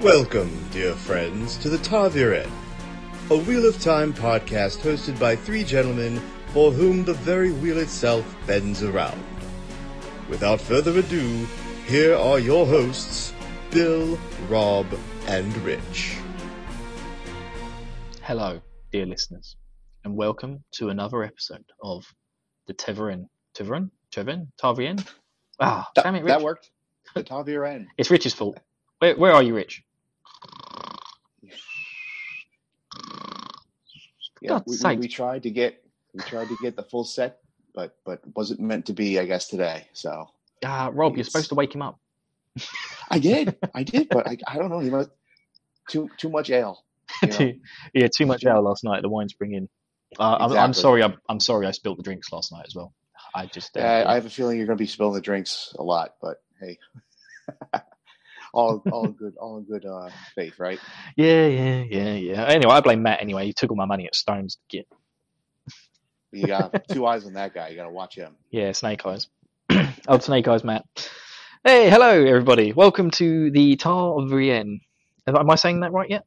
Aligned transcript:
Welcome, 0.00 0.68
dear 0.70 0.94
friends, 0.94 1.56
to 1.58 1.68
the 1.68 1.78
Taviren, 1.78 2.50
a 3.30 3.36
Wheel 3.36 3.66
of 3.66 3.80
Time 3.80 4.12
podcast 4.12 4.78
hosted 4.78 5.18
by 5.18 5.34
three 5.36 5.64
gentlemen 5.64 6.20
for 6.48 6.70
whom 6.70 7.04
the 7.04 7.14
very 7.14 7.50
wheel 7.52 7.78
itself 7.78 8.36
bends 8.46 8.82
around. 8.82 9.20
Without 10.28 10.60
further 10.60 10.96
ado, 10.98 11.46
here 11.86 12.14
are 12.14 12.38
your 12.38 12.66
hosts, 12.66 13.32
Bill, 13.70 14.18
Rob, 14.48 14.86
and 15.26 15.54
Rich. 15.58 16.16
Hello, 18.22 18.60
dear 18.92 19.06
listeners, 19.06 19.56
and 20.04 20.14
welcome 20.16 20.62
to 20.72 20.90
another 20.90 21.22
episode 21.22 21.64
of 21.82 22.04
the 22.66 22.74
Teverin. 22.74 23.26
Teverin? 23.56 23.90
Teverin? 24.14 24.48
Taviren? 24.62 25.06
Ah, 25.60 25.88
That, 25.94 26.04
damn 26.04 26.14
it, 26.16 26.20
Rich. 26.20 26.28
that 26.28 26.42
worked. 26.42 26.70
The 27.14 27.24
Taviren. 27.24 27.86
It's 27.96 28.10
Rich's 28.10 28.34
fault. 28.34 28.58
Where, 28.98 29.16
where 29.16 29.32
are 29.32 29.42
you, 29.42 29.54
Rich? 29.54 29.82
Yeah, 34.42 34.60
we, 34.66 34.96
we, 34.96 35.08
tried 35.08 35.42
to 35.44 35.50
get 35.50 35.82
we 36.12 36.20
tried 36.22 36.48
to 36.48 36.56
get 36.62 36.76
the 36.76 36.82
full 36.82 37.04
set, 37.04 37.38
but 37.74 37.96
but 38.04 38.20
wasn't 38.36 38.60
meant 38.60 38.86
to 38.86 38.92
be, 38.92 39.18
I 39.18 39.24
guess, 39.24 39.48
today. 39.48 39.88
So 39.92 40.28
Ah, 40.64 40.90
Rob, 40.92 41.16
you're 41.16 41.24
supposed 41.24 41.50
to 41.50 41.54
wake 41.54 41.74
him 41.74 41.82
up. 41.82 41.98
I 43.10 43.18
did, 43.18 43.56
I 43.74 43.82
did, 43.82 44.08
but 44.08 44.26
I, 44.26 44.36
I 44.46 44.56
don't 44.56 44.70
know. 44.70 44.80
He 44.80 44.90
must 44.90 45.10
too 45.88 46.10
too 46.16 46.28
much 46.28 46.50
ale. 46.50 46.84
you 47.22 47.28
know? 47.28 47.36
too, 47.36 47.60
yeah, 47.94 48.08
too 48.08 48.26
much 48.26 48.44
ale 48.44 48.62
last 48.62 48.84
night. 48.84 49.02
The 49.02 49.08
wine's 49.08 49.32
bringing. 49.32 49.68
Uh, 50.18 50.36
I'm, 50.40 50.52
I'm 50.52 50.72
sorry. 50.72 51.02
I'm, 51.02 51.16
I'm 51.28 51.40
sorry. 51.40 51.66
I 51.66 51.72
spilled 51.72 51.98
the 51.98 52.02
drinks 52.02 52.32
last 52.32 52.52
night 52.52 52.64
as 52.66 52.74
well. 52.74 52.92
I 53.34 53.46
just. 53.46 53.76
Uh, 53.76 53.80
Yeah, 53.80 54.04
I 54.06 54.14
have 54.14 54.26
a 54.26 54.30
feeling 54.30 54.56
you're 54.56 54.66
going 54.66 54.78
to 54.78 54.82
be 54.82 54.88
spilling 54.88 55.14
the 55.14 55.20
drinks 55.20 55.74
a 55.78 55.82
lot, 55.82 56.14
but 56.22 56.42
hey, 56.60 56.78
all 58.56 58.82
all 58.90 59.08
good, 59.12 59.36
all 59.38 59.58
in 59.58 59.64
good 59.64 59.86
uh, 59.86 60.10
faith, 60.34 60.58
right? 60.58 60.80
yeah, 61.16 61.46
yeah, 61.46 61.84
yeah, 61.88 62.14
yeah. 62.14 62.44
Anyway, 62.46 62.72
I 62.72 62.80
blame 62.80 63.02
Matt. 63.02 63.20
Anyway, 63.22 63.46
he 63.46 63.52
took 63.52 63.70
all 63.70 63.76
my 63.76 63.86
money 63.86 64.06
at 64.06 64.14
Stones 64.16 64.56
to 64.56 64.78
get. 64.78 64.88
You 66.32 66.46
got 66.46 66.74
two 66.88 67.06
eyes 67.06 67.26
on 67.26 67.34
that 67.34 67.54
guy. 67.54 67.68
You 67.68 67.76
got 67.76 67.84
to 67.84 67.90
watch 67.90 68.16
him. 68.16 68.34
Yeah, 68.50 68.72
Snake 68.72 69.06
Eyes. 69.06 69.28
oh, 70.08 70.18
Snake 70.18 70.48
Eyes, 70.48 70.64
Matt. 70.64 70.84
Hey, 71.64 71.90
hello, 71.90 72.10
everybody. 72.24 72.72
Welcome 72.72 73.10
to 73.12 73.50
the 73.50 73.76
Tar 73.76 74.18
of 74.20 74.32
Rien. 74.32 74.80
Am 75.26 75.50
I 75.50 75.56
saying 75.56 75.80
that 75.80 75.92
right 75.92 76.10
yet? 76.10 76.24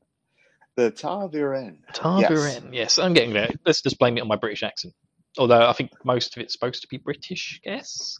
The 0.75 0.91
Taviren. 0.91 1.77
Tar 1.93 2.21
Yes. 2.21 2.31
of 2.31 2.63
Rien. 2.63 2.73
Yes, 2.73 2.99
I'm 2.99 3.13
getting 3.13 3.33
there. 3.33 3.49
Let's 3.65 3.81
just 3.81 3.99
blame 3.99 4.17
it 4.17 4.21
on 4.21 4.27
my 4.27 4.35
British 4.37 4.63
accent. 4.63 4.93
Although 5.37 5.67
I 5.67 5.73
think 5.73 5.91
most 6.05 6.35
of 6.37 6.43
it's 6.43 6.53
supposed 6.53 6.81
to 6.83 6.87
be 6.89 6.97
British, 6.97 7.61
guess. 7.63 8.17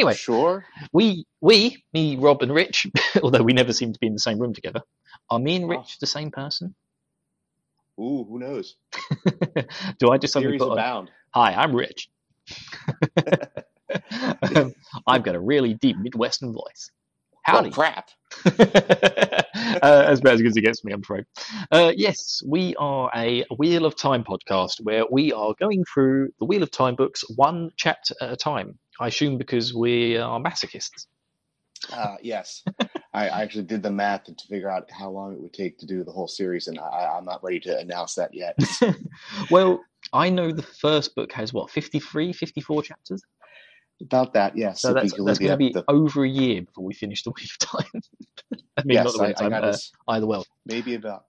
Anyway, 0.00 0.14
Sure. 0.14 0.64
we, 0.92 1.26
we, 1.40 1.84
me, 1.92 2.16
Rob, 2.16 2.42
and 2.42 2.52
Rich, 2.52 2.86
although 3.22 3.42
we 3.42 3.52
never 3.52 3.72
seem 3.72 3.92
to 3.92 3.98
be 4.00 4.06
in 4.06 4.14
the 4.14 4.18
same 4.18 4.38
room 4.38 4.54
together, 4.54 4.82
are 5.28 5.38
me 5.38 5.56
and 5.56 5.66
Oh. 5.66 5.68
Rich 5.68 5.98
the 5.98 6.06
same 6.06 6.30
person? 6.30 6.74
Ooh, 7.98 8.24
who 8.28 8.38
knows? 8.38 8.76
Do 9.98 10.10
I 10.10 10.16
just 10.16 10.32
suddenly 10.32 10.58
put 10.58 10.72
abound. 10.72 11.10
Hi, 11.34 11.52
I'm 11.54 11.74
Rich. 11.74 12.08
Um, 14.54 14.72
I've 15.04 15.24
got 15.24 15.34
a 15.34 15.40
really 15.40 15.74
deep 15.74 15.96
Midwestern 15.98 16.52
voice. 16.52 16.92
Howdy. 17.42 17.70
Oh 17.70 17.72
crap! 17.72 18.08
uh, 18.46 20.04
as 20.06 20.20
bad 20.20 20.34
as 20.34 20.56
it 20.56 20.60
gets 20.60 20.84
me, 20.84 20.92
I'm 20.92 21.00
afraid. 21.00 21.24
Uh, 21.72 21.92
yes, 21.96 22.40
we 22.46 22.76
are 22.76 23.10
a 23.16 23.44
Wheel 23.56 23.84
of 23.86 23.96
Time 23.96 24.22
podcast 24.22 24.80
where 24.82 25.04
we 25.10 25.32
are 25.32 25.54
going 25.58 25.82
through 25.92 26.30
the 26.38 26.44
Wheel 26.44 26.62
of 26.62 26.70
Time 26.70 26.94
books 26.94 27.24
one 27.34 27.70
chapter 27.76 28.14
at 28.20 28.30
a 28.32 28.36
time. 28.36 28.78
I 29.00 29.08
assume 29.08 29.38
because 29.38 29.74
we 29.74 30.18
are 30.18 30.38
masochists. 30.38 31.06
Uh, 31.90 32.16
yes, 32.22 32.62
I, 33.14 33.28
I 33.28 33.42
actually 33.42 33.64
did 33.64 33.82
the 33.82 33.90
math 33.90 34.24
to 34.24 34.34
figure 34.46 34.70
out 34.70 34.90
how 34.90 35.08
long 35.08 35.32
it 35.32 35.40
would 35.40 35.54
take 35.54 35.78
to 35.78 35.86
do 35.86 36.04
the 36.04 36.12
whole 36.12 36.28
series, 36.28 36.68
and 36.68 36.78
I, 36.78 37.16
I'm 37.16 37.24
not 37.24 37.42
ready 37.42 37.58
to 37.60 37.78
announce 37.78 38.14
that 38.16 38.34
yet. 38.34 38.58
well, 39.50 39.82
I 40.12 40.28
know 40.28 40.52
the 40.52 40.62
first 40.62 41.14
book 41.14 41.32
has 41.32 41.54
what 41.54 41.70
53, 41.70 42.34
54 42.34 42.82
chapters. 42.82 43.22
About 44.02 44.34
that, 44.34 44.56
yes. 44.56 44.82
So 44.82 44.92
that's, 44.92 45.14
that's 45.24 45.38
going 45.38 45.50
to 45.52 45.56
be 45.56 45.72
the- 45.72 45.84
over 45.88 46.24
a 46.24 46.28
year 46.28 46.60
before 46.62 46.84
we 46.84 46.92
finish 46.92 47.22
the 47.22 47.30
Wheel 47.30 47.46
of 47.62 47.84
Time. 47.92 48.02
I 48.76 48.82
mean, 48.84 48.94
yes, 48.96 49.04
not 49.04 49.12
the 49.14 49.18
Wheel 49.20 49.28
I, 49.28 49.30
of 49.30 49.46
I 49.46 49.48
got 49.48 49.64
uh, 49.64 49.68
us 49.68 49.92
either 50.08 50.26
well. 50.26 50.46
maybe 50.66 50.94
about. 50.94 51.24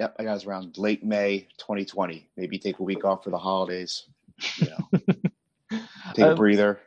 Yep, 0.00 0.16
I 0.18 0.24
got 0.24 0.36
us 0.36 0.44
around 0.44 0.76
late 0.76 1.04
May 1.04 1.46
2020. 1.58 2.28
Maybe 2.36 2.58
take 2.58 2.80
a 2.80 2.82
week 2.82 3.04
off 3.04 3.24
for 3.24 3.30
the 3.30 3.38
holidays. 3.38 4.04
You 4.58 4.70
know, 4.70 5.00
take 6.14 6.26
a 6.26 6.30
Um, 6.30 6.36
breather. 6.36 6.80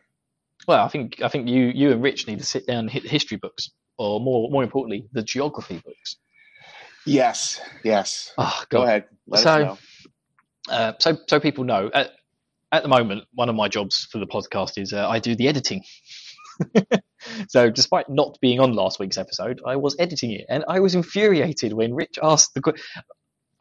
Well, 0.67 0.83
I 0.83 0.89
think 0.89 1.21
I 1.21 1.27
think 1.29 1.47
you 1.47 1.71
you 1.73 1.91
and 1.91 2.01
Rich 2.03 2.27
need 2.27 2.39
to 2.39 2.45
sit 2.45 2.67
down 2.67 2.79
and 2.79 2.89
hit 2.89 3.03
the 3.03 3.09
history 3.09 3.37
books, 3.37 3.69
or 3.97 4.19
more 4.19 4.49
more 4.51 4.63
importantly, 4.63 5.07
the 5.13 5.23
geography 5.23 5.81
books. 5.83 6.17
Yes, 7.05 7.61
yes. 7.83 8.33
Oh, 8.37 8.63
Go 8.69 8.83
ahead. 8.83 9.05
Let 9.27 9.43
So- 9.43 9.49
us 9.49 9.59
know. 9.65 9.77
Uh, 10.75 10.93
so 10.99 11.17
so 11.27 11.39
people 11.39 11.63
know. 11.63 11.89
At, 11.93 12.11
at 12.73 12.83
the 12.83 12.89
moment, 12.89 13.23
one 13.33 13.47
of 13.47 13.55
my 13.55 13.69
jobs 13.69 14.07
for 14.11 14.17
the 14.17 14.27
podcast 14.27 14.77
is 14.77 14.91
uh, 14.91 15.07
I 15.07 15.19
do 15.19 15.33
the 15.35 15.47
editing. 15.47 15.83
so, 17.49 17.69
despite 17.69 18.09
not 18.09 18.37
being 18.41 18.59
on 18.59 18.73
last 18.73 18.99
week's 18.99 19.17
episode, 19.17 19.61
I 19.65 19.77
was 19.77 19.95
editing 19.99 20.31
it, 20.31 20.45
and 20.49 20.65
I 20.67 20.81
was 20.81 20.95
infuriated 20.95 21.71
when 21.73 21.93
Rich 21.93 22.19
asked 22.21 22.53
the. 22.53 22.61
que- 22.61 22.73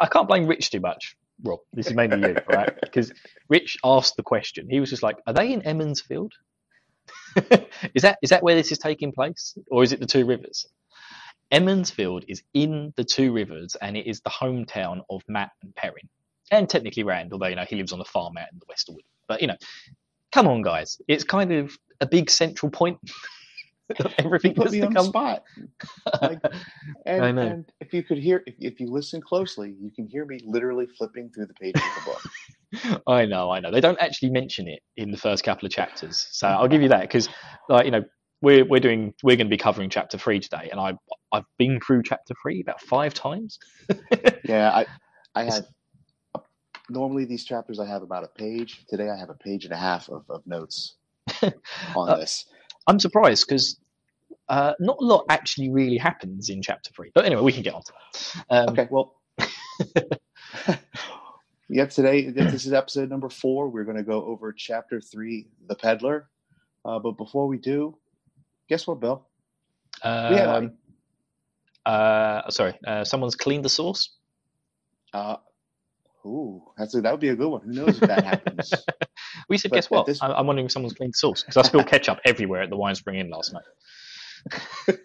I 0.01 0.07
can't 0.07 0.27
blame 0.27 0.47
Rich 0.47 0.71
too 0.71 0.81
much, 0.81 1.17
Rob. 1.45 1.61
This 1.73 1.87
is 1.87 1.95
mainly 1.95 2.29
you, 2.31 2.37
right? 2.49 2.75
Because 2.81 3.13
Rich 3.49 3.77
asked 3.85 4.17
the 4.17 4.23
question. 4.25 4.67
He 4.69 4.81
was 4.81 4.91
just 4.91 5.03
like, 5.05 5.17
"Are 5.27 5.33
they 5.33 5.53
in 5.53 5.63
Emond's 5.63 6.01
Field? 6.01 6.33
is 7.95 8.03
that 8.03 8.19
is 8.23 8.31
that 8.31 8.43
where 8.43 8.55
this 8.55 8.73
is 8.73 8.79
taking 8.79 9.13
place, 9.13 9.57
or 9.71 9.83
is 9.83 9.93
it 9.93 10.01
the 10.01 10.07
Two 10.07 10.27
Rivers?" 10.27 10.67
Emond's 11.51 11.91
Field 11.91 12.25
is 12.29 12.43
in 12.55 12.93
the 12.97 13.05
Two 13.05 13.33
Rivers, 13.33 13.77
and 13.81 13.97
it 13.97 14.07
is 14.07 14.21
the 14.21 14.31
hometown 14.31 15.03
of 15.11 15.23
Matt 15.29 15.51
and 15.63 15.75
Perrin 15.75 16.09
and 16.51 16.69
technically 16.69 17.03
Rand, 17.03 17.33
although 17.33 17.47
you 17.47 17.57
know 17.57 17.65
he 17.69 17.77
lives 17.77 17.93
on 17.93 18.01
a 18.01 18.05
farm 18.05 18.37
out 18.37 18.49
in 18.53 18.59
the 18.59 18.67
west 18.69 18.89
of 18.89 18.95
Wood. 18.95 19.05
But 19.29 19.41
you 19.41 19.49
know, 19.49 19.57
come 20.33 20.47
on, 20.49 20.63
guys, 20.63 20.99
it's 21.09 21.25
kind 21.25 21.53
of 21.53 21.77
a 22.01 22.07
big 22.07 22.31
central 22.31 22.71
point 22.71 22.99
everything 24.19 24.53
You 24.53 24.63
put 24.63 24.73
me 24.73 24.83
on 24.83 24.93
the 24.93 25.03
spot. 25.03 25.45
Like, 26.21 26.41
and, 27.07 27.25
I 27.25 27.33
know. 27.33 27.43
and 27.43 27.73
if 27.81 27.93
you 27.95 28.03
could 28.03 28.19
hear, 28.19 28.43
if, 28.47 28.55
if 28.59 28.81
you 28.81 28.91
listen 28.91 29.21
closely, 29.21 29.75
you 29.81 29.91
can 29.91 30.07
hear 30.09 30.25
me 30.25 30.41
literally 30.45 30.87
flipping 30.99 31.31
through 31.31 31.47
the 31.47 31.55
pages 31.55 31.83
of 31.83 32.05
the 32.05 32.11
book. 32.91 33.03
I 33.07 33.27
know, 33.27 33.51
I 33.51 33.61
know. 33.61 33.71
They 33.71 33.81
don't 33.81 34.01
actually 34.01 34.31
mention 34.31 34.67
it 34.69 34.81
in 34.97 35.11
the 35.11 35.17
first 35.17 35.45
couple 35.45 35.67
of 35.67 35.73
chapters, 35.73 36.27
so 36.33 36.49
I'll 36.49 36.69
give 36.69 36.83
you 36.83 36.89
that 36.89 37.03
because, 37.03 37.29
like, 37.69 37.85
you 37.85 37.93
know, 37.93 38.05
we're 38.43 38.65
we're 38.65 38.81
doing 38.81 39.15
we're 39.23 39.37
going 39.37 39.47
to 39.47 39.51
be 39.51 39.57
covering 39.57 39.89
chapter 39.89 40.19
three 40.19 40.41
today, 40.41 40.69
and 40.71 40.81
I 40.81 40.95
I've 41.33 41.45
been 41.59 41.81
through 41.81 42.03
chapter 42.03 42.35
three 42.43 42.61
about 42.61 42.81
five 42.81 43.15
times. 43.15 43.59
Yeah, 44.45 44.71
I 44.71 44.87
I 45.35 45.45
have 45.45 45.67
normally 46.91 47.25
these 47.25 47.45
chapters 47.45 47.79
I 47.79 47.87
have 47.87 48.03
about 48.03 48.25
a 48.25 48.29
page. 48.29 48.85
Today 48.89 49.09
I 49.11 49.17
have 49.17 49.31
a 49.31 49.35
page 49.35 49.65
and 49.65 49.73
a 49.73 49.77
half 49.77 50.09
of, 50.09 50.25
of 50.29 50.47
notes 50.47 50.97
on 51.43 52.09
Uh, 52.09 52.17
this. 52.17 52.47
I'm 52.87 52.99
surprised 53.01 53.47
because. 53.49 53.79
Uh, 54.49 54.75
not 54.79 54.97
a 55.01 55.05
lot 55.05 55.25
actually 55.29 55.69
really 55.69 55.97
happens 55.97 56.51
in 56.51 56.63
chapter 56.63 56.89
three, 56.95 57.11
but 57.13 57.25
anyway, 57.25 57.43
we 57.43 57.53
can 57.53 57.63
get 57.63 57.75
on 57.75 57.83
to 57.83 57.93
that. 57.93 58.45
Um, 58.49 58.69
Okay, 58.69 58.87
well, 58.89 59.17
yep. 61.69 61.91
Today 61.91 62.31
this 62.31 62.65
is 62.65 62.73
episode 62.73 63.11
number 63.11 63.29
four. 63.29 63.69
We're 63.69 63.83
going 63.83 63.97
to 63.97 64.05
go 64.05 64.25
over 64.25 64.53
chapter 64.53 65.01
three, 65.01 65.49
the 65.67 65.75
peddler. 65.75 66.29
Uh, 66.85 67.01
but 67.01 67.13
before 67.17 67.49
we 67.49 67.59
do, 67.59 67.97
guess 68.69 68.87
what, 68.87 69.01
Bill? 69.01 69.27
Um, 70.57 70.73
uh, 71.85 72.49
sorry, 72.51 72.79
uh, 72.87 73.03
someone's 73.03 73.35
cleaned 73.35 73.65
the 73.65 73.69
sauce. 73.69 74.11
Ooh, 76.27 76.63
that's 76.77 76.95
a, 76.95 77.01
that 77.03 77.13
would 77.13 77.21
be 77.21 77.29
a 77.29 77.37
good 77.37 77.49
one. 77.49 77.61
Who 77.63 77.73
knows 77.73 78.03
if 78.03 78.09
that 78.09 78.25
happens? 78.25 78.73
We 79.49 79.59
said, 79.59 79.71
But 79.71 79.77
guess 79.77 79.91
what? 79.91 80.07
this- 80.07 80.21
I- 80.23 80.33
I'm 80.33 80.47
wondering 80.47 80.67
if 80.67 80.73
someone's 80.73 80.95
cleaned 80.95 81.15
sauce 81.15 81.43
because 81.43 81.57
I 81.57 81.63
spilled 81.63 81.87
ketchup 81.87 82.19
everywhere 82.25 82.63
at 82.63 82.71
the 82.71 82.77
Winespring 82.77 83.17
Inn 83.19 83.31
last 83.31 83.53
night. 83.53 84.97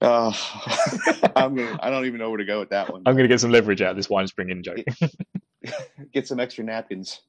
Uh, 0.00 0.32
I'm 1.36 1.54
gonna. 1.54 1.78
I 1.82 1.90
don't 1.90 2.06
even 2.06 2.18
know 2.18 2.28
where 2.30 2.38
to 2.38 2.44
go 2.44 2.58
with 2.60 2.70
that 2.70 2.90
one. 2.92 3.02
I'm 3.06 3.14
going 3.14 3.24
to 3.24 3.28
get 3.28 3.40
some 3.40 3.50
leverage 3.52 3.82
out 3.82 3.90
of 3.90 3.96
this 3.96 4.08
Winespring 4.08 4.50
Inn 4.50 4.62
joke. 4.62 4.78
Get 6.12 6.26
some 6.26 6.40
extra 6.40 6.64
napkins. 6.64 7.20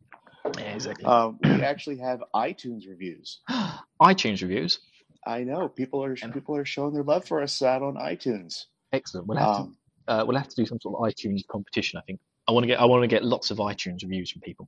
yeah, 0.57 0.73
exactly. 0.73 1.05
Um, 1.05 1.37
we 1.43 1.49
actually 1.61 1.97
have 1.99 2.23
iTunes 2.35 2.87
reviews. 2.87 3.39
iTunes 4.01 4.41
reviews. 4.41 4.79
I 5.25 5.43
know 5.43 5.69
people 5.69 6.03
are 6.03 6.15
people 6.15 6.55
are 6.57 6.65
showing 6.65 6.93
their 6.93 7.03
love 7.03 7.25
for 7.25 7.41
us 7.41 7.61
out 7.61 7.81
on 7.81 7.95
iTunes. 7.95 8.65
Excellent. 8.91 9.27
We'll 9.27 9.37
have 9.37 9.47
Um, 9.55 9.77
to 10.07 10.13
uh, 10.13 10.25
we'll 10.25 10.37
have 10.37 10.49
to 10.49 10.55
do 10.55 10.65
some 10.65 10.79
sort 10.81 10.95
of 10.95 11.01
iTunes 11.13 11.41
competition. 11.47 11.99
I 11.99 12.01
think 12.05 12.19
I 12.47 12.51
want 12.51 12.63
to 12.63 12.67
get 12.67 12.79
I 12.79 12.85
want 12.85 13.03
to 13.03 13.07
get 13.07 13.23
lots 13.23 13.51
of 13.51 13.57
iTunes 13.57 14.03
reviews 14.03 14.31
from 14.31 14.41
people. 14.41 14.67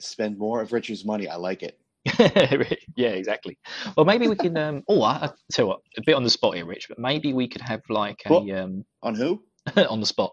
spend 0.00 0.38
more 0.38 0.60
of 0.60 0.72
Richard's 0.72 1.04
money. 1.04 1.28
I 1.28 1.36
like 1.36 1.62
it. 1.62 1.78
yeah, 2.96 3.08
exactly. 3.10 3.56
Well, 3.96 4.04
maybe 4.04 4.28
we 4.28 4.36
can. 4.36 4.56
Um, 4.58 4.82
oh, 4.88 5.02
I, 5.02 5.12
I 5.26 5.30
tell 5.52 5.64
you 5.64 5.68
what, 5.68 5.80
a 5.96 6.02
bit 6.04 6.14
on 6.14 6.22
the 6.22 6.30
spot 6.30 6.54
here, 6.54 6.66
Rich. 6.66 6.88
But 6.88 6.98
maybe 6.98 7.32
we 7.32 7.48
could 7.48 7.62
have 7.62 7.80
like 7.88 8.20
a 8.26 8.32
What? 8.32 8.50
um, 8.58 8.84
On 9.02 9.14
who? 9.14 9.42
on 9.88 10.00
the 10.00 10.06
spot. 10.06 10.32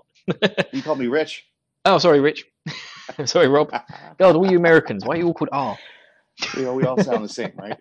You 0.73 0.81
called 0.81 0.99
me 0.99 1.07
Rich. 1.07 1.45
Oh, 1.85 1.97
sorry, 1.97 2.19
Rich. 2.19 2.45
sorry, 3.25 3.47
Rob. 3.47 3.71
God, 4.19 4.35
all 4.35 4.49
you 4.51 4.57
Americans, 4.57 5.05
why 5.05 5.15
are 5.15 5.17
you 5.17 5.27
all 5.27 5.33
called 5.33 5.49
R? 5.51 5.77
you 6.57 6.63
know, 6.63 6.73
we 6.73 6.83
all 6.83 7.01
sound 7.01 7.23
the 7.23 7.29
same, 7.29 7.53
right? 7.57 7.77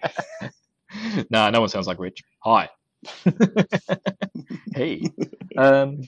no, 1.31 1.50
no 1.50 1.61
one 1.61 1.69
sounds 1.69 1.87
like 1.87 1.99
Rich. 1.99 2.23
Hi, 2.44 2.69
hey, 4.75 5.03
um, 5.56 6.00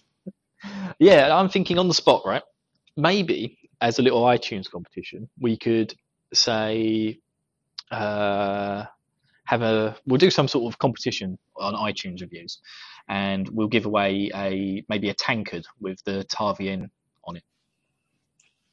yeah, 0.98 1.34
I'm 1.36 1.48
thinking 1.48 1.78
on 1.78 1.88
the 1.88 1.94
spot, 1.94 2.22
right? 2.24 2.42
Maybe 2.96 3.58
as 3.80 3.98
a 3.98 4.02
little 4.02 4.22
iTunes 4.22 4.70
competition, 4.70 5.28
we 5.40 5.56
could 5.56 5.94
say 6.32 7.18
uh, 7.90 8.84
have 9.44 9.62
a 9.62 9.96
we'll 10.06 10.18
do 10.18 10.30
some 10.30 10.48
sort 10.48 10.72
of 10.72 10.78
competition 10.78 11.38
on 11.56 11.74
iTunes 11.74 12.20
reviews, 12.20 12.58
and 13.08 13.48
we'll 13.50 13.68
give 13.68 13.86
away 13.86 14.30
a 14.34 14.84
maybe 14.88 15.10
a 15.10 15.14
tankard 15.14 15.66
with 15.80 16.02
the 16.04 16.24
Ta-Vienne 16.24 16.90
on 17.24 17.36
it. 17.36 17.44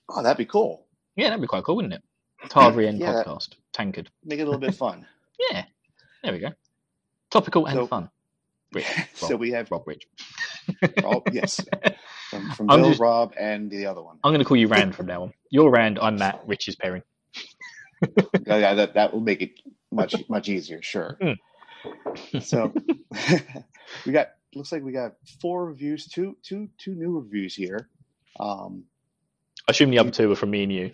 Oh, 0.10 0.24
that'd 0.24 0.38
be 0.38 0.45
cool. 0.45 0.86
Yeah, 1.15 1.30
that'd 1.30 1.42
be 1.42 1.48
quite 1.48 1.63
cool, 1.63 1.75
wouldn't 1.75 1.94
it? 1.94 2.04
Ta-Vienne 2.50 2.98
yeah, 3.00 3.24
podcast 3.24 3.56
tankard. 3.74 4.10
Make 4.24 4.39
it 4.39 4.44
a 4.44 4.45
little 4.45 4.60
bit 4.60 4.75
fun. 4.75 5.06
yeah, 5.51 5.65
there 6.24 6.33
we 6.33 6.39
go. 6.39 6.51
Topical 7.30 7.65
and 7.65 7.75
so, 7.75 7.88
fun. 7.88 8.10
Rich, 8.72 8.86
Rob, 8.98 9.07
so 9.15 9.36
we 9.36 9.51
have 9.51 9.69
Rob 9.72 9.88
Rich. 9.88 10.07
oh 11.04 11.24
yes, 11.31 11.60
from, 12.29 12.51
from 12.51 12.67
Bill, 12.67 12.89
just, 12.89 12.99
Rob, 12.99 13.33
and 13.37 13.69
the 13.69 13.85
other 13.85 14.01
one. 14.01 14.17
I'm 14.23 14.31
going 14.31 14.39
to 14.39 14.45
call 14.45 14.57
you 14.57 14.67
Rand 14.67 14.95
from 14.95 15.07
now 15.07 15.23
on. 15.23 15.33
You're 15.49 15.69
Rand. 15.69 15.99
I'm 16.01 16.17
Matt. 16.17 16.41
Rich 16.45 16.67
is 16.67 16.75
Perrin. 16.75 17.03
yeah, 18.45 18.73
that 18.75 18.93
that 18.93 19.13
will 19.13 19.21
make 19.21 19.41
it 19.41 19.59
much 19.91 20.15
much 20.29 20.47
easier. 20.47 20.81
Sure. 20.81 21.17
Mm. 21.21 21.37
So 22.41 22.73
we 24.05 24.11
got 24.11 24.29
looks 24.55 24.71
like 24.71 24.83
we 24.83 24.91
got 24.91 25.13
four 25.41 25.65
reviews, 25.65 26.07
two 26.07 26.37
two 26.43 26.69
two 26.77 26.95
new 26.95 27.19
reviews 27.19 27.55
here. 27.55 27.89
Um, 28.39 28.85
I 29.67 29.71
assume 29.71 29.89
the 29.89 29.99
other 29.99 30.11
two 30.11 30.31
are 30.31 30.35
from 30.35 30.51
me 30.51 30.63
and 30.63 30.71
you. 30.71 30.91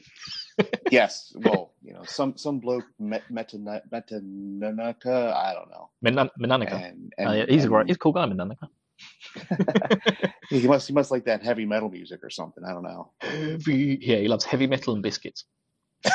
yes. 0.91 1.33
Well, 1.35 1.73
you 1.81 1.93
know, 1.93 2.03
some 2.03 2.37
some 2.37 2.59
bloke 2.59 2.85
met 2.99 3.23
Metanaka. 3.31 3.91
I 5.33 5.53
don't 5.53 5.69
know. 5.69 5.89
Menanica. 6.03 6.73
And, 6.73 7.13
and, 7.17 7.29
oh, 7.29 7.31
yeah, 7.33 7.45
he's 7.47 7.63
and, 7.63 7.65
a 7.65 7.67
great. 7.67 7.87
He's 7.87 7.95
a 7.97 7.99
cool 7.99 8.13
guy, 8.13 8.25
Menanica. 8.25 8.67
he 10.49 10.67
must 10.67 10.87
he 10.87 10.93
must 10.93 11.11
like 11.11 11.25
that 11.25 11.43
heavy 11.43 11.65
metal 11.65 11.89
music 11.89 12.23
or 12.23 12.29
something. 12.29 12.63
I 12.63 12.71
don't 12.71 12.83
know. 12.83 13.11
Heavy, 13.21 13.97
yeah, 14.01 14.17
he 14.17 14.27
loves 14.27 14.45
heavy 14.45 14.67
metal 14.67 14.93
and 14.93 15.03
biscuits. 15.03 15.45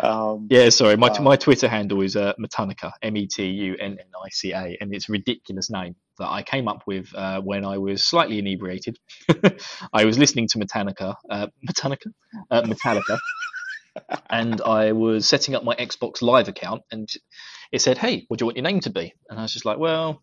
Um, 0.00 0.48
yeah, 0.50 0.68
sorry. 0.68 0.96
My 0.96 1.08
uh, 1.08 1.22
my 1.22 1.36
Twitter 1.36 1.68
handle 1.68 2.02
is 2.02 2.16
uh, 2.16 2.34
Metunica, 2.38 2.92
M 3.02 3.16
E 3.16 3.26
T 3.26 3.46
U 3.46 3.76
N 3.80 3.92
N 3.92 4.06
I 4.24 4.28
C 4.30 4.52
A, 4.52 4.76
and 4.80 4.94
it's 4.94 5.08
a 5.08 5.12
ridiculous 5.12 5.70
name 5.70 5.96
that 6.18 6.28
I 6.28 6.42
came 6.42 6.68
up 6.68 6.82
with 6.86 7.14
uh, 7.14 7.40
when 7.40 7.64
I 7.64 7.78
was 7.78 8.04
slightly 8.04 8.38
inebriated. 8.38 8.98
I 9.92 10.04
was 10.04 10.18
listening 10.18 10.48
to 10.48 10.58
Metallica, 10.58 11.14
uh, 11.30 11.46
Metallica, 11.68 12.12
uh, 12.50 12.62
Metallica, 12.62 13.18
and 14.30 14.60
I 14.60 14.92
was 14.92 15.26
setting 15.26 15.54
up 15.54 15.64
my 15.64 15.74
Xbox 15.74 16.22
Live 16.22 16.48
account, 16.48 16.82
and 16.90 17.08
it 17.72 17.80
said, 17.80 17.98
"Hey, 17.98 18.24
what 18.28 18.38
do 18.38 18.44
you 18.44 18.46
want 18.46 18.56
your 18.56 18.64
name 18.64 18.80
to 18.80 18.90
be?" 18.90 19.14
And 19.28 19.38
I 19.38 19.42
was 19.42 19.52
just 19.52 19.64
like, 19.64 19.78
"Well, 19.78 20.22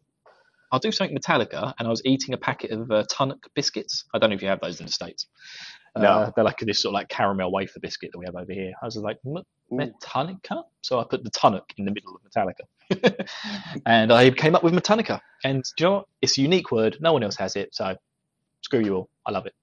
I'll 0.72 0.80
do 0.80 0.92
something 0.92 1.18
Metallica." 1.18 1.74
And 1.78 1.88
I 1.88 1.92
was 1.92 2.02
eating 2.06 2.34
a 2.34 2.38
packet 2.38 2.72
of 2.72 2.92
uh, 2.92 3.04
Tunnock 3.10 3.50
biscuits. 3.56 4.06
I 4.14 4.20
don't 4.20 4.30
know 4.30 4.36
if 4.36 4.42
you 4.42 4.50
have 4.50 4.62
those 4.62 4.80
in 4.80 4.86
the 4.86 4.92
states. 4.92 5.28
No, 5.96 6.08
uh, 6.08 6.32
they're 6.36 6.44
like 6.44 6.58
this 6.58 6.82
sort 6.82 6.92
of 6.92 6.94
like 6.96 7.10
caramel 7.10 7.52
wafer 7.52 7.80
biscuit 7.80 8.12
that 8.14 8.18
we 8.18 8.26
have 8.26 8.36
over 8.36 8.52
here. 8.52 8.72
I 8.82 8.86
was 8.86 8.96
like, 8.98 9.20
Metallica? 9.72 10.64
So 10.82 11.00
I 11.00 11.04
put 11.04 11.24
the 11.24 11.30
Tunnock 11.30 11.72
in 11.78 11.86
the 11.86 11.92
middle 11.92 12.16
of 12.16 12.22
Metallica. 12.24 13.28
and 13.86 14.12
I 14.12 14.32
came 14.32 14.56
up 14.56 14.64
with 14.64 14.74
Metallica. 14.74 15.20
And 15.44 15.64
you 15.78 15.86
know 15.86 15.92
what? 15.92 16.06
It's 16.22 16.38
a 16.40 16.42
unique 16.42 16.72
word. 16.72 16.98
No 17.00 17.14
one 17.14 17.24
else 17.24 17.36
has 17.36 17.56
it. 17.56 17.76
So 17.76 17.96
screw 18.62 18.84
you 18.84 18.96
all. 18.96 19.10
I 19.26 19.32
love 19.32 19.46
it. 19.46 19.54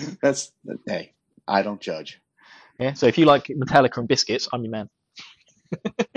That's, 0.20 0.50
hey, 0.86 1.12
I 1.46 1.62
don't 1.62 1.80
judge. 1.80 2.20
Yeah. 2.80 2.94
So 2.94 3.06
if 3.06 3.18
you 3.18 3.24
like 3.24 3.44
Metallica 3.44 3.98
and 3.98 4.08
biscuits, 4.08 4.48
I'm 4.52 4.64
your 4.64 4.72
man. 4.72 4.90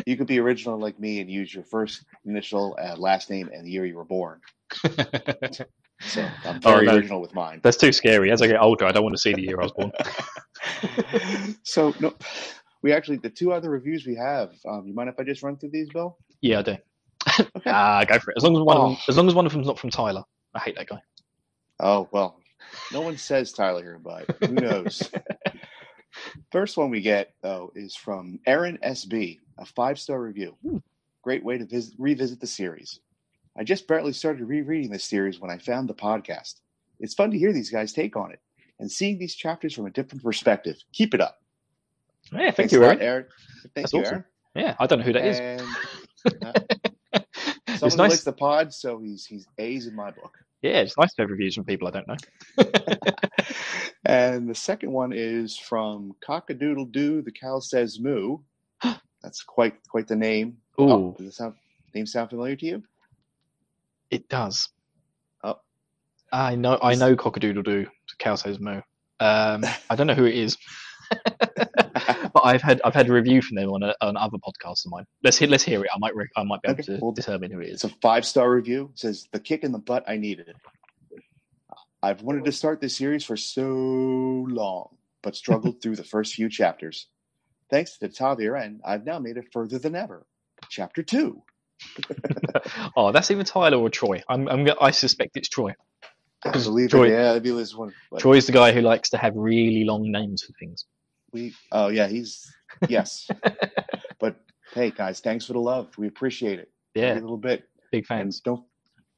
You 0.06 0.18
could 0.18 0.28
be 0.28 0.40
original 0.40 0.80
like 0.80 1.00
me 1.00 1.22
and 1.22 1.30
use 1.30 1.54
your 1.54 1.64
first 1.64 2.06
initial, 2.26 2.78
uh, 2.82 2.96
last 2.96 3.30
name, 3.30 3.50
and 3.54 3.66
the 3.66 3.72
year 3.72 3.86
you 3.86 3.96
were 3.96 4.06
born. 4.06 4.40
So 6.02 6.28
I'm 6.46 6.60
oh, 6.66 6.72
very 6.72 6.88
oh, 6.88 6.92
no. 6.92 6.98
original 6.98 7.22
with 7.22 7.34
mine. 7.36 7.62
That's 7.64 7.78
too 7.78 7.92
scary. 7.92 8.32
As 8.32 8.42
I 8.42 8.48
get 8.48 8.60
older, 8.60 8.86
I 8.86 8.92
don't 8.92 9.04
want 9.04 9.16
to 9.16 9.22
see 9.22 9.34
the 9.34 9.42
year 9.42 9.60
I 9.60 9.64
was 9.64 9.72
born. 9.72 9.92
so 11.64 11.94
no, 12.00 12.14
we 12.82 12.92
actually 12.92 13.18
the 13.18 13.30
two 13.30 13.54
other 13.54 13.70
reviews 13.70 14.06
we 14.06 14.16
have. 14.16 14.54
Um, 14.68 14.88
you 14.88 14.94
mind 14.94 15.10
if 15.10 15.20
I 15.20 15.24
just 15.24 15.44
run 15.44 15.58
through 15.58 15.72
these, 15.72 15.90
Bill? 15.90 16.18
Yeah, 16.42 16.60
I 16.60 16.62
do. 16.64 16.78
Okay. 17.56 17.70
Ah, 17.70 18.04
go 18.04 18.20
for 18.20 18.32
it. 18.32 18.38
As 18.38 18.44
long 18.44 18.56
as 18.56 18.62
one, 18.62 18.78
oh. 18.78 18.82
of 18.82 18.90
them, 18.90 18.98
as 19.08 19.18
long 19.18 19.28
as 19.28 19.36
one 19.36 19.46
of 19.46 19.52
them's 19.52 19.68
not 19.68 19.80
from 19.80 19.90
Tyler. 19.90 20.24
I 20.54 20.60
hate 20.60 20.76
that 20.76 20.88
guy. 20.88 21.02
Oh 21.80 22.10
well, 22.12 22.40
no 22.92 23.02
one 23.02 23.18
says 23.18 23.54
Tyler 23.54 23.82
here, 23.82 24.00
but 24.04 24.26
who 24.44 24.54
knows? 24.54 25.10
First 26.52 26.78
one 26.78 26.90
we 26.90 27.00
get 27.00 27.34
though 27.42 27.72
is 27.76 27.96
from 27.96 28.40
Aaron 28.48 28.80
SB, 28.84 29.40
a 29.58 29.66
five 29.66 30.00
star 30.00 30.22
review. 30.22 30.56
Hmm. 30.66 30.78
Great 31.24 31.44
way 31.44 31.58
to 31.58 31.66
visit, 31.66 31.94
revisit 31.98 32.40
the 32.40 32.48
series. 32.48 33.00
I 33.58 33.64
just 33.64 33.88
barely 33.88 34.14
started 34.14 34.46
rereading 34.46 34.92
this 34.92 35.04
series 35.04 35.40
when 35.40 35.52
I 35.52 35.58
found 35.58 35.90
the 35.90 35.94
podcast. 35.94 36.62
It's 37.00 37.14
fun 37.14 37.32
to 37.32 37.38
hear 37.38 37.54
these 37.54 37.70
guys' 37.70 37.94
take 37.94 38.16
on 38.16 38.32
it 38.32 38.40
and 38.80 38.92
seeing 38.92 39.18
these 39.18 39.36
chapters 39.36 39.74
from 39.74 39.86
a 39.86 39.92
different 39.92 40.24
perspective. 40.24 40.78
Keep 40.94 41.14
it 41.14 41.22
up. 41.22 41.42
Yeah, 42.32 42.40
thank 42.40 42.56
Thanks 42.56 42.74
you, 42.74 42.84
Aaron. 42.84 43.02
Aaron. 43.02 43.26
Thank 43.62 43.74
That's 43.76 43.94
you, 43.94 44.00
awesome. 44.02 44.14
Aaron. 44.14 44.26
Yeah, 44.56 44.76
I 44.80 44.88
don't 44.88 45.00
know 45.00 45.06
who 45.06 45.14
that 45.14 45.24
and, 45.24 45.62
is. 45.62 46.34
uh, 46.44 47.20
someone 47.78 47.98
nice. 47.98 48.12
likes 48.12 48.24
the 48.24 48.34
pod, 48.34 48.74
so 48.74 49.00
he's 49.00 49.26
he's 49.26 49.48
A's 49.58 49.88
in 49.88 49.96
my 49.96 50.12
book. 50.12 50.38
Yeah, 50.62 50.82
it's 50.82 50.98
nice 50.98 51.14
to 51.16 51.24
have 51.24 51.32
reviews 51.32 51.56
from 51.56 51.64
people 51.64 51.88
I 51.88 51.92
don't 51.92 52.08
know. 52.08 52.18
and 54.06 54.48
the 54.48 54.56
second 54.56 54.92
one 54.92 55.12
is 55.14 55.58
from 55.58 56.14
Cockadoodle 56.28 56.92
Doo. 56.92 57.22
The 57.22 57.32
cow 57.32 57.60
says 57.60 58.00
moo. 58.00 58.38
That's 59.24 59.44
quite 59.44 59.76
quite 59.88 60.08
the 60.08 60.16
name. 60.16 60.58
Ooh. 60.80 60.90
Oh, 60.90 61.16
does 61.18 61.28
the 61.28 61.32
sound 61.32 61.56
name 61.94 62.06
sound 62.06 62.30
familiar 62.30 62.56
to 62.56 62.66
you? 62.66 62.84
It 64.10 64.28
does. 64.30 64.70
Oh, 65.44 65.60
I 66.32 66.56
know. 66.56 66.80
I 66.82 66.96
know. 66.96 67.16
Cockadoodle 67.16 67.64
doo. 67.64 67.88
Cow 68.20 68.36
says 68.36 68.60
moo. 68.60 68.82
Um, 69.20 69.64
I 69.90 69.96
don't 69.96 70.08
know 70.08 70.16
who 70.16 70.26
it 70.26 70.36
is, 70.36 70.58
but 71.40 72.42
I've 72.44 72.62
had 72.62 72.82
I've 72.84 72.96
had 72.96 73.08
a 73.08 73.14
review 73.14 73.42
from 73.42 73.58
them 73.58 73.70
on 73.70 73.84
a, 73.84 73.96
on 74.02 74.18
other 74.18 74.38
podcasts 74.38 74.86
of 74.86 74.92
mine. 74.92 75.06
Let's 75.24 75.38
hear 75.38 75.48
let's 75.48 75.64
hear 75.64 75.84
it. 75.84 75.90
I 75.94 76.00
might 76.00 76.14
I 76.36 76.44
might 76.44 76.62
be 76.62 76.70
able 76.70 76.82
okay. 76.82 76.98
to 76.98 77.00
well, 77.02 77.12
determine 77.12 77.52
who 77.52 77.60
it 77.60 77.68
is. 77.68 77.74
It's 77.76 77.84
a 77.84 77.90
five 78.02 78.26
star 78.26 78.52
review. 78.52 78.90
It 78.94 79.00
says 79.00 79.28
the 79.32 79.40
kick 79.40 79.64
in 79.64 79.72
the 79.72 79.80
butt 79.80 80.04
I 80.08 80.18
needed. 80.18 80.56
I've 82.04 82.24
wanted 82.24 82.46
to 82.46 82.52
start 82.52 82.82
this 82.82 82.98
series 82.98 83.24
for 83.24 83.38
so 83.38 83.62
long, 83.62 84.98
but 85.22 85.36
struggled 85.36 85.82
through 85.82 85.98
the 85.98 86.04
first 86.04 86.34
few 86.34 86.50
chapters. 86.50 87.08
Thanks 87.72 87.98
to 87.98 88.10
Ta-Vienne, 88.10 88.82
I've 88.86 89.06
now 89.06 89.18
made 89.18 89.38
it 89.38 89.46
further 89.52 89.80
than 89.80 89.96
ever. 89.96 90.26
Chapter 90.70 91.02
two. 91.02 91.42
oh, 92.96 93.12
that's 93.12 93.32
either 93.32 93.44
Tyler 93.44 93.78
or 93.78 93.90
Troy. 93.90 94.22
I'm, 94.30 94.48
I'm 94.48 94.68
I 94.80 94.92
suspect 94.92 95.38
it's 95.38 95.50
Troy. 95.50 95.74
I 96.44 96.52
believe 96.52 96.90
Troy, 96.90 97.08
it. 97.08 97.14
Yeah, 97.14 97.34
I 97.34 97.40
believe 97.40 97.62
it's 97.62 97.76
one. 97.76 97.94
Like, 98.12 98.22
Troy's 98.22 98.46
the 98.46 98.52
guy 98.52 98.72
who 98.72 98.82
likes 98.82 99.10
to 99.12 99.18
have 99.18 99.34
really 99.36 99.84
long 99.86 100.12
names 100.12 100.44
for 100.44 100.54
things. 100.60 100.86
We. 101.32 101.56
Oh 101.72 101.88
yeah, 101.88 102.08
he's 102.08 102.52
yes. 102.88 103.30
but 104.20 104.36
hey, 104.74 104.92
guys, 104.92 105.20
thanks 105.20 105.46
for 105.46 105.54
the 105.54 105.60
love. 105.60 105.98
We 105.98 106.08
appreciate 106.08 106.60
it. 106.60 106.72
Yeah, 106.94 107.14
a 107.14 107.16
little 107.16 107.38
bit. 107.38 107.64
Big 107.92 108.06
fans. 108.06 108.42
And 108.46 108.56
don't 108.56 108.66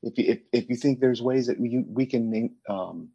if 0.04 0.18
you 0.18 0.32
if, 0.34 0.40
if 0.52 0.70
you 0.70 0.76
think 0.76 1.00
there's 1.00 1.22
ways 1.22 1.48
that 1.48 1.60
we 1.60 1.84
we 1.88 2.06
can 2.06 2.30
make, 2.30 2.52
um, 2.70 3.10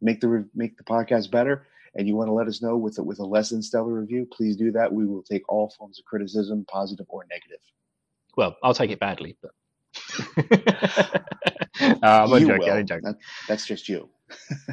make 0.00 0.20
the 0.20 0.48
make 0.54 0.76
the 0.76 0.84
podcast 0.84 1.30
better, 1.30 1.66
and 1.98 2.06
you 2.06 2.14
want 2.14 2.28
to 2.28 2.32
let 2.32 2.46
us 2.46 2.62
know 2.62 2.76
with 2.76 2.96
a, 2.98 3.02
with 3.02 3.18
a 3.18 3.24
less 3.24 3.50
than 3.50 3.60
stellar 3.60 3.92
review, 3.92 4.26
please 4.30 4.56
do 4.56 4.70
that. 4.70 4.90
We 4.90 5.04
will 5.04 5.22
take 5.22 5.42
all 5.48 5.74
forms 5.76 5.98
of 5.98 6.04
criticism, 6.04 6.64
positive 6.70 7.06
or 7.08 7.26
negative. 7.28 7.58
Well, 8.36 8.56
I'll 8.62 8.72
take 8.72 8.92
it 8.92 9.00
badly, 9.00 9.36
but 9.42 9.50
uh, 11.82 11.98
I'm 12.02 12.30
you 12.30 12.46
joking. 12.46 12.70
I'm 12.70 12.86
joking. 12.86 13.02
That, 13.02 13.16
that's 13.48 13.66
just 13.66 13.88
you. 13.88 14.08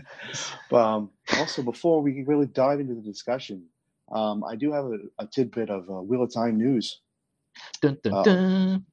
but 0.69 0.77
um, 0.77 1.09
also, 1.37 1.63
before 1.63 1.99
we 2.03 2.23
really 2.23 2.45
dive 2.45 2.79
into 2.79 2.93
the 2.93 3.01
discussion, 3.01 3.63
um, 4.11 4.43
I 4.43 4.55
do 4.55 4.71
have 4.71 4.85
a, 4.85 4.99
a 5.17 5.25
tidbit 5.25 5.71
of 5.71 5.89
uh, 5.89 6.03
Wheel 6.03 6.21
of 6.21 6.31
Time 6.31 6.59
news. 6.59 7.01
Dun, 7.81 7.97
dun, 8.03 8.23
dun. 8.23 8.85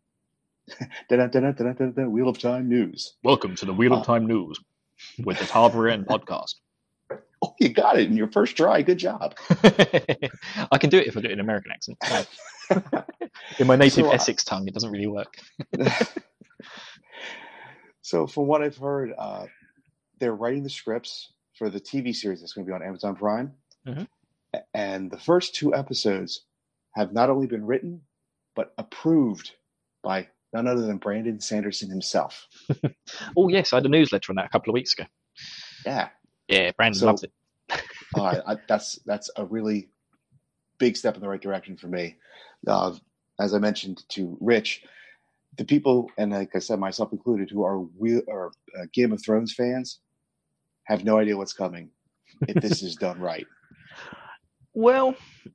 Wheel 2.11 2.29
of 2.31 2.39
Time 2.39 2.67
news. 2.67 3.13
Welcome 3.23 3.57
to 3.57 3.67
the 3.67 3.75
Wheel 3.75 3.93
of 3.93 4.01
uh, 4.01 4.05
Time 4.05 4.27
news 4.27 4.59
with 5.23 5.39
the 5.39 5.45
Ta-Vienne 5.45 6.07
podcast. 6.07 6.55
Oh, 7.45 7.55
you 7.59 7.71
got 7.71 7.99
it 7.99 8.09
in 8.09 8.17
your 8.17 8.29
first 8.29 8.57
try. 8.57 8.83
Good 8.83 8.99
job. 8.99 9.35
I 9.51 10.79
can 10.79 10.91
do 10.91 10.99
it 10.99 11.09
if 11.09 11.17
I 11.17 11.21
do 11.21 11.27
it 11.27 11.33
in 11.33 11.41
American 11.41 11.73
accent. 11.73 11.99
in 13.59 13.67
my 13.67 13.75
native 13.75 14.05
so, 14.05 14.11
uh, 14.11 14.15
Essex 14.15 14.45
tongue, 14.45 14.69
it 14.69 14.75
doesn't 14.75 14.93
really 14.93 15.09
work. 15.09 15.35
so, 18.03 18.29
from 18.29 18.47
what 18.47 18.63
I've 18.63 18.77
heard, 18.77 19.13
uh, 19.19 19.47
they're 20.21 20.37
writing 20.37 20.63
the 20.63 20.71
scripts 20.71 21.33
for 21.59 21.69
the 21.69 21.81
TV 21.81 22.15
series 22.15 22.41
that's 22.41 22.53
going 22.53 22.65
to 22.65 22.71
be 22.71 22.75
on 22.75 22.83
Amazon 22.83 23.17
Prime. 23.17 23.53
Mm-hmm. 23.89 24.05
And 24.73 25.11
the 25.11 25.19
first 25.19 25.57
two 25.57 25.75
episodes 25.75 26.45
have 26.95 27.13
not 27.13 27.29
only 27.29 27.49
been 27.49 27.67
written, 27.67 28.03
but 28.55 28.73
approved 28.79 29.51
by 30.05 30.29
none 30.53 30.69
other 30.69 30.83
than 30.83 30.99
Brandon 30.99 31.41
Sanderson 31.41 31.91
himself. 31.91 32.47
oh, 33.37 33.49
yes. 33.49 33.73
I 33.73 33.77
had 33.77 33.87
a 33.87 33.89
newsletter 33.89 34.31
on 34.31 34.37
that 34.37 34.47
a 34.47 34.51
couple 34.51 34.71
of 34.71 34.75
weeks 34.75 34.93
ago. 34.93 35.07
Yeah. 35.85 36.11
Yeah, 36.53 36.71
Brandon 36.73 37.01
so, 37.01 37.07
loves 37.07 37.23
it. 37.23 37.33
uh, 38.15 38.41
I, 38.47 38.57
that's 38.69 38.99
that's 39.07 39.31
a 39.37 39.45
really 39.45 39.89
big 40.79 40.97
step 40.97 41.15
in 41.15 41.21
the 41.21 41.29
right 41.29 41.41
direction 41.41 41.77
for 41.77 41.89
me. 41.89 42.17
Uh, 42.67 42.95
as 43.41 43.55
I 43.55 43.59
mentioned 43.59 44.05
to 44.11 44.37
Rich, 44.41 44.83
the 45.57 45.65
people, 45.65 46.11
and 46.19 46.33
like 46.33 46.55
I 46.55 46.59
said, 46.59 46.79
myself 46.79 47.13
included, 47.13 47.51
who 47.51 47.65
are 47.65 47.81
we 47.81 48.23
are 48.31 48.49
uh, 48.79 48.87
Game 48.93 49.13
of 49.13 49.23
Thrones 49.25 49.55
fans, 49.55 50.01
have 50.85 51.05
no 51.05 51.19
idea 51.19 51.37
what's 51.37 51.53
coming 51.53 51.91
if 52.49 52.61
this 52.63 52.83
is 52.83 52.97
done 52.97 53.21
right. 53.31 53.47
Well, 54.75 55.15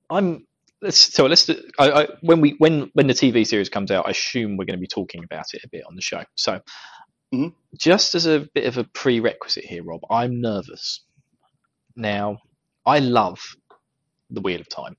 I'm. 0.10 0.46
Let's, 0.80 0.98
so 0.98 1.25
let's. 1.25 1.50
I, 1.80 1.92
I, 1.92 2.08
when 2.22 2.39
we 2.42 2.56
when 2.60 2.92
when 2.94 3.08
the 3.08 3.13
TV 3.13 3.46
series 3.46 3.70
comes 3.70 3.89
out, 3.89 4.08
I 4.08 4.12
assume 4.12 4.58
we're 4.58 4.66
going 4.66 4.77
to 4.77 4.82
be 4.82 4.88
talking 4.88 5.24
about 5.24 5.46
it 5.54 5.63
a 5.63 5.70
bit 5.70 5.84
on 5.88 5.96
the 5.96 6.01
show. 6.01 6.24
So, 6.36 6.60
Mhm. 7.34 7.53
just 7.77 8.15
as 8.15 8.25
a 8.25 8.48
bit 8.53 8.65
of 8.65 8.77
a 8.77 8.84
prerequisite 8.86 9.65
here, 9.65 9.84
Rob, 9.84 10.01
I'm 10.10 10.39
nervous. 10.41 11.01
Now, 11.96 12.39
I 12.86 13.00
love 13.00 13.39
the 14.29 14.41
Wheel 14.41 14.62
of 14.62 14.69
Time, 14.69 14.96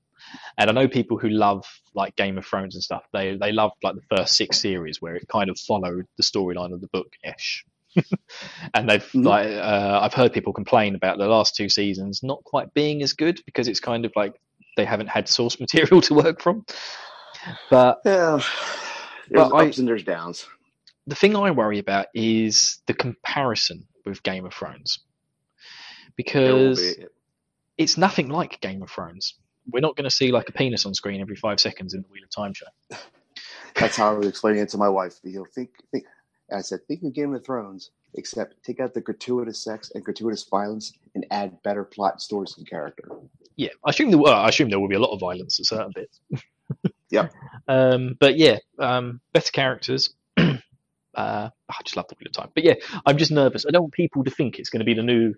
and 0.59 0.69
I 0.69 0.73
know 0.73 0.89
people 0.89 1.17
who 1.19 1.29
love 1.31 1.65
like 1.95 2.17
Game 2.17 2.37
of 2.39 2.45
Thrones 2.45 2.75
and 2.75 2.83
stuff. 2.85 3.05
They 3.13 3.37
they 3.37 3.53
love 3.53 3.73
like 3.83 3.95
the 3.95 4.17
first 4.17 4.37
six 4.37 4.61
series 4.61 5.01
where 5.01 5.15
it 5.17 5.27
kind 5.29 5.49
of 5.49 5.59
followed 5.59 6.07
the 6.17 6.23
storyline 6.23 6.73
of 6.75 6.81
the 6.81 6.89
book 6.89 7.13
ish. 7.25 7.65
and 8.75 8.89
they've 8.89 9.03
Mhm. 9.13 9.25
like 9.25 9.47
uh, 9.49 10.01
I've 10.03 10.13
heard 10.13 10.33
people 10.35 10.53
complain 10.53 10.95
about 10.95 11.17
the 11.19 11.27
last 11.27 11.57
two 11.57 11.69
seasons 11.71 12.23
not 12.23 12.45
quite 12.45 12.75
being 12.75 13.03
as 13.03 13.15
good 13.15 13.41
because 13.47 13.67
it's 13.69 13.81
kind 13.81 14.05
of 14.05 14.13
like 14.15 14.35
they 14.77 14.85
haven't 14.85 15.09
had 15.09 15.29
source 15.29 15.59
material 15.65 16.03
to 16.03 16.15
work 16.15 16.43
from. 16.43 16.67
But 17.71 18.01
Yeah, 18.05 18.41
there's 19.31 19.49
But 19.49 19.55
I- 19.55 19.67
ups 19.69 19.79
and 19.79 19.89
there's 19.89 20.03
downs. 20.05 20.47
The 21.09 21.15
thing 21.15 21.35
I 21.35 21.51
worry 21.51 21.79
about 21.79 22.07
is 22.15 22.83
the 22.87 22.93
comparison 22.93 23.87
with 24.05 24.23
Game 24.23 24.45
of 24.45 24.53
Thrones 24.53 25.01
because 26.17 26.97
be- 26.97 27.07
it's 27.79 27.97
nothing 27.97 28.29
like 28.29 28.61
Game 28.61 28.83
of 28.83 28.91
Thrones. 28.91 29.35
We're 29.71 29.81
not 29.81 29.97
going 29.97 30.05
to 30.05 30.15
see 30.15 30.31
like 30.33 30.51
a 30.51 30.53
penis 30.53 30.85
on 30.85 30.93
screen 30.93 31.23
every 31.23 31.37
five 31.37 31.61
seconds 31.61 31.95
in 31.95 32.03
the 32.03 32.09
Wheel 32.09 32.25
of 32.25 32.31
Time 32.31 32.53
show. 32.53 32.67
That's 33.75 33.97
how 33.97 34.11
I 34.11 34.19
was 34.19 34.27
explaining 34.27 34.63
it 34.63 34.69
to 34.71 34.79
my 34.79 34.89
wife. 34.89 35.15
You 35.23 35.41
know, 35.41 35.47
think, 35.47 35.71
think. 35.91 36.05
I 36.53 36.61
said, 36.61 36.81
think 36.89 37.03
of 37.03 37.13
Game 37.15 37.35
of 37.35 37.45
Thrones, 37.45 37.91
except 38.15 38.63
take 38.63 38.81
out 38.81 38.95
the 38.95 39.01
gratuitous 39.01 39.63
sex 39.63 39.93
and 39.95 40.05
gratuitous 40.05 40.45
violence, 40.45 40.93
and 41.15 41.27
add 41.31 41.63
better 41.63 41.85
plot, 41.85 42.21
stories, 42.21 42.55
and 42.59 42.69
character. 42.69 43.09
Yeah, 43.57 43.71
I 43.85 43.91
assume 43.91 44.11
there. 44.11 44.27
I 44.27 44.49
assume 44.49 44.69
there 44.69 44.81
will 44.81 44.89
be 44.89 44.95
a 44.95 45.01
lot 45.01 45.13
of 45.13 45.21
violence 45.21 45.59
at 45.59 45.67
certain 45.67 45.93
bits. 45.95 46.21
yeah. 47.11 47.29
Um, 47.71 48.17
but 48.19 48.39
yeah, 48.39 48.61
um, 48.79 49.21
better 49.35 49.53
characters. 49.53 50.15
Uh, 51.15 51.51
I 51.69 51.75
just 51.85 51.97
love 51.97 52.07
the 52.09 52.17
Wheel 52.21 52.29
of 52.29 52.33
Time. 52.33 52.51
But 52.55 52.65
yeah, 52.65 52.75
I'm 53.07 53.19
just 53.19 53.31
nervous. 53.31 53.65
I 53.67 53.71
don't 53.71 53.83
want 53.83 53.95
people 53.95 54.25
to 54.25 54.31
think 54.31 54.59
it's 54.59 54.71
going 54.71 54.81
to 54.81 54.85
be 54.85 54.95
the 54.95 55.03
new 55.03 55.35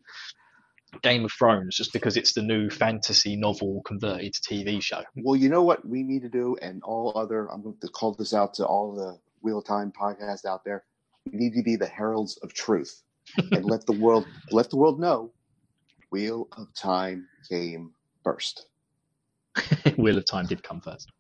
Game 1.03 1.25
of 1.25 1.33
Thrones 1.33 1.77
just 1.77 1.93
because 1.93 2.17
it's 2.17 2.33
the 2.33 2.43
new 2.43 2.69
fantasy 2.69 3.37
novel 3.37 3.83
converted 3.85 4.35
to 4.35 4.55
TV 4.55 4.83
show. 4.83 5.03
Well, 5.17 5.37
you 5.37 5.49
know 5.49 5.63
what 5.63 5.87
we 5.87 6.03
need 6.03 6.23
to 6.23 6.29
do, 6.29 6.57
and 6.61 6.83
all 6.83 7.13
other. 7.15 7.51
I'm 7.51 7.63
going 7.63 7.77
to 7.81 7.89
call 7.89 8.15
this 8.15 8.35
out 8.35 8.55
to 8.55 8.67
all 8.67 8.95
the 8.95 9.19
Wheel 9.43 9.59
of 9.59 9.65
Time 9.65 9.93
podcasts 9.99 10.45
out 10.45 10.65
there. 10.65 10.85
We 11.31 11.39
need 11.39 11.55
to 11.55 11.63
be 11.63 11.77
the 11.77 11.87
heralds 11.87 12.37
of 12.39 12.53
truth, 12.53 13.03
and 13.53 13.65
let 13.65 13.87
the 13.87 13.93
world 13.93 14.27
let 14.51 14.71
the 14.71 14.77
world 14.77 14.99
know. 14.99 15.33
Wheel 16.11 16.49
of 16.57 16.75
Time 16.75 17.29
came 17.49 17.93
first. 18.25 18.67
Wheel 19.97 20.19
of 20.19 20.27
Time 20.27 20.47
did 20.47 20.63
come 20.63 20.81
first. 20.81 21.11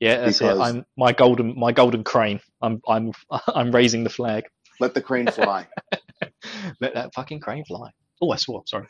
Yeah, 0.00 0.18
that's 0.18 0.38
Because- 0.38 0.58
it. 0.58 0.62
I'm 0.62 0.86
my 0.96 1.12
golden 1.12 1.58
my 1.58 1.72
golden 1.72 2.04
crane. 2.04 2.40
I'm 2.62 2.80
I'm 2.88 3.12
I'm 3.48 3.72
raising 3.72 4.04
the 4.04 4.10
flag. 4.10 4.44
Let 4.80 4.94
the 4.94 5.00
crane 5.00 5.26
fly. 5.26 5.66
Let 6.80 6.94
that 6.94 7.14
fucking 7.14 7.40
crane 7.40 7.64
fly. 7.64 7.90
Oh, 8.20 8.30
I 8.30 8.36
swore. 8.36 8.62
Sorry. 8.66 8.86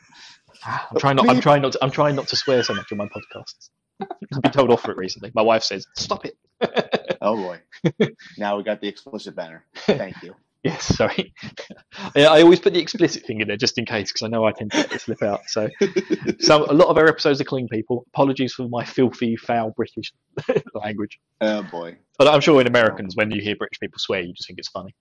Ah, 0.64 0.88
I'm 0.90 0.98
trying 0.98 1.16
not. 1.16 1.28
I'm 1.28 1.40
trying 1.40 1.62
not. 1.62 1.72
To, 1.72 1.78
I'm 1.82 1.90
trying 1.90 2.16
not 2.16 2.28
to 2.28 2.36
swear 2.36 2.62
so 2.62 2.74
much 2.74 2.90
on 2.92 2.98
my 2.98 3.06
podcasts. 3.06 3.70
I've 4.00 4.42
been 4.42 4.52
told 4.52 4.70
off 4.70 4.82
for 4.82 4.90
it 4.92 4.96
recently. 4.96 5.30
My 5.34 5.42
wife 5.42 5.62
says, 5.62 5.86
"Stop 5.96 6.24
it." 6.24 6.36
oh 7.20 7.36
boy! 7.36 7.60
now 8.38 8.56
we 8.56 8.62
got 8.62 8.80
the 8.80 8.88
explicit 8.88 9.34
banner. 9.36 9.64
Thank 9.74 10.22
you. 10.22 10.34
Yes, 10.68 10.84
sorry. 10.96 11.32
yeah, 12.14 12.28
I 12.28 12.42
always 12.42 12.60
put 12.60 12.74
the 12.74 12.80
explicit 12.80 13.24
thing 13.24 13.40
in 13.40 13.48
there 13.48 13.56
just 13.56 13.78
in 13.78 13.86
case 13.86 14.12
because 14.12 14.26
I 14.26 14.28
know 14.28 14.44
I 14.44 14.52
tend 14.52 14.72
to 14.72 14.98
slip 14.98 15.22
out. 15.22 15.40
So, 15.46 15.68
so 16.40 16.70
a 16.70 16.74
lot 16.74 16.88
of 16.88 16.98
our 16.98 17.08
episodes 17.08 17.40
are 17.40 17.44
clean 17.44 17.68
people. 17.68 18.04
Apologies 18.14 18.52
for 18.52 18.68
my 18.68 18.84
filthy, 18.84 19.36
foul 19.36 19.70
British 19.70 20.12
language. 20.74 21.18
Oh 21.40 21.62
boy. 21.62 21.96
But 22.18 22.28
I'm 22.28 22.40
sure 22.40 22.60
in 22.60 22.66
Americans, 22.66 23.16
when 23.16 23.30
you 23.30 23.40
hear 23.40 23.56
British 23.56 23.80
people 23.80 23.98
swear, 23.98 24.20
you 24.20 24.34
just 24.34 24.46
think 24.46 24.58
it's 24.58 24.68
funny. 24.68 24.94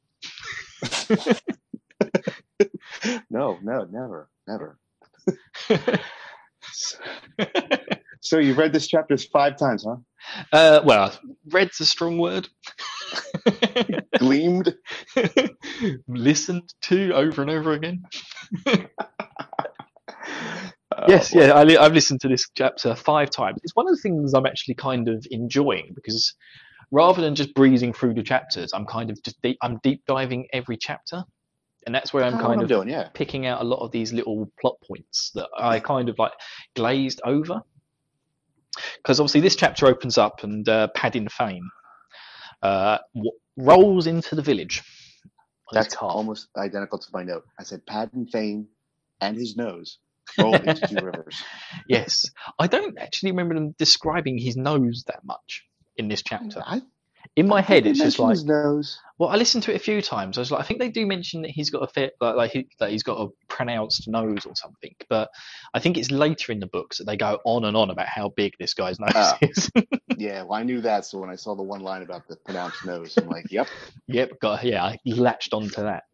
No, 3.30 3.60
no, 3.62 3.88
never, 3.92 4.30
never. 4.48 4.80
So 8.22 8.40
you've 8.40 8.58
read 8.58 8.74
this 8.74 8.88
chapter 8.88 9.18
five 9.18 9.58
times, 9.58 9.86
huh? 9.88 9.98
uh, 10.52 10.82
well, 10.84 11.18
read's 11.50 11.80
a 11.80 11.86
strong 11.86 12.18
word. 12.18 12.50
Gleamed. 14.18 14.76
Listened 16.08 16.74
to 16.84 17.12
over 17.14 17.42
and 17.42 17.52
over 17.52 17.74
again. 17.74 18.04
Yes, 21.08 21.34
yeah, 21.34 21.54
I 21.54 21.64
li- 21.64 21.78
I've 21.78 21.94
listened 21.94 22.22
to 22.22 22.28
this 22.28 22.50
chapter 22.56 22.96
five 22.96 23.30
times. 23.30 23.60
It's 23.64 23.76
one 23.76 23.88
of 23.88 23.96
the 23.96 24.02
things 24.02 24.34
I'm 24.34 24.46
actually 24.46 24.76
kind 24.76 25.08
of 25.08 25.26
enjoying 25.30 25.92
because 25.94 26.34
rather 26.92 27.22
than 27.22 27.36
just 27.36 27.54
breezing 27.54 27.94
through 27.94 28.16
the 28.16 28.24
chapters, 28.24 28.72
I'm 28.74 28.86
kind 28.86 29.10
of 29.12 29.22
just 29.24 29.40
deep, 29.42 29.58
I'm 29.62 29.80
deep 29.84 30.04
diving 30.08 30.48
every 30.54 30.78
chapter, 30.78 31.24
and 31.86 31.94
that's 31.94 32.14
where 32.14 32.24
I'm 32.24 32.38
kind 32.40 32.56
I'm 32.56 32.60
of 32.62 32.68
doing, 32.68 32.90
yeah. 32.90 33.10
picking 33.14 33.46
out 33.46 33.62
a 33.62 33.64
lot 33.64 33.80
of 33.80 33.92
these 33.92 34.12
little 34.12 34.52
plot 34.60 34.76
points 34.88 35.32
that 35.36 35.48
I 35.58 35.80
kind 35.80 36.10
of 36.10 36.18
like 36.18 36.34
glazed 36.76 37.22
over. 37.24 37.62
Because 38.98 39.20
obviously 39.20 39.42
this 39.42 39.56
chapter 39.56 39.88
opens 39.88 40.18
up 40.18 40.44
and 40.44 40.68
uh, 40.68 40.88
Padan 40.96 41.30
Fain 41.30 41.62
uh, 42.62 42.98
w- 43.16 43.32
rolls 43.56 44.08
into 44.08 44.36
the 44.36 44.42
village. 44.42 44.84
That's 45.74 45.96
car. 45.96 46.10
almost 46.10 46.48
identical 46.58 47.00
to 47.00 47.08
my 47.14 47.24
note. 47.24 47.44
I 47.60 47.64
said 47.64 47.86
Padan 47.86 48.28
Fain 48.28 48.68
and 49.22 49.38
his 49.38 49.56
nose 49.56 50.00
roll 50.40 50.56
into 50.56 50.88
two 50.88 51.02
rivers. 51.02 51.42
Yes, 51.88 52.26
I 52.60 52.68
don't 52.68 52.98
actually 52.98 53.32
remember 53.32 53.56
them 53.56 53.76
describing 53.78 54.38
his 54.38 54.58
nose 54.58 55.06
that 55.08 55.24
much 55.24 55.64
in 55.96 56.10
this 56.10 56.22
chapter. 56.22 56.62
I, 56.66 56.82
In 57.38 57.48
my 57.48 57.62
head, 57.62 57.86
it's 57.86 58.00
just 58.00 58.18
like 58.18 58.32
his 58.32 58.46
nose. 58.46 59.00
Well, 59.20 59.30
I 59.30 59.36
listened 59.36 59.64
to 59.66 59.72
it 59.72 59.76
a 59.76 59.80
few 59.80 60.02
times. 60.02 60.38
I 60.38 60.42
was 60.42 60.50
like, 60.52 60.60
I 60.60 60.64
think 60.64 60.80
they 60.80 60.90
do 60.90 61.06
mention 61.06 61.44
that 61.44 61.52
he's 61.52 61.70
got 61.70 61.84
a 61.84 61.88
fair, 61.88 62.10
like, 62.20 62.36
like 62.36 62.52
he, 62.52 62.68
that 62.80 62.90
he's 62.90 63.04
got 63.04 63.20
a 63.22 63.28
pronounced 63.48 64.08
nose 64.08 64.46
or 64.48 64.56
something. 64.56 64.96
But 65.08 65.30
I 65.72 65.80
think 65.80 65.98
it's 65.98 66.10
later 66.10 66.52
in 66.52 66.60
the 66.60 66.66
books 66.66 66.98
that 66.98 67.06
they 67.06 67.16
go 67.16 67.40
on 67.46 67.64
and 67.66 67.78
on 67.78 67.92
about 67.92 68.08
how 68.08 68.30
big 68.30 68.54
this 68.60 68.74
guy's 68.74 69.00
nose 69.00 69.12
Ah. 69.16 69.38
is. 69.42 69.72
Yeah, 70.20 70.42
well, 70.42 70.60
I 70.60 70.64
knew 70.64 70.82
that. 70.82 71.06
So 71.06 71.20
when 71.20 71.30
I 71.30 71.36
saw 71.36 71.56
the 71.56 71.62
one 71.62 71.82
line 71.82 72.02
about 72.02 72.28
the 72.28 72.38
pronounced 72.38 72.84
nose, 72.84 73.16
I'm 73.18 73.28
like, 73.28 73.52
yep. 73.52 73.68
yep, 74.08 74.32
got 74.42 74.64
yeah, 74.64 74.84
I 74.84 74.98
latched 75.06 75.54
onto 75.54 75.84
that. 75.84 76.06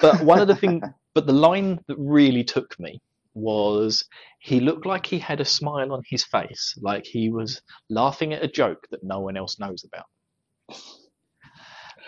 But 0.00 0.22
one 0.22 0.38
of 0.38 0.46
the 0.46 0.54
thing, 0.54 0.80
but 1.14 1.26
the 1.26 1.32
line 1.32 1.80
that 1.88 1.96
really 1.98 2.44
took 2.44 2.78
me 2.78 3.00
was 3.34 4.04
he 4.38 4.60
looked 4.60 4.86
like 4.86 5.06
he 5.06 5.18
had 5.18 5.40
a 5.40 5.44
smile 5.44 5.92
on 5.92 6.02
his 6.06 6.22
face, 6.24 6.78
like 6.80 7.04
he 7.04 7.30
was 7.30 7.60
laughing 7.90 8.32
at 8.32 8.44
a 8.44 8.48
joke 8.48 8.86
that 8.92 9.02
no 9.02 9.18
one 9.18 9.36
else 9.36 9.58
knows 9.58 9.82
about. 9.84 10.06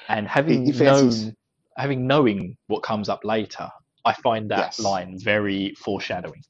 And 0.08 0.26
having 0.28 0.66
He- 0.66 0.72
he 0.72 0.78
fancies- 0.78 1.24
known, 1.26 1.36
having 1.76 2.06
knowing 2.06 2.56
what 2.66 2.82
comes 2.82 3.08
up 3.08 3.24
later, 3.24 3.70
I 4.04 4.12
find 4.12 4.50
that 4.50 4.58
Yes. 4.58 4.80
line 4.80 5.18
very 5.18 5.74
foreshadowing. 5.76 6.42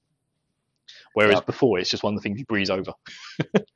Whereas 1.15 1.35
Yep. 1.37 1.47
before, 1.47 1.79
it's 1.79 1.89
just 1.91 2.03
one 2.03 2.15
of 2.15 2.21
the 2.21 2.23
things 2.23 2.39
you 2.41 2.47
breeze 2.47 2.71
over. 2.71 2.93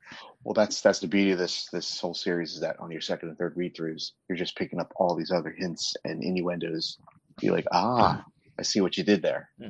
Well, 0.45 0.53
that's 0.53 0.79
that's 0.81 0.99
the 0.99 1.07
beauty 1.07 1.31
of 1.31 1.37
this 1.37 1.65
this 1.69 1.99
whole 1.99 2.13
series 2.13 2.53
is 2.53 2.61
that 2.61 2.79
on 2.79 2.89
your 2.91 3.01
second 3.01 3.27
and 3.27 3.37
third 3.37 3.57
read 3.57 3.75
throughs, 3.75 4.13
you're 4.29 4.37
just 4.37 4.55
picking 4.55 4.79
up 4.79 4.91
all 4.95 5.13
these 5.13 5.31
other 5.31 5.51
hints 5.51 5.93
and 6.05 6.23
innuendos. 6.23 6.97
You're 7.41 7.53
like, 7.53 7.67
ah, 7.73 8.23
I 8.57 8.61
see 8.61 8.79
what 8.79 8.97
you 8.97 9.03
did 9.03 9.21
there. 9.21 9.49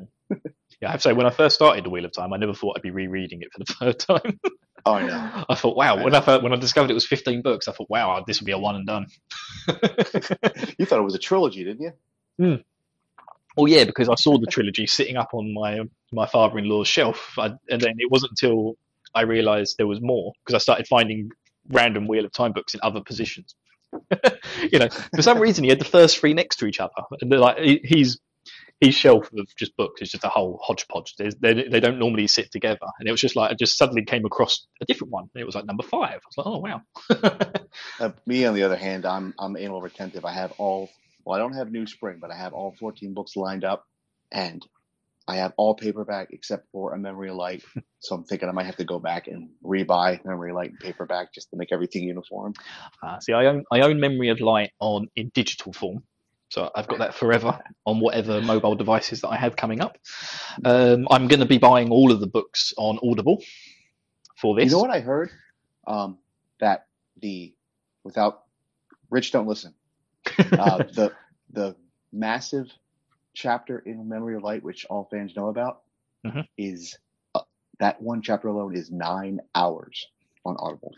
Yeah, 0.81 0.87
I 0.89 0.91
have 0.91 1.01
to 1.01 1.09
say, 1.09 1.13
when 1.13 1.25
I 1.25 1.31
first 1.31 1.55
started 1.55 1.83
The 1.83 1.89
Wheel 1.89 2.05
of 2.05 2.13
Time, 2.13 2.31
I 2.33 2.37
never 2.37 2.53
thought 2.53 2.75
I'd 2.77 2.83
be 2.83 2.91
rereading 2.91 3.41
it 3.41 3.51
for 3.51 3.59
the 3.59 3.65
third 3.73 3.99
time. 3.99 4.39
Oh, 4.85 4.93
I. 4.93 5.45
I 5.49 5.55
thought, 5.55 5.75
wow, 5.77 6.03
when. 6.03 6.15
I 6.15 6.19
when 6.37 6.53
I 6.53 6.55
discovered 6.57 6.91
it 6.91 6.95
was 6.95 7.05
15 7.05 7.41
books, 7.41 7.67
I 7.67 7.71
thought, 7.71 7.89
wow, 7.89 8.23
this 8.25 8.39
would 8.39 8.45
be 8.45 8.51
a 8.51 8.57
one 8.57 8.75
and 8.75 8.87
done. 8.87 9.07
You 10.79 10.85
thought 10.85 10.99
it 10.99 11.03
was 11.03 11.15
a 11.15 11.19
trilogy, 11.19 11.63
didn't 11.63 11.81
you? 11.81 11.91
Hmm. 12.37 12.55
well, 13.57 13.67
yeah, 13.67 13.83
because 13.83 14.09
I 14.09 14.15
saw 14.15 14.37
the 14.37 14.47
trilogy 14.47 14.87
sitting 14.87 15.17
up 15.17 15.29
on 15.33 15.53
my 15.53 15.81
my 16.11 16.25
father-in-law's 16.25 16.87
shelf, 16.87 17.33
I, 17.37 17.47
and 17.69 17.81
then 17.81 17.95
it 17.97 18.09
wasn't 18.09 18.31
until 18.31 18.77
I 19.13 19.21
realised 19.21 19.75
there 19.77 19.87
was 19.87 20.01
more 20.01 20.33
because 20.45 20.55
I 20.55 20.59
started 20.59 20.87
finding 20.87 21.31
random 21.69 22.07
Wheel 22.07 22.25
of 22.25 22.31
Time 22.31 22.53
books 22.53 22.73
in 22.73 22.79
other 22.83 23.01
positions. 23.01 23.55
you 24.71 24.79
know, 24.79 24.87
for 25.15 25.21
some 25.21 25.39
reason 25.39 25.63
he 25.63 25.69
had 25.69 25.79
the 25.79 25.85
first 25.85 26.17
three 26.19 26.33
next 26.33 26.57
to 26.57 26.65
each 26.67 26.79
other, 26.79 26.93
and 27.21 27.31
they're 27.31 27.39
like 27.39 27.57
he- 27.59 27.81
he's 27.83 28.19
his 28.79 28.95
shelf 28.95 29.29
of 29.37 29.47
just 29.57 29.75
books 29.75 30.01
is 30.01 30.11
just 30.11 30.23
a 30.23 30.29
whole 30.29 30.59
hodgepodge. 30.63 31.15
There's, 31.17 31.35
they 31.35 31.53
they 31.53 31.79
don't 31.79 31.99
normally 31.99 32.27
sit 32.27 32.51
together, 32.51 32.87
and 32.99 33.07
it 33.07 33.11
was 33.11 33.21
just 33.21 33.35
like 33.35 33.51
I 33.51 33.53
just 33.55 33.77
suddenly 33.77 34.05
came 34.05 34.25
across 34.25 34.67
a 34.81 34.85
different 34.85 35.11
one. 35.11 35.29
It 35.35 35.45
was 35.45 35.55
like 35.55 35.65
number 35.65 35.83
five. 35.83 36.19
I 36.19 36.27
was 36.27 36.37
like, 36.37 36.47
oh 36.47 36.59
wow. 36.59 37.51
Uh, 37.99 38.11
me, 38.25 38.45
on 38.45 38.55
the 38.55 38.63
other 38.63 38.75
hand, 38.75 39.05
I'm 39.05 39.33
I'm 39.37 39.55
anal 39.55 39.81
retentive. 39.81 40.25
I 40.25 40.33
have 40.33 40.53
all. 40.57 40.89
Well, 41.23 41.35
I 41.35 41.39
don't 41.39 41.53
have 41.53 41.71
New 41.71 41.85
Spring, 41.85 42.17
but 42.19 42.31
I 42.31 42.35
have 42.35 42.53
all 42.53 42.75
14 42.79 43.13
books 43.13 43.35
lined 43.35 43.63
up, 43.63 43.85
and 44.31 44.65
I 45.29 45.35
have 45.35 45.53
all 45.57 45.75
paperback 45.75 46.29
except 46.31 46.65
for 46.71 46.93
a 46.93 46.97
Memory 46.97 47.29
of 47.29 47.35
Light. 47.35 47.63
so 47.99 48.15
I'm 48.15 48.23
thinking 48.23 48.49
I 48.49 48.51
might 48.51 48.65
have 48.65 48.77
to 48.77 48.85
go 48.85 48.97
back 48.97 49.27
and 49.27 49.49
rebuy 49.63 50.25
Memory 50.25 50.49
of 50.49 50.55
Light 50.55 50.71
and 50.71 50.79
paperback 50.79 51.31
just 51.33 51.51
to 51.51 51.57
make 51.57 51.71
everything 51.71 52.03
uniform. 52.03 52.53
Uh, 53.03 53.19
see, 53.19 53.33
I 53.33 53.45
own 53.45 53.63
I 53.71 53.81
own 53.81 53.99
Memory 53.99 54.29
of 54.29 54.41
Light 54.41 54.71
on 54.79 55.07
in 55.15 55.29
digital 55.35 55.71
form, 55.71 56.03
so 56.49 56.69
I've 56.75 56.87
got 56.87 56.99
that 56.99 57.13
forever 57.13 57.59
on 57.85 57.99
whatever 57.99 58.41
mobile 58.41 58.75
devices 58.75 59.21
that 59.21 59.29
I 59.29 59.37
have 59.37 59.55
coming 59.55 59.81
up. 59.81 59.97
Um, 60.65 61.07
I'm 61.09 61.27
going 61.27 61.39
to 61.39 61.45
be 61.45 61.57
buying 61.59 61.91
all 61.91 62.11
of 62.11 62.19
the 62.19 62.27
books 62.27 62.73
on 62.77 62.99
Audible 63.03 63.43
for 64.37 64.55
this. 64.55 64.65
You 64.65 64.71
know 64.71 64.79
what 64.79 64.89
I 64.91 64.99
heard? 64.99 65.29
Um, 65.87 66.17
that 66.59 66.87
the 67.21 67.53
without 68.03 68.43
Rich, 69.09 69.31
don't 69.31 69.47
listen. 69.47 69.73
Uh, 70.39 70.77
the 70.93 71.13
the 71.51 71.75
massive 72.11 72.67
chapter 73.33 73.79
in 73.79 74.07
Memory 74.09 74.35
of 74.35 74.43
Light, 74.43 74.63
which 74.63 74.85
all 74.89 75.07
fans 75.09 75.35
know 75.35 75.47
about, 75.49 75.81
Mhm. 76.25 76.47
is 76.57 76.97
uh, 77.35 77.41
that 77.79 78.01
one 78.01 78.21
chapter 78.21 78.47
alone 78.47 78.75
is 78.75 78.91
nine 78.91 79.39
hours 79.55 80.07
on 80.45 80.55
Audible. 80.59 80.93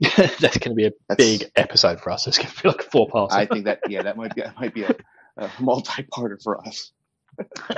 That's 0.16 0.58
going 0.58 0.70
to 0.70 0.74
be 0.74 0.86
a 0.86 0.92
That's, 1.08 1.24
big 1.24 1.50
episode 1.56 2.00
for 2.00 2.10
us. 2.10 2.26
It's 2.26 2.38
going 2.38 2.50
to 2.50 2.62
be 2.62 2.68
like 2.68 2.80
a 2.80 2.90
four 2.90 3.08
part. 3.08 3.32
I 3.32 3.46
think 3.46 3.64
that 3.66 3.80
yeah, 3.88 4.02
that 4.02 4.16
might 4.16 4.34
be 4.34 4.42
that 4.42 4.58
might 4.58 4.74
be 4.74 4.84
a, 4.84 4.94
a 5.36 5.50
multi-parter 5.60 6.42
for 6.42 6.66
us. 6.66 6.92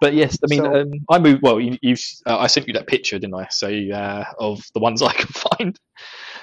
but 0.00 0.14
yes, 0.14 0.38
I 0.42 0.46
mean, 0.48 0.64
So- 0.64 0.80
um, 0.80 0.92
I 1.08 1.18
moved. 1.18 1.42
Well, 1.42 1.60
you, 1.60 1.76
you 1.82 1.96
uh, 2.26 2.38
I 2.38 2.46
sent 2.46 2.66
you 2.68 2.74
that 2.74 2.86
picture, 2.86 3.18
didn't 3.18 3.34
I? 3.34 3.48
So 3.50 3.68
uh, 3.68 4.24
of 4.38 4.62
the 4.74 4.80
ones 4.80 5.02
I 5.02 5.12
can 5.12 5.26
find. 5.26 5.78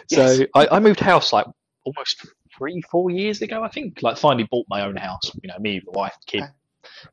Yes. 0.10 0.38
So 0.38 0.46
I, 0.56 0.68
I 0.72 0.80
moved 0.80 1.00
house 1.00 1.34
like 1.34 1.46
almost 1.84 2.26
three, 2.58 2.82
four 2.90 3.10
years 3.10 3.42
ago, 3.42 3.64
I 3.64 3.70
think. 3.70 4.02
Like 4.02 4.18
finally 4.18 4.48
bought 4.50 4.66
my 4.70 4.82
own 4.86 4.96
house. 4.96 5.32
You 5.42 5.50
know, 5.50 5.60
me, 5.60 5.80
the 5.84 5.92
wife, 5.92 6.14
the 6.26 6.32
kid. 6.32 6.44
Okay. 6.44 6.52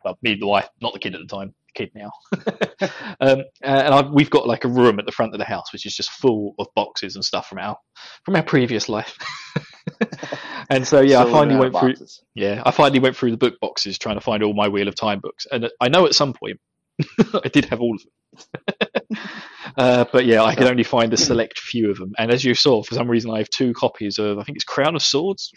Well, 0.04 0.18
me, 0.22 0.36
the 0.36 0.46
wife, 0.46 0.68
not 0.80 0.92
the 0.92 0.98
kid 0.98 1.14
at 1.14 1.20
the 1.20 1.26
time. 1.26 1.54
Kid 1.74 1.90
now, 1.94 2.10
um, 3.20 3.42
and 3.62 3.94
I, 3.94 4.00
we've 4.02 4.30
got 4.30 4.46
like 4.46 4.64
a 4.64 4.68
room 4.68 4.98
at 4.98 5.06
the 5.06 5.12
front 5.12 5.34
of 5.34 5.38
the 5.38 5.44
house 5.44 5.72
which 5.72 5.86
is 5.86 5.94
just 5.94 6.10
full 6.10 6.54
of 6.58 6.66
boxes 6.74 7.14
and 7.14 7.24
stuff 7.24 7.48
from 7.48 7.58
our 7.58 7.76
from 8.24 8.36
our 8.36 8.42
previous 8.42 8.88
life. 8.88 9.16
and 10.70 10.86
so 10.86 11.00
yeah, 11.00 11.20
Still 11.20 11.28
I 11.28 11.38
finally 11.38 11.60
went 11.60 11.76
through. 11.78 11.90
boxes. 11.90 12.22
Yeah, 12.34 12.62
I 12.64 12.70
finally 12.70 13.00
went 13.00 13.16
through 13.16 13.32
the 13.32 13.36
book 13.36 13.54
boxes 13.60 13.98
trying 13.98 14.16
to 14.16 14.20
find 14.20 14.42
all 14.42 14.54
my 14.54 14.68
Wheel 14.68 14.88
of 14.88 14.94
Time 14.94 15.20
books, 15.20 15.46
and 15.50 15.70
I 15.80 15.88
know 15.88 16.06
at 16.06 16.14
some 16.14 16.32
point 16.32 16.58
I 17.44 17.48
did 17.48 17.66
have 17.66 17.80
all 17.80 17.96
of 17.96 18.02
them. 18.02 19.18
uh, 19.76 20.04
but 20.12 20.26
yeah, 20.26 20.42
I 20.42 20.54
could 20.54 20.66
only 20.66 20.82
find 20.84 21.12
a 21.12 21.16
select 21.16 21.58
few 21.58 21.90
of 21.90 21.98
them. 21.98 22.12
And 22.18 22.30
as 22.30 22.44
you 22.44 22.54
saw, 22.54 22.82
for 22.82 22.94
some 22.94 23.10
reason, 23.10 23.30
I 23.30 23.38
have 23.38 23.50
two 23.50 23.72
copies 23.74 24.18
of 24.18 24.38
I 24.38 24.44
think 24.44 24.56
it's 24.56 24.64
Crown 24.64 24.94
of 24.94 25.02
Swords. 25.02 25.52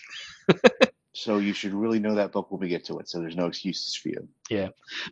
So 1.17 1.39
you 1.39 1.53
should 1.53 1.73
really 1.73 1.99
know 1.99 2.13
that 2.15 2.31
book 2.31 2.51
when 2.51 2.61
we 2.61 2.67
get 2.67 2.85
to 2.85 2.99
it. 2.99 3.09
So 3.09 3.19
there's 3.19 3.35
no 3.35 3.47
excuses 3.47 3.95
for 3.95 4.09
you. 4.09 4.27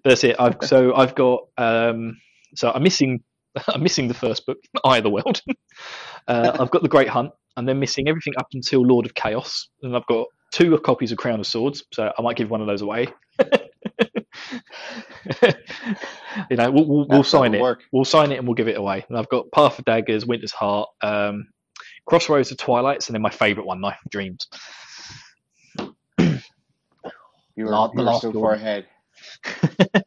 But 0.03 0.11
that's 0.11 0.23
it. 0.23 0.35
I've 0.37 0.57
so 0.61 0.93
I've 0.95 1.15
got 1.15 1.47
um, 1.57 2.17
so 2.53 2.71
I'm 2.71 2.83
missing 2.83 3.23
I'm 3.67 3.81
missing 3.81 4.07
the 4.07 4.13
first 4.13 4.45
book, 4.45 4.59
Eye 4.83 4.97
of 4.97 5.03
the 5.03 5.09
World. 5.09 5.41
uh, 6.27 6.57
I've 6.59 6.69
got 6.69 6.83
the 6.83 6.89
Great 6.89 7.09
Hunt, 7.09 7.31
and 7.57 7.67
then 7.67 7.79
missing 7.79 8.07
everything 8.07 8.33
up 8.37 8.47
until 8.53 8.83
Lord 8.83 9.07
of 9.07 9.15
Chaos, 9.15 9.67
and 9.81 9.95
I've 9.95 10.05
got 10.05 10.27
two 10.51 10.77
copies 10.77 11.11
of 11.11 11.17
Crown 11.17 11.39
of 11.39 11.47
Swords. 11.47 11.83
So 11.91 12.11
I 12.15 12.21
might 12.21 12.37
give 12.37 12.51
one 12.51 12.61
of 12.61 12.67
those 12.67 12.83
away. 12.83 13.07
you 16.51 16.57
know, 16.57 16.69
we'll, 16.69 16.85
we'll, 16.85 17.07
we'll 17.09 17.23
sign 17.23 17.55
it. 17.55 17.61
Work. 17.61 17.81
We'll 17.91 18.05
sign 18.05 18.31
it 18.31 18.37
and 18.37 18.47
we'll 18.47 18.53
give 18.53 18.67
it 18.67 18.77
away. 18.77 19.03
And 19.09 19.17
I've 19.17 19.29
got 19.29 19.51
Path 19.51 19.79
of 19.79 19.85
Daggers, 19.85 20.25
Winter's 20.25 20.51
Heart, 20.51 20.89
um, 21.01 21.47
Crossroads 22.05 22.51
of 22.51 22.57
Twilights, 22.57 23.07
and 23.07 23.15
then 23.15 23.23
my 23.23 23.31
favourite 23.31 23.65
one, 23.65 23.81
Knife 23.81 23.97
of 24.05 24.11
Dreams. 24.11 24.47
You're, 27.55 27.69
La- 27.69 27.87
the 27.87 27.93
you're 27.95 28.03
last 28.03 28.21
so 28.21 28.29
one. 28.31 28.41
far 28.41 28.53
ahead. 28.53 28.85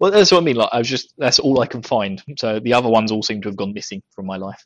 well, 0.00 0.10
that's 0.10 0.30
what 0.32 0.40
I 0.40 0.44
mean. 0.44 0.56
Like, 0.56 0.70
I 0.72 0.78
was 0.78 0.88
just 0.88 1.12
that's 1.18 1.38
all 1.38 1.60
I 1.60 1.66
can 1.66 1.82
find. 1.82 2.22
So 2.38 2.60
the 2.60 2.72
other 2.74 2.88
ones 2.88 3.12
all 3.12 3.22
seem 3.22 3.42
to 3.42 3.48
have 3.48 3.56
gone 3.56 3.72
missing 3.74 4.02
from 4.14 4.26
my 4.26 4.36
life. 4.36 4.64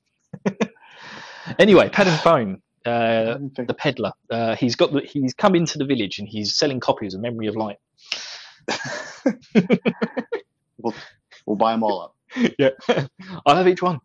anyway, 1.59 1.89
Padan 1.89 2.19
Fain, 2.19 2.63
uh, 2.87 3.39
the 3.67 3.75
peddler. 3.77 4.13
Uh, 4.31 4.55
he's 4.57 4.77
got 4.77 4.93
the, 4.93 5.01
he's 5.01 5.35
come 5.35 5.55
into 5.55 5.79
the 5.79 5.85
village 5.85 6.19
and 6.19 6.29
he's 6.29 6.57
selling 6.57 6.81
copies 6.81 7.15
of 7.15 7.21
Memory 7.21 7.49
of 7.49 7.57
Light. 7.57 7.79
We'll 11.47 11.57
buy 11.57 11.73
them 11.73 11.83
all 11.83 12.03
up. 12.03 12.17
yeah, 12.59 12.71
I'll 13.47 13.57
have 13.57 13.69
each 13.69 13.83
one. 13.83 14.01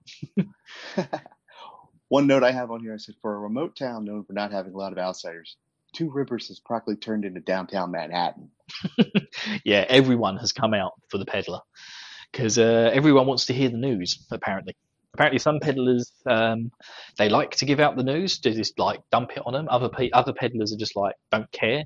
One 2.09 2.27
note 2.27 2.43
I 2.43 2.51
have 2.51 2.71
on 2.71 2.79
here 2.81 2.93
I 2.93 2.97
said, 2.97 3.15
for 3.21 3.35
a 3.35 3.39
remote 3.39 3.75
town 3.75 4.05
known 4.05 4.23
for 4.23 4.33
not 4.33 4.51
having 4.51 4.73
a 4.73 4.77
lot 4.77 4.91
of 4.91 4.97
outsiders, 4.97 5.55
Two 5.93 6.11
Rivers 6.11 6.49
has 6.49 6.59
practically 6.59 6.95
turned 6.95 7.25
into 7.25 7.39
downtown 7.39 7.91
Manhattan. 7.91 8.51
yeah, 9.63 9.85
everyone 9.87 10.37
has 10.37 10.51
come 10.51 10.73
out 10.73 10.93
for 11.09 11.17
the 11.17 11.25
peddler 11.25 11.59
because 12.31 12.57
uh, 12.57 12.91
everyone 12.93 13.25
wants 13.25 13.45
to 13.47 13.53
hear 13.53 13.69
the 13.69 13.77
news. 13.77 14.25
Apparently, 14.31 14.75
apparently 15.13 15.39
some 15.39 15.59
peddlers 15.59 16.11
um, 16.27 16.71
they 17.17 17.29
like 17.29 17.51
to 17.51 17.65
give 17.65 17.79
out 17.79 17.95
the 17.97 18.03
news, 18.03 18.39
they 18.39 18.53
just 18.53 18.77
like 18.77 18.99
dump 19.11 19.31
it 19.35 19.43
on 19.45 19.53
them. 19.53 19.67
Other 19.69 19.89
pe- 19.89 20.11
other 20.11 20.33
peddlers 20.33 20.73
are 20.73 20.77
just 20.77 20.95
like 20.95 21.15
don't 21.31 21.51
care, 21.51 21.83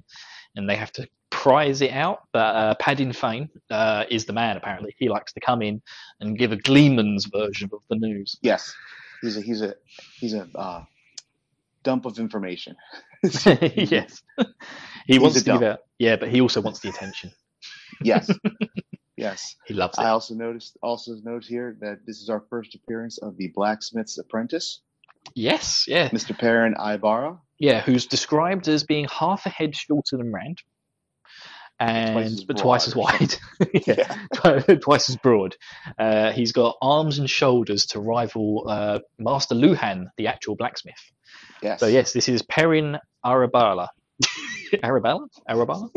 and 0.55 0.69
they 0.69 0.75
have 0.75 0.91
to 0.93 1.07
prize 1.29 1.81
it 1.81 1.91
out. 1.91 2.19
But 2.33 2.55
uh, 2.55 2.75
Padan 2.79 3.13
Fain 3.13 3.49
uh, 3.69 4.05
is 4.09 4.25
the 4.25 4.33
man. 4.33 4.57
Apparently, 4.57 4.95
he 4.97 5.09
likes 5.09 5.33
to 5.33 5.39
come 5.39 5.61
in 5.61 5.81
and 6.19 6.37
give 6.37 6.51
a 6.51 6.57
Gleeman's 6.57 7.25
version 7.25 7.69
of 7.73 7.81
the 7.89 7.95
news. 7.95 8.37
Yes, 8.41 8.73
he's 9.21 9.37
a 9.37 9.41
he's 9.41 9.61
a 9.61 9.75
he's 10.19 10.33
a 10.33 10.47
uh, 10.55 10.83
dump 11.83 12.05
of 12.05 12.19
information. 12.19 12.75
yes, 13.75 14.21
he 15.05 15.19
wants 15.19 15.37
to 15.37 15.43
give 15.43 15.59
dump. 15.59 15.63
out. 15.63 15.79
Yeah, 15.99 16.15
but 16.15 16.29
he 16.29 16.41
also 16.41 16.61
wants 16.61 16.79
the 16.79 16.89
attention. 16.89 17.31
Yes, 18.01 18.29
yes. 19.17 19.55
He 19.67 19.73
loves 19.73 19.97
it. 19.97 20.01
I 20.01 20.09
also 20.09 20.33
noticed 20.33 20.77
also 20.81 21.15
note 21.23 21.45
here 21.45 21.77
that 21.81 21.99
this 22.05 22.21
is 22.21 22.29
our 22.29 22.43
first 22.49 22.75
appearance 22.75 23.19
of 23.19 23.37
the 23.37 23.51
blacksmith's 23.53 24.17
apprentice, 24.17 24.81
yes, 25.35 25.85
yeah. 25.87 26.09
Mr. 26.09 26.37
Perrin 26.37 26.75
Aybara. 26.75 27.39
Yeah, 27.59 27.81
who's 27.81 28.07
described 28.07 28.67
as 28.67 28.83
being 28.83 29.05
half 29.05 29.45
a 29.45 29.49
head 29.49 29.75
shorter 29.75 30.17
than 30.17 30.31
Rand, 30.31 30.57
and 31.81 32.13
Twice 32.13 32.43
but 32.43 32.57
twice 32.57 32.87
as 32.87 32.95
wide. 32.95 33.35
yeah, 33.87 34.15
twi- 34.35 34.75
twice 34.75 35.09
as 35.09 35.15
broad. 35.17 35.55
Uh, 35.97 36.31
he's 36.31 36.51
got 36.51 36.77
arms 36.81 37.17
and 37.17 37.29
shoulders 37.29 37.87
to 37.87 37.99
rival 37.99 38.65
uh, 38.67 38.99
Master 39.17 39.55
Luhan, 39.55 40.05
the 40.17 40.27
actual 40.27 40.55
blacksmith. 40.55 41.01
Yes. 41.63 41.79
So 41.79 41.87
yes, 41.87 42.13
this 42.13 42.29
is 42.29 42.43
Perrin 42.43 42.99
Arabala. 43.25 43.87
Arabala? 44.75 45.27
Arabala? 45.49 45.89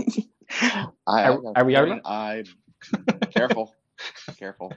I, 1.06 1.24
Ar- 1.24 1.38
Areola? 1.56 2.00
I 2.04 2.44
careful, 3.30 3.74
careful. 4.38 4.72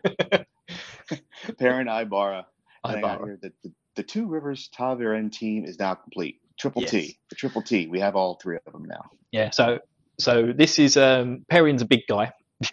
Perrin 1.58 1.88
Aybara. 1.88 2.46
I 2.84 3.02
got 3.02 3.24
here 3.24 3.40
that 3.42 3.54
the, 3.64 3.72
the 3.96 4.04
Two 4.04 4.28
Rivers 4.28 4.70
Taviren 4.78 5.32
team 5.32 5.64
is 5.66 5.80
now 5.80 5.96
complete. 5.96 6.42
Triple 6.60 6.82
Yes. 6.82 6.92
T, 6.92 7.18
the 7.30 7.36
Triple 7.36 7.62
T. 7.62 7.88
We 7.88 8.00
have 8.00 8.16
all 8.16 8.36
three 8.42 8.58
of 8.66 8.74
them 8.74 8.84
now. 8.86 9.06
Yeah. 9.32 9.52
So 9.52 9.80
so 10.20 10.52
this 10.56 10.80
is 10.80 10.98
um, 10.98 11.46
Perrin's 11.50 11.82
a 11.82 11.86
big 11.86 12.02
guy. 12.08 12.32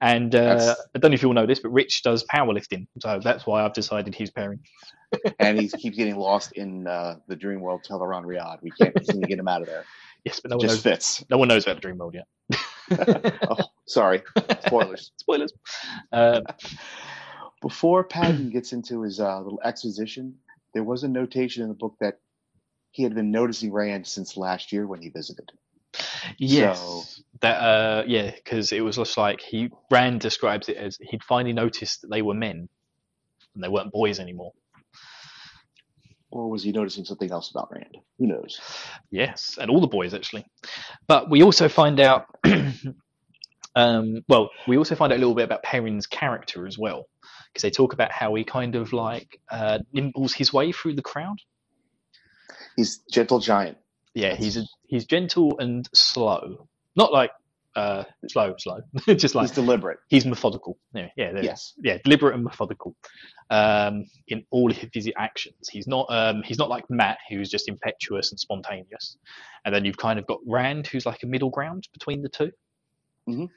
And 0.00 0.34
uh, 0.34 0.74
I 0.94 0.98
don't 0.98 1.10
know 1.10 1.14
if 1.14 1.22
you 1.22 1.28
all 1.28 1.34
know 1.34 1.46
this, 1.46 1.60
but 1.60 1.70
Rich 1.70 2.02
does 2.02 2.24
powerlifting, 2.24 2.86
so 3.00 3.20
that's 3.22 3.46
why 3.46 3.64
I've 3.64 3.72
decided 3.72 4.14
he's 4.14 4.30
Perrin. 4.30 4.60
and 5.38 5.58
he 5.58 5.68
keeps 5.68 5.96
getting 5.96 6.16
lost 6.16 6.52
in 6.52 6.86
uh, 6.86 7.16
the 7.26 7.36
Dream 7.36 7.60
World 7.60 7.84
Tel'aran'rhiod. 7.88 8.62
We 8.62 8.70
can't 8.70 8.94
seem 9.06 9.20
to 9.20 9.26
get 9.26 9.38
him 9.38 9.48
out 9.48 9.62
of 9.62 9.66
there. 9.68 9.84
Yes, 10.24 10.40
but 10.40 10.50
no 10.50 10.56
one 10.56 10.66
Just 10.66 10.84
knows. 10.84 10.92
fits. 10.92 11.24
No 11.30 11.38
one 11.38 11.46
knows 11.48 11.64
about 11.64 11.76
the 11.76 11.80
Dream 11.80 11.96
World 11.98 12.14
yet. 12.14 12.26
Oh, 13.48 13.56
sorry. 13.86 14.22
Spoilers. 14.66 15.12
Spoilers. 15.16 15.52
Uh, 16.12 16.40
Before 17.62 18.02
Padan 18.04 18.50
gets 18.50 18.72
into 18.72 19.02
his 19.02 19.20
uh, 19.20 19.40
little 19.40 19.60
exposition, 19.64 20.34
there 20.74 20.82
was 20.82 21.04
a 21.04 21.08
notation 21.08 21.62
in 21.62 21.68
the 21.68 21.74
book 21.74 21.94
that 22.00 22.18
he 22.90 23.04
had 23.04 23.14
been 23.14 23.30
noticing 23.30 23.72
Rand 23.72 24.06
since 24.08 24.36
last 24.36 24.72
year 24.72 24.86
when 24.86 25.00
he 25.00 25.08
visited. 25.08 25.50
Yes, 26.38 26.80
So- 26.80 27.22
that 27.40 27.56
uh, 27.60 28.04
yeah, 28.06 28.30
because 28.32 28.72
it 28.72 28.80
was 28.80 28.96
just 28.96 29.16
like 29.16 29.40
he 29.40 29.70
Rand 29.90 30.20
describes 30.20 30.68
it 30.68 30.76
as 30.76 30.98
he'd 31.00 31.22
finally 31.22 31.52
noticed 31.52 32.02
that 32.02 32.08
they 32.10 32.22
were 32.22 32.34
men 32.34 32.68
and 33.54 33.64
they 33.64 33.68
weren't 33.68 33.92
boys 33.92 34.18
anymore. 34.20 34.52
Or 36.30 36.50
was 36.50 36.62
he 36.62 36.72
noticing 36.72 37.04
something 37.06 37.30
else 37.30 37.50
about 37.50 37.70
Rand? 37.72 37.96
Who 38.18 38.26
knows? 38.26 38.60
Yes, 39.10 39.56
and 39.60 39.70
all 39.70 39.80
the 39.80 39.86
boys 39.86 40.12
actually. 40.14 40.44
But 41.06 41.30
we 41.30 41.42
also 41.42 41.68
find 41.70 41.98
out, 42.00 42.26
um, 43.74 44.22
well, 44.28 44.50
we 44.66 44.76
also 44.76 44.94
find 44.94 45.12
out 45.12 45.16
a 45.16 45.20
little 45.20 45.34
bit 45.34 45.44
about 45.44 45.62
Perrin's 45.62 46.06
character 46.06 46.66
as 46.66 46.76
well, 46.78 47.06
because 47.52 47.62
they 47.62 47.70
talk 47.70 47.94
about 47.94 48.12
how 48.12 48.34
he 48.34 48.44
kind 48.44 48.74
of 48.74 48.92
like 48.92 49.40
uh, 49.50 49.78
nimbles 49.92 50.34
his 50.34 50.52
way 50.52 50.70
through 50.72 50.94
the 50.96 51.02
crowd. 51.02 51.38
He's 52.76 52.98
gentle 53.10 53.38
giant. 53.40 53.78
Yeah, 54.18 54.34
he's 54.34 54.56
a, 54.56 54.64
he's 54.86 55.04
gentle 55.04 55.58
and 55.58 55.88
slow, 55.94 56.68
not 56.96 57.12
like 57.12 57.30
uh, 57.76 58.04
slow, 58.28 58.54
slow, 58.58 58.80
just 59.14 59.34
like 59.36 59.48
He's 59.48 59.54
deliberate. 59.54 59.98
he's 60.08 60.26
methodical. 60.26 60.76
Yeah, 60.94 61.08
yeah, 61.16 61.32
there- 61.32 61.44
Yes. 61.44 61.74
yeah, 61.78 61.98
deliberate 62.02 62.34
and 62.34 62.42
methodical 62.44 62.96
um, 63.50 64.06
in 64.26 64.44
all 64.50 64.70
of 64.70 64.76
his 64.92 65.08
actions. 65.16 65.68
He's 65.70 65.86
not 65.86 66.06
um, 66.08 66.42
he's 66.44 66.58
not 66.58 66.68
like 66.68 66.84
Matt, 66.90 67.18
who's 67.28 67.48
just 67.50 67.68
impetuous 67.68 68.30
and 68.32 68.40
spontaneous. 68.40 69.16
And 69.64 69.72
then 69.74 69.84
you've 69.84 69.96
kind 69.96 70.18
of 70.18 70.26
got 70.26 70.38
Rand, 70.46 70.86
who's 70.88 71.06
like 71.06 71.22
a 71.22 71.26
middle 71.26 71.50
ground 71.50 71.88
between 71.92 72.22
the 72.22 72.28
two. 72.28 72.50
Mhm. 73.28 73.48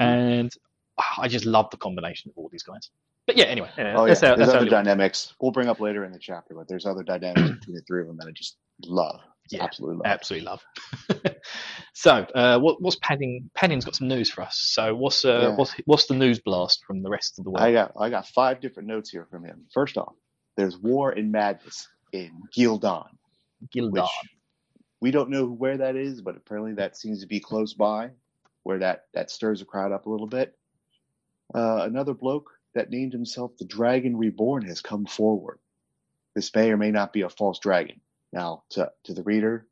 and 0.00 0.52
ah, 0.98 1.22
I 1.22 1.28
just 1.28 1.46
love 1.46 1.70
the 1.70 1.76
combination 1.76 2.30
of 2.30 2.36
all 2.36 2.48
these 2.50 2.64
guys. 2.64 2.90
But 3.26 3.38
yeah, 3.38 3.44
anyway, 3.46 3.70
yeah, 3.78 3.94
Oh 3.96 4.04
yeah, 4.04 4.08
that's 4.08 4.22
our- 4.24 4.36
there's 4.36 4.48
that's 4.48 4.56
other 4.60 4.68
dynamics 4.68 5.34
we'll 5.40 5.52
bring 5.52 5.68
up 5.68 5.80
later 5.80 6.04
in 6.04 6.12
the 6.12 6.18
chapter, 6.18 6.52
but 6.54 6.68
there's 6.68 6.84
other 6.84 7.02
dynamics 7.02 7.48
between 7.60 7.76
the 7.76 7.82
three 7.86 8.02
of 8.02 8.08
them 8.08 8.18
that 8.18 8.26
I 8.26 8.32
just 8.32 8.56
love. 8.84 9.20
Yeah, 9.50 9.62
Absolutely 9.64 9.96
love. 9.98 10.06
absolutely 10.06 10.46
love. 10.46 10.64
so, 11.94 12.26
uh, 12.34 12.58
what, 12.58 12.80
what's 12.80 12.96
Padan? 13.02 13.50
Padan's 13.54 13.84
got 13.84 13.94
some 13.94 14.08
news 14.08 14.30
for 14.30 14.40
us. 14.42 14.56
So, 14.58 14.94
what's 14.94 15.24
uh, 15.24 15.48
Yeah. 15.50 15.56
what's 15.56 15.74
what's 15.84 16.06
the 16.06 16.14
news 16.14 16.40
blast 16.40 16.82
from 16.86 17.02
the 17.02 17.10
rest 17.10 17.38
of 17.38 17.44
the 17.44 17.50
world? 17.50 17.62
I 17.64 17.72
got 17.72 17.92
I 18.00 18.08
got 18.08 18.26
five 18.28 18.60
different 18.60 18.88
notes 18.88 19.10
here 19.10 19.26
from 19.30 19.44
him. 19.44 19.66
First 19.72 19.98
off, 19.98 20.14
there's 20.56 20.78
war 20.78 21.10
and 21.10 21.30
madness 21.30 21.86
in 22.12 22.30
Ghealdan, 22.56 23.08
Ghealdan. 23.74 24.08
we 25.00 25.10
don't 25.10 25.28
know 25.30 25.46
where 25.46 25.76
that 25.76 25.94
is, 25.96 26.22
but 26.22 26.36
apparently 26.36 26.74
that 26.74 26.96
seems 26.96 27.20
to 27.20 27.26
be 27.26 27.40
close 27.40 27.74
by, 27.74 28.10
where 28.62 28.78
that 28.78 29.04
that 29.12 29.30
stirs 29.30 29.60
the 29.60 29.66
crowd 29.66 29.92
up 29.92 30.06
a 30.06 30.10
little 30.10 30.26
bit. 30.26 30.56
Uh, 31.54 31.82
another 31.82 32.14
bloke 32.14 32.50
that 32.74 32.88
named 32.90 33.12
himself 33.12 33.52
the 33.58 33.66
Dragon 33.66 34.16
Reborn 34.16 34.64
has 34.66 34.80
come 34.80 35.04
forward. 35.04 35.58
This 36.34 36.52
may 36.54 36.70
or 36.70 36.76
may 36.78 36.90
not 36.90 37.12
be 37.12 37.20
a 37.20 37.28
false 37.28 37.58
dragon. 37.58 38.00
Now, 38.34 38.64
to 38.70 38.90
to 39.04 39.14
the 39.14 39.22
reader 39.22 39.64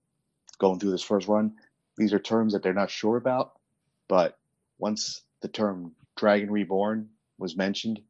going 0.58 0.78
through 0.78 0.92
this 0.92 1.02
first 1.02 1.26
run, 1.26 1.56
these 1.96 2.12
are 2.12 2.20
terms 2.20 2.52
that 2.52 2.62
they're 2.62 2.72
not 2.72 2.92
sure 2.92 3.16
about, 3.16 3.58
but 4.06 4.38
once 4.78 5.22
the 5.40 5.48
term 5.48 5.96
Dragon 6.16 6.48
Reborn 6.48 7.08
was 7.38 7.56
mentioned, 7.56 8.00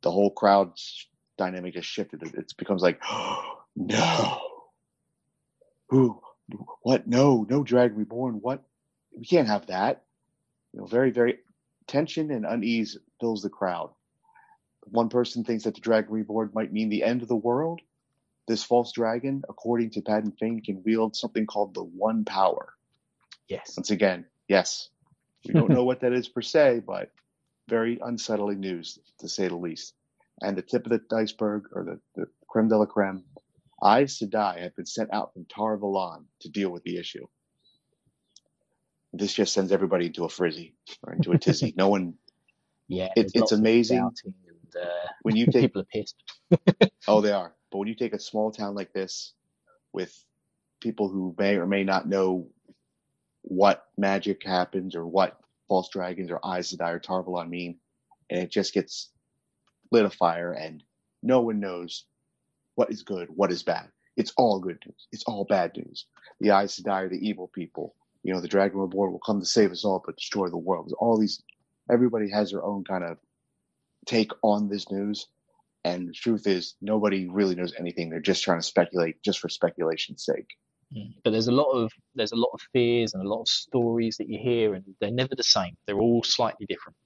the 0.00 0.10
whole 0.10 0.30
crowd's 0.30 1.06
dynamic 1.36 1.74
just 1.74 1.86
shifted. 1.86 2.22
It, 2.22 2.34
it 2.34 2.52
becomes 2.56 2.80
like, 2.80 2.98
oh, 3.06 3.58
no, 3.76 4.40
who, 5.90 6.18
what? 6.80 7.06
No, 7.06 7.46
no 7.46 7.62
Dragon 7.62 7.98
Reborn. 7.98 8.36
What? 8.40 8.62
We 9.14 9.26
can't 9.26 9.48
have 9.48 9.66
that. 9.66 10.04
You 10.72 10.80
know, 10.80 10.86
very, 10.86 11.10
very 11.10 11.40
tension 11.86 12.30
and 12.30 12.46
unease 12.46 12.96
fills 13.20 13.42
the 13.42 13.50
crowd. 13.50 13.90
One 14.84 15.10
person 15.10 15.44
thinks 15.44 15.64
that 15.64 15.74
the 15.74 15.82
Dragon 15.82 16.10
Reborn 16.10 16.52
might 16.54 16.72
mean 16.72 16.88
the 16.88 17.04
end 17.04 17.20
of 17.20 17.28
the 17.28 17.36
world. 17.36 17.82
This 18.46 18.62
false 18.62 18.92
dragon, 18.92 19.42
according 19.48 19.90
to 19.90 20.00
Padan 20.02 20.32
Fain, 20.38 20.62
can 20.64 20.82
wield 20.84 21.16
something 21.16 21.46
called 21.46 21.74
the 21.74 21.82
One 21.82 22.24
Power. 22.24 22.74
yes. 23.48 23.74
Once 23.76 23.90
again, 23.90 24.26
yes, 24.48 24.88
we 25.46 25.52
don't 25.54 25.70
know 25.70 25.84
what 25.84 26.00
that 26.00 26.12
is 26.12 26.28
per 26.28 26.42
se, 26.42 26.82
but 26.86 27.10
very 27.68 27.98
unsettling 28.04 28.60
news 28.60 28.98
to 29.18 29.28
say 29.28 29.48
the 29.48 29.56
least. 29.56 29.94
And 30.42 30.56
the 30.56 30.62
tip 30.62 30.86
of 30.86 30.92
the 30.92 31.16
iceberg, 31.16 31.64
or 31.72 31.82
the, 31.84 32.00
the 32.14 32.28
creme 32.46 32.68
de 32.68 32.76
la 32.76 32.86
creme, 32.86 33.24
Aes 33.82 34.18
Sedai 34.20 34.60
have 34.60 34.76
been 34.76 34.86
sent 34.86 35.12
out 35.12 35.32
from 35.32 35.44
Tar 35.46 35.76
Valon 35.76 36.24
to 36.40 36.48
deal 36.48 36.70
with 36.70 36.84
the 36.84 36.98
issue. 36.98 37.26
This 39.12 39.32
just 39.32 39.52
sends 39.54 39.72
everybody 39.72 40.06
into 40.06 40.24
a 40.24 40.28
frizzy 40.28 40.74
or 41.02 41.14
into 41.14 41.32
a 41.32 41.38
tizzy. 41.38 41.74
no 41.76 41.88
one, 41.88 42.14
Yeah, 42.88 43.08
It- 43.16 43.32
it's 43.34 43.50
amazing. 43.52 43.98
And, 43.98 44.76
uh, 44.80 45.08
when 45.22 45.34
you 45.34 45.46
take, 45.46 45.62
people 45.72 45.82
are 45.82 45.86
pissed. 45.92 46.22
oh, 47.08 47.20
they 47.20 47.32
are. 47.32 47.55
But 47.70 47.78
when 47.78 47.88
you 47.88 47.94
take 47.94 48.14
a 48.14 48.18
small 48.18 48.50
town 48.50 48.74
like 48.74 48.92
this 48.92 49.32
with 49.92 50.14
people 50.80 51.08
who 51.08 51.34
may 51.38 51.56
or 51.56 51.66
may 51.66 51.84
not 51.84 52.08
know 52.08 52.48
what 53.42 53.86
magic 53.96 54.44
happens 54.44 54.94
or 54.94 55.06
what 55.06 55.38
false 55.68 55.88
dragons 55.88 56.30
or 56.30 56.40
Aes 56.44 56.72
Sedai 56.74 56.92
or 56.92 56.98
Tar 56.98 57.22
Valon 57.22 57.48
mean, 57.48 57.78
and 58.30 58.40
it 58.40 58.50
just 58.50 58.74
gets 58.74 59.10
lit 59.90 60.04
a 60.04 60.10
fire 60.10 60.52
and 60.52 60.82
no 61.22 61.40
one 61.40 61.60
knows 61.60 62.04
what 62.74 62.90
is 62.90 63.02
good, 63.02 63.28
what 63.30 63.52
is 63.52 63.62
bad. 63.62 63.88
It's 64.16 64.32
all 64.36 64.60
good 64.60 64.78
news. 64.86 65.08
It's 65.12 65.24
all 65.24 65.44
bad 65.44 65.76
news. 65.76 66.06
The 66.40 66.52
eyes 66.52 66.78
Aes 66.78 66.82
Sedai 66.82 67.06
are 67.06 67.08
the 67.08 67.28
evil 67.28 67.48
people. 67.48 67.94
You 68.22 68.34
know, 68.34 68.40
the 68.40 68.48
Dragon 68.48 68.78
Reborn 68.78 69.12
will 69.12 69.20
come 69.20 69.40
to 69.40 69.46
save 69.46 69.72
us 69.72 69.84
all 69.84 70.02
but 70.04 70.16
destroy 70.16 70.48
the 70.48 70.56
world. 70.56 70.92
All 70.98 71.18
these, 71.18 71.42
everybody 71.90 72.30
has 72.30 72.50
their 72.50 72.64
own 72.64 72.84
kind 72.84 73.04
of 73.04 73.18
take 74.06 74.32
on 74.42 74.68
this 74.68 74.90
news. 74.90 75.28
And 75.86 76.08
the 76.08 76.12
truth 76.12 76.48
is, 76.48 76.74
nobody 76.82 77.28
really 77.28 77.54
knows 77.54 77.72
anything. 77.78 78.10
They're 78.10 78.20
just 78.20 78.42
trying 78.42 78.58
to 78.58 78.66
speculate 78.66 79.22
just 79.22 79.38
for 79.38 79.48
speculation's 79.48 80.24
sake. 80.24 80.48
Mm. 80.92 81.14
But 81.22 81.30
there's 81.30 81.46
a 81.46 81.52
lot 81.52 81.70
of 81.70 81.92
there's 82.16 82.32
a 82.32 82.36
lot 82.36 82.50
of 82.54 82.60
fears 82.72 83.14
and 83.14 83.24
a 83.24 83.28
lot 83.28 83.42
of 83.42 83.48
stories 83.48 84.16
that 84.16 84.28
you 84.28 84.38
hear, 84.42 84.74
and 84.74 84.84
they're 85.00 85.12
never 85.12 85.36
the 85.36 85.44
same. 85.44 85.76
They're 85.86 86.00
all 86.00 86.24
slightly 86.24 86.66
different. 86.66 86.96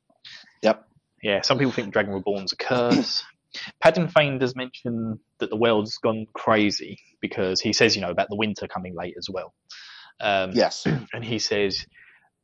Yep. 0.63 0.87
Yeah, 1.23 1.43
some 1.43 1.59
people 1.59 1.73
think 1.73 1.93
Dragon 1.93 2.15
Reborn's 2.15 2.55
a 2.55 2.57
curse. 2.57 3.23
Padan 3.83 4.09
Fain 4.09 4.39
does 4.39 4.57
mention 4.57 5.19
that 5.41 5.51
the 5.51 5.57
world's 5.57 5.99
gone 5.99 6.27
crazy 6.33 6.99
because 7.21 7.61
he 7.61 7.75
says, 7.75 7.95
you 7.97 8.01
know, 8.01 8.11
about 8.11 8.31
the 8.31 8.37
winter 8.37 8.67
coming 8.67 8.95
late 8.97 9.15
as 9.19 9.29
well. 9.29 9.53
Um, 10.21 10.53
Yes. 10.55 10.87
and 11.13 11.23
he 11.23 11.39
says 11.39 11.85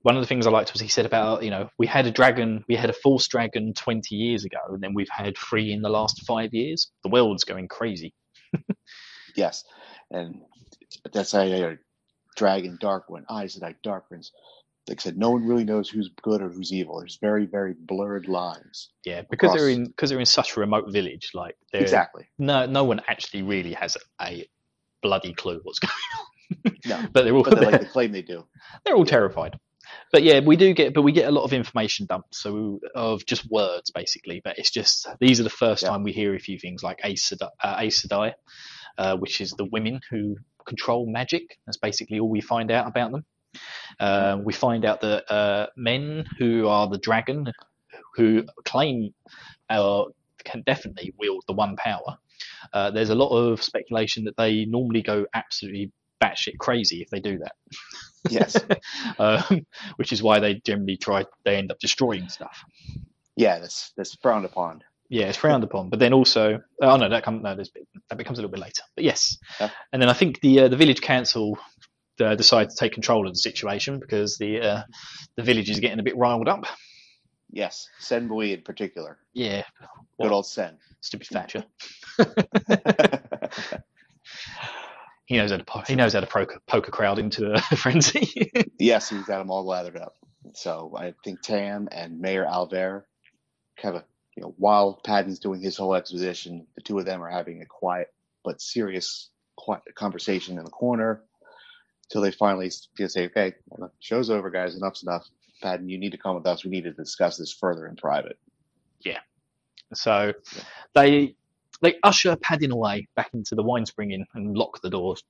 one 0.03 0.17
of 0.17 0.23
the 0.23 0.27
things 0.27 0.47
I 0.47 0.51
liked 0.51 0.73
was 0.73 0.81
he 0.81 0.89
said 0.89 1.07
about 1.07 1.43
you 1.43 1.51
know 1.51 1.69
we 1.79 1.87
had 1.87 2.07
a 2.07 2.11
dragon, 2.11 2.65
we 2.69 2.77
had 2.77 2.91
a 2.91 2.95
false 2.95 3.27
dragon 3.29 3.75
20 3.75 4.15
years 4.15 4.45
ago, 4.45 4.59
and 4.69 4.81
then 4.83 4.95
we've 4.95 5.09
had 5.11 5.37
three 5.37 5.73
in 5.73 5.83
the 5.83 5.89
last 5.89 6.25
five 6.27 6.55
years. 6.55 6.91
The 7.03 7.11
world's 7.11 7.45
going 7.45 7.69
crazy. 7.69 8.15
Yes. 9.35 9.65
And 10.11 10.41
that's 11.13 11.33
how 11.33 11.43
you 11.43 11.57
uh, 11.65 11.75
Dragon, 12.37 12.79
Dark 12.81 13.11
One, 13.11 13.27
Aes 13.31 13.59
Sedai, 13.59 13.75
Dark 13.83 14.09
Prince. 14.09 14.33
Like 14.89 15.01
I 15.01 15.03
said, 15.03 15.19
no 15.19 15.31
one 15.31 15.47
really 15.47 15.65
knows 15.65 15.89
who's 15.91 16.11
good 16.23 16.41
or 16.41 16.49
who's 16.49 16.73
evil. 16.73 17.01
There's 17.01 17.19
very, 17.21 17.45
very 17.47 17.75
blurred 17.79 18.29
lines. 18.29 18.91
Yeah, 19.05 19.23
because 19.29 19.53
they're 19.53 19.69
in 19.69 19.85
because 19.87 20.11
they're 20.11 20.21
in 20.21 20.27
such 20.27 20.57
a 20.57 20.61
remote 20.61 20.91
village. 20.93 21.33
Like 21.35 21.57
they're 21.73 21.83
Exactly. 21.83 22.29
no 22.39 22.67
no 22.67 22.85
one 22.85 23.01
actually 23.09 23.43
really 23.43 23.73
has 23.73 23.97
a 24.23 24.47
bloody 25.03 25.35
clue 25.35 25.61
what's 25.65 25.79
going 25.81 25.93
on. 26.65 26.77
No. 26.87 27.09
but 27.13 27.25
they're 27.25 27.35
all 27.35 27.43
But 27.43 27.57
they 27.57 27.61
they're, 27.61 27.73
like 27.73 27.81
to 27.81 27.89
claim 27.89 28.13
they 28.13 28.23
do. 28.23 28.47
they're 28.85 28.95
all 28.95 29.05
terrified. 29.05 29.59
But 30.13 30.23
yeah, 30.23 30.41
we 30.41 30.57
do 30.57 30.75
get 30.75 30.95
but 30.95 31.03
we 31.03 31.13
get 31.13 31.29
a 31.29 31.33
lot 31.33 31.45
of 31.45 31.53
information 31.53 32.07
dumped, 32.07 32.35
so 32.35 32.81
of 32.95 33.27
just 33.27 33.51
words 33.51 33.91
basically. 33.91 34.41
But 34.45 34.59
it's 34.59 34.71
just 34.71 35.09
these 35.21 35.41
are 35.41 35.45
the 35.45 35.51
first 35.51 35.83
Yeah. 35.83 35.91
time 35.91 36.03
we 36.03 36.13
hear 36.13 36.35
a 36.35 36.39
few 36.39 36.59
things 36.59 36.83
like 36.83 37.01
Aes 37.05 37.31
Sedai, 37.31 37.51
uh, 37.63 37.77
Aes 37.81 38.03
Sedai 38.07 38.33
uh, 38.99 39.17
which 39.17 39.41
is 39.41 39.53
the 39.53 39.65
women 39.67 40.01
who 40.11 40.37
control 40.67 41.07
magic. 41.11 41.59
That's 41.67 41.77
basically 41.79 42.21
all 42.21 42.29
we 42.31 42.41
find 42.41 42.71
out 42.71 42.87
about 42.87 43.13
them. 43.13 43.25
Uh, 43.99 44.39
we 44.43 44.53
find 44.53 44.85
out 44.85 45.01
that 45.01 45.31
uh, 45.33 45.67
men 45.77 46.27
who 46.39 46.69
are 46.69 46.89
the 46.89 46.99
dragon, 46.99 47.53
who 48.15 48.45
claim 48.65 49.15
uh, 49.71 50.05
can 50.45 50.63
definitely 50.63 51.15
wield 51.19 51.45
the 51.47 51.53
one 51.55 51.77
power. 51.77 52.19
Uh, 52.73 52.91
there's 52.91 53.11
a 53.11 53.15
lot 53.15 53.31
of 53.37 53.63
speculation 53.63 54.25
that 54.25 54.37
they 54.37 54.65
normally 54.65 55.03
go 55.03 55.27
absolutely 55.35 55.93
batshit 56.23 56.59
crazy 56.59 57.03
if 57.03 57.11
they 57.11 57.21
do 57.21 57.39
that. 57.39 57.53
Yes. 58.29 58.57
um, 59.19 59.67
which 59.97 60.13
is 60.13 60.23
why 60.23 60.41
they 60.41 60.55
generally 60.65 60.97
try. 60.97 61.25
They 61.45 61.57
end 61.57 61.71
up 61.71 61.79
destroying 61.79 62.29
stuff. 62.29 62.65
yeah, 63.37 63.59
that's 63.59 63.93
that's 63.97 64.15
frowned 64.17 64.45
upon. 64.45 64.83
Yeah, 65.09 65.27
it's 65.27 65.39
frowned 65.39 65.63
upon. 65.63 65.89
But 65.91 66.01
then 66.01 66.13
also, 66.13 66.61
oh 66.83 66.97
no, 66.97 67.09
that 67.09 67.23
comes 67.23 67.43
no, 67.43 67.55
that 67.55 68.17
becomes 68.19 68.39
a 68.39 68.43
little 68.43 68.51
bit 68.51 68.61
later. 68.61 68.83
But 68.97 69.05
yes, 69.05 69.39
Yeah. 69.61 69.71
and 69.93 70.03
then 70.03 70.09
I 70.09 70.15
think 70.15 70.41
the 70.41 70.61
uh, 70.61 70.69
the 70.69 70.77
village 70.77 71.01
council 71.01 71.59
uh, 72.21 72.35
decide 72.35 72.71
to 72.71 72.77
take 72.77 72.93
control 72.93 73.27
of 73.29 73.33
the 73.35 73.39
situation 73.39 74.01
because 74.01 74.37
the 74.39 74.61
uh, 74.61 74.83
the 75.37 75.43
village 75.45 75.71
is 75.71 75.79
getting 75.79 76.01
a 76.01 76.03
bit 76.03 76.17
riled 76.17 76.49
up. 76.49 76.67
Yes. 77.53 77.89
Cenn 78.01 78.27
Buie 78.29 78.55
in 78.55 78.63
particular. 78.63 79.19
Yeah, 79.33 79.63
Good 80.21 80.33
old 80.33 80.47
Cenn. 80.47 80.79
stupid 81.01 81.29
Thatcher. 81.29 81.65
He 85.27 85.37
knows 85.37 85.51
how 85.51 85.57
to 85.57 85.65
po- 85.65 85.83
he 85.87 85.97
knows 85.97 86.13
how 86.13 86.21
to 86.21 86.27
poke, 86.27 86.55
poke 86.67 86.89
a 86.89 86.93
crowd 86.93 87.19
into 87.19 87.53
a 87.53 87.61
frenzy. 87.77 88.51
yes, 88.79 89.11
he's 89.11 89.25
got 89.25 89.39
them 89.39 89.51
all 89.51 89.65
lathered 89.67 89.97
up. 89.97 90.15
So 90.55 90.95
I 90.97 91.15
think 91.25 91.43
Tam 91.43 91.89
and 91.91 92.21
Mayor 92.21 92.47
al'Vere 92.47 93.03
have 93.79 93.97
a 93.97 94.05
you 94.37 94.43
know 94.43 94.55
while 94.57 95.01
Padan's 95.05 95.41
doing 95.41 95.61
his 95.61 95.77
whole 95.77 95.95
exposition, 95.95 96.67
the 96.77 96.83
two 96.83 96.99
of 96.99 97.07
them 97.07 97.23
are 97.23 97.31
having 97.31 97.61
a 97.61 97.67
quiet 97.67 98.09
but 98.45 98.61
serious 98.61 99.31
quiet 99.57 99.83
conversation 99.97 100.59
in 100.59 100.65
the 100.65 100.71
corner 100.71 101.23
till 102.11 102.23
they 102.23 102.31
finally 102.31 102.71
say, 102.71 103.27
"Okay, 103.27 103.55
well, 103.69 103.93
show's 103.99 104.31
over, 104.31 104.51
guys. 104.51 104.77
Enough's 104.77 105.03
enough. 105.03 105.27
Padan, 105.61 105.89
you 105.89 105.99
need 105.99 106.13
to 106.13 106.19
come 106.19 106.37
with 106.37 106.47
us. 106.47 106.65
We 106.65 106.71
need 106.71 106.85
to 106.85 106.93
discuss 106.93 107.37
this 107.37 107.53
further 107.53 107.87
in 107.89 107.97
private." 107.97 108.39
Yeah. 109.01 109.21
So 109.95 110.35
they 110.95 111.35
they 111.83 111.97
usher 112.03 112.37
Padan 112.37 112.73
away 112.73 113.09
back 113.17 113.31
into 113.35 113.55
the 113.55 113.63
Winespring 113.63 114.13
Inn 114.13 114.27
and 114.35 114.57
lock 114.57 114.81
the 114.83 114.91
doors. 114.91 115.23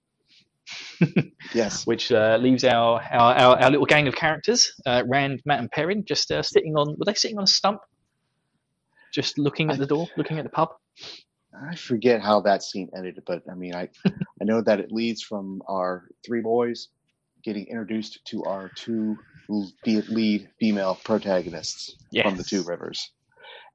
Yes, 1.54 1.86
which 1.86 2.10
uh, 2.10 2.38
leaves 2.40 2.64
our, 2.64 3.00
our, 3.12 3.34
our, 3.34 3.62
our 3.62 3.70
little 3.70 3.86
gang 3.86 4.08
of 4.08 4.16
characters, 4.16 4.72
uh, 4.84 5.04
Rand, 5.06 5.42
Matt, 5.44 5.60
and 5.60 5.70
Perrin, 5.70 6.04
just 6.04 6.30
uh, 6.32 6.42
sitting 6.42 6.76
on. 6.76 6.96
Were 6.98 7.04
they 7.04 7.14
sitting 7.14 7.38
on 7.38 7.44
a 7.44 7.46
stump? 7.46 7.80
Just 9.12 9.38
looking 9.38 9.70
at 9.70 9.78
the 9.78 9.86
door, 9.86 10.08
looking 10.16 10.38
at 10.38 10.44
the 10.44 10.50
pub. 10.50 10.70
I 11.70 11.76
forget 11.76 12.20
how 12.20 12.40
that 12.40 12.62
scene 12.62 12.90
ended, 12.96 13.22
but 13.26 13.42
I 13.50 13.54
mean, 13.54 13.74
I 13.74 13.88
I 14.06 14.44
know 14.44 14.60
that 14.60 14.80
it 14.80 14.92
leads 14.92 15.22
from 15.22 15.62
our 15.68 16.08
three 16.24 16.42
boys 16.42 16.88
getting 17.42 17.66
introduced 17.68 18.24
to 18.26 18.44
our 18.44 18.68
two 18.74 19.16
lead 19.48 20.48
female 20.58 20.98
protagonists 21.04 21.96
from 22.22 22.36
the 22.36 22.42
two 22.42 22.62
rivers, 22.64 23.12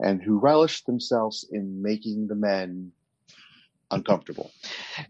and 0.02 0.22
who 0.22 0.40
relish 0.40 0.84
themselves 0.84 1.48
in 1.52 1.82
making 1.82 2.28
the 2.28 2.36
men 2.36 2.92
uncomfortable. 3.92 4.52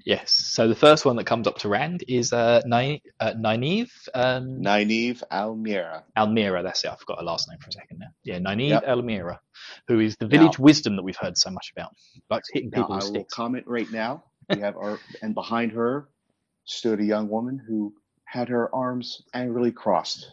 Yes. 0.06 0.32
So 0.34 0.68
the 0.68 0.76
first 0.76 1.06
one 1.06 1.16
that 1.18 1.26
comes 1.26 1.48
up 1.48 1.60
to 1.60 1.70
Rand 1.70 2.04
is 2.08 2.34
uh, 2.34 2.62
Ny- 2.66 3.02
uh, 3.20 3.34
Nynaeve 3.34 3.92
um, 4.16 4.60
Nynaeve 4.62 5.22
al'Meara. 5.32 6.04
al'Meara. 6.18 6.64
That's 6.64 6.84
it. 6.84 6.90
I 6.92 6.96
forgot 6.96 7.20
her 7.20 7.26
last 7.26 7.48
name 7.50 7.60
for 7.60 7.70
a 7.70 7.74
second 7.74 8.00
there. 8.00 8.14
Yeah, 8.24 8.40
Nynaeve 8.40 8.70
Yep. 8.70 8.84
al'Meara, 8.88 9.38
who 9.88 10.00
is 10.00 10.16
the 10.18 10.26
village 10.28 10.58
wisdom 10.58 10.96
that 10.96 11.04
we've 11.04 11.16
heard 11.18 11.38
so 11.38 11.52
much 11.52 11.72
about. 11.78 11.92
Likes 12.30 12.50
hitting 12.52 12.72
Now, 12.74 12.82
people 12.82 12.94
I 12.94 12.98
with 12.98 13.04
will 13.06 13.12
sticks. 13.12 13.34
comment 13.34 13.66
right 13.68 13.92
now. 13.92 14.24
We 14.50 14.60
have 14.62 14.76
our, 14.78 14.98
and 15.22 15.36
behind 15.36 15.72
her 15.74 16.10
stood 16.66 17.00
a 17.00 17.06
young 17.06 17.30
woman 17.30 17.62
who 17.68 17.94
had 18.26 18.50
her 18.50 18.74
arms 18.74 19.22
angrily 19.36 19.72
crossed. 19.72 20.32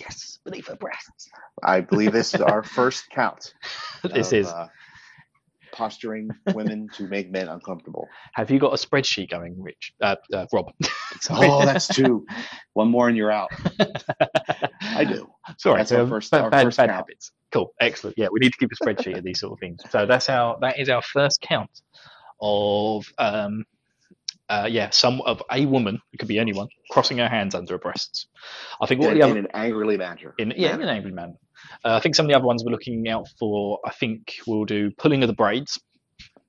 Yes, 0.00 0.38
beneath 0.44 0.68
her 0.68 0.76
breasts. 0.76 1.28
I 1.62 1.80
believe 1.82 2.12
this 2.12 2.34
is 2.34 2.40
our 2.40 2.62
first 2.62 3.10
count. 3.10 3.52
this 4.02 4.32
of, 4.32 4.38
is. 4.38 4.46
uh, 4.48 4.68
posturing 5.72 6.28
women 6.54 6.88
to 6.94 7.06
make 7.06 7.30
men 7.30 7.48
uncomfortable. 7.48 8.08
Have 8.34 8.50
you 8.50 8.58
got 8.58 8.72
a 8.72 8.76
spreadsheet 8.76 9.30
going, 9.30 9.54
Rich? 9.62 9.92
Uh, 10.00 10.16
uh, 10.32 10.46
Rob. 10.52 10.72
Oh, 11.28 11.64
that's 11.64 11.88
two. 11.88 12.24
One 12.74 12.88
more 12.88 13.08
and 13.08 13.16
you're 13.16 13.32
out. 13.32 13.50
I 14.80 15.04
do. 15.04 15.28
Sorry, 15.58 15.78
That's 15.78 15.92
our 15.92 16.02
um, 16.02 16.08
first- 16.08 16.30
bad, 16.30 16.42
our 16.42 16.50
bad, 16.50 16.62
first 16.64 16.78
bad 16.78 16.88
habits. 16.90 17.32
Cool, 17.52 17.74
excellent. 17.80 18.16
Yeah, 18.16 18.28
we 18.30 18.38
need 18.38 18.52
to 18.52 18.58
keep 18.58 18.70
a 18.72 18.84
spreadsheet 18.84 19.18
of 19.18 19.24
these 19.24 19.40
sort 19.40 19.54
of 19.54 19.58
things. 19.58 19.82
So 19.90 20.06
that's 20.06 20.30
our 20.30 20.56
that 20.60 20.78
is 20.78 20.88
our 20.88 21.02
first 21.02 21.40
count 21.40 21.82
of 22.40 23.04
um, 23.18 23.64
uh, 24.50 24.66
yeah, 24.68 24.90
some 24.90 25.20
of 25.22 25.42
a 25.50 25.64
woman. 25.66 26.00
It 26.12 26.18
could 26.18 26.28
be 26.28 26.38
anyone 26.38 26.68
crossing 26.90 27.18
her 27.18 27.28
hands 27.28 27.54
under 27.54 27.74
her 27.74 27.78
breasts. 27.78 28.26
I 28.82 28.86
think 28.86 29.00
what 29.00 29.12
In, 29.12 29.18
the 29.20 29.26
in 29.28 29.36
an 29.38 29.48
angrily 29.54 29.96
manner. 29.96 30.34
in 30.38 30.52
yeah 30.56 30.74
in 30.74 30.82
an 30.82 30.88
angry 30.88 31.12
manner. 31.12 31.34
Uh, 31.84 31.94
I 31.94 32.00
think 32.00 32.14
some 32.14 32.26
of 32.26 32.28
the 32.30 32.36
other 32.36 32.46
ones 32.46 32.64
we're 32.64 32.72
looking 32.72 33.08
out 33.08 33.28
for. 33.38 33.80
I 33.84 33.92
think 33.92 34.36
we'll 34.46 34.64
do 34.64 34.90
pulling 34.90 35.22
of 35.22 35.28
the 35.28 35.34
braids, 35.34 35.78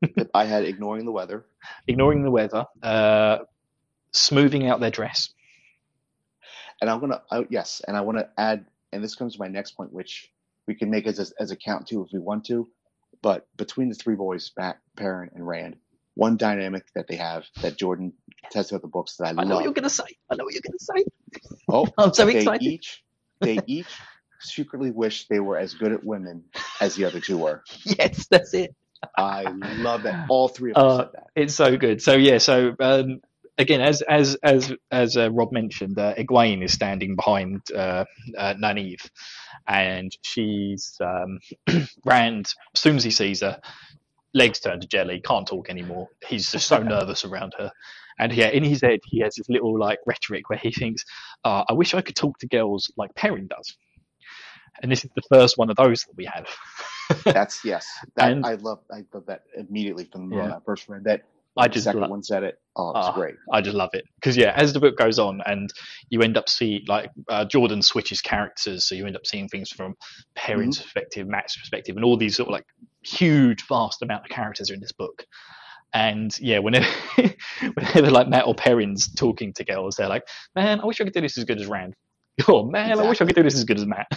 I 0.33 0.45
had 0.45 0.65
ignoring 0.65 1.05
the 1.05 1.11
weather. 1.11 1.45
ignoring 1.87 2.23
the 2.23 2.31
weather, 2.31 2.65
uh, 2.81 3.39
smoothing 4.13 4.67
out 4.67 4.79
their 4.79 4.91
dress. 4.91 5.29
And 6.81 6.89
I'm 6.89 6.99
gonna 6.99 7.21
uh, 7.29 7.43
yes, 7.49 7.81
and 7.87 7.95
I 7.95 8.01
want 8.01 8.17
to 8.17 8.29
add, 8.37 8.65
and 8.91 9.03
this 9.03 9.15
comes 9.15 9.33
to 9.33 9.39
my 9.39 9.47
next 9.47 9.71
point, 9.71 9.93
which 9.93 10.31
we 10.67 10.73
can 10.75 10.89
make 10.89 11.05
as 11.05 11.19
a, 11.19 11.41
as 11.41 11.51
a 11.51 11.55
count 11.55 11.87
too 11.87 12.01
if 12.03 12.09
we 12.11 12.19
want 12.19 12.45
to. 12.45 12.67
But 13.21 13.47
between 13.55 13.89
the 13.89 13.95
three 13.95 14.15
boys, 14.15 14.51
Matt, 14.57 14.79
Perrin, 14.95 15.29
and 15.35 15.45
Rand, 15.47 15.75
one 16.15 16.37
dynamic 16.37 16.85
that 16.95 17.07
they 17.07 17.17
have 17.17 17.45
that 17.61 17.77
Jordan 17.77 18.13
tests 18.51 18.73
out 18.73 18.81
the 18.81 18.87
books 18.87 19.17
that 19.17 19.25
I, 19.27 19.31
love. 19.31 19.39
I 19.39 19.49
know 19.49 19.55
what 19.55 19.63
you're 19.65 19.73
gonna 19.73 19.89
say. 19.89 20.03
I 20.31 20.35
know 20.35 20.45
what 20.45 20.53
you're 20.53 20.63
gonna 20.65 20.79
say. 20.79 21.05
Oh, 21.69 21.87
I'm 21.97 22.13
so 22.13 22.25
they 22.25 22.37
excited. 22.39 22.63
each 22.63 23.03
they 23.41 23.59
each 23.67 23.87
secretly 24.41 24.91
wish 24.91 25.27
they 25.27 25.39
were 25.39 25.57
as 25.57 25.73
good 25.75 25.91
at 25.93 26.03
women 26.03 26.45
as 26.81 26.95
the 26.95 27.05
other 27.05 27.19
two 27.21 27.37
were. 27.37 27.63
Yes, 27.85 28.27
that's 28.29 28.53
it. 28.53 28.75
I 29.17 29.43
love 29.77 30.03
that. 30.03 30.27
All 30.29 30.47
three 30.49 30.71
of 30.71 30.77
them 30.77 30.89
Uh, 30.89 30.97
said 30.97 31.09
that. 31.13 31.27
It's 31.35 31.55
so 31.55 31.77
good. 31.77 32.01
So 32.01 32.15
yeah. 32.15 32.39
So 32.39 32.75
um, 32.79 33.21
again, 33.57 33.81
as 33.81 34.01
as 34.03 34.37
as 34.43 34.73
as 34.91 35.17
uh, 35.17 35.31
Rob 35.31 35.51
mentioned, 35.53 35.99
uh, 35.99 36.15
Egwene 36.15 36.63
is 36.63 36.73
standing 36.73 37.15
behind 37.15 37.61
uh, 37.75 38.05
uh, 38.37 38.55
Nynaeve, 38.55 39.09
and 39.67 40.11
she's 40.23 40.97
um, 41.01 41.39
Rand. 42.05 42.47
As 42.75 42.81
soon 42.81 42.97
as 42.97 43.03
he 43.03 43.11
sees 43.11 43.41
her, 43.41 43.61
legs 44.33 44.59
turn 44.59 44.79
to 44.79 44.87
jelly. 44.87 45.21
Can't 45.25 45.47
talk 45.47 45.69
anymore. 45.69 46.07
He's 46.27 46.51
just 46.51 46.67
so 46.67 46.81
nervous 46.81 47.25
around 47.25 47.53
her. 47.57 47.71
And 48.19 48.33
yeah, 48.33 48.49
in 48.49 48.63
his 48.63 48.81
head, 48.81 48.99
he 49.05 49.19
has 49.21 49.35
this 49.35 49.49
little 49.49 49.77
like 49.79 49.99
rhetoric 50.05 50.49
where 50.49 50.59
he 50.59 50.71
thinks, 50.71 51.03
uh, 51.43 51.63
"I 51.67 51.73
wish 51.73 51.93
I 51.93 52.01
could 52.01 52.15
talk 52.15 52.37
to 52.39 52.47
girls 52.47 52.91
like 52.97 53.13
Perrin 53.15 53.47
does." 53.47 53.77
And 54.81 54.91
this 54.91 55.03
is 55.03 55.11
the 55.15 55.21
first 55.33 55.57
one 55.57 55.69
of 55.69 55.75
those 55.75 56.03
that 56.03 56.15
we 56.15 56.25
have. 56.25 56.47
That's 57.25 57.63
yes. 57.65 57.87
That 58.15 58.31
And- 58.31 58.45
I 58.45 58.55
love. 58.55 58.79
I 58.91 59.03
love 59.13 59.25
that 59.27 59.43
immediately 59.55 60.05
from 60.05 60.29
when 60.29 60.51
I 60.51 60.59
first 60.65 60.87
read 60.87 61.03
that. 61.05 61.23
I 61.57 61.67
just 61.67 61.93
one 61.93 62.23
said 62.23 62.43
it. 62.43 62.55
Oh, 62.77 62.89
it's 62.91 63.07
Ah. 63.07 63.13
great. 63.13 63.35
I 63.51 63.61
just 63.61 63.75
love 63.75 63.89
it 63.93 64.05
because 64.15 64.37
yeah, 64.37 64.53
as 64.55 64.71
the 64.73 64.79
book 64.79 64.97
goes 64.97 65.19
on, 65.19 65.41
and 65.45 65.71
you 66.09 66.21
end 66.21 66.37
up 66.37 66.47
seeing 66.47 66.81
like 66.87 67.09
uh, 67.29 67.43
Jordan 67.45 67.81
switches 67.81 68.21
characters, 68.21 68.87
so 68.87 68.95
you 68.95 69.05
end 69.05 69.15
up 69.17 69.25
seeing 69.25 69.49
things 69.49 69.69
from 69.69 69.95
Perrin's 70.35 70.79
perspective, 70.81 71.27
Matt's 71.27 71.57
perspective, 71.57 71.95
and 71.97 72.05
all 72.05 72.15
these 72.17 72.37
sort 72.37 72.47
of 72.47 72.53
like 72.53 72.65
huge, 73.03 73.67
vast 73.67 74.01
amount 74.01 74.23
of 74.25 74.29
characters 74.29 74.71
are 74.71 74.73
in 74.73 74.79
this 74.79 74.93
book. 74.93 75.25
And 75.93 76.31
yeah, 76.39 76.59
whenever 76.59 76.87
whenever 77.73 78.11
like 78.11 78.29
Matt 78.29 78.47
or 78.47 78.55
Perrin's 78.55 79.13
talking 79.13 79.51
to 79.55 79.65
girls, 79.65 79.95
they're 79.97 80.07
like, 80.07 80.23
"Man, 80.55 80.79
I 80.79 80.85
wish 80.85 81.01
I 81.01 81.03
could 81.03 81.13
do 81.13 81.21
this 81.21 81.37
as 81.37 81.43
good 81.43 81.59
as 81.59 81.67
Rand." 81.67 81.95
Oh 82.47 82.63
man, 82.63 82.97
I 82.97 83.07
wish 83.07 83.19
I 83.21 83.25
could 83.25 83.35
do 83.35 83.43
this 83.43 83.55
as 83.55 83.65
good 83.65 83.77
as 83.77 83.85
Matt. 83.85 84.07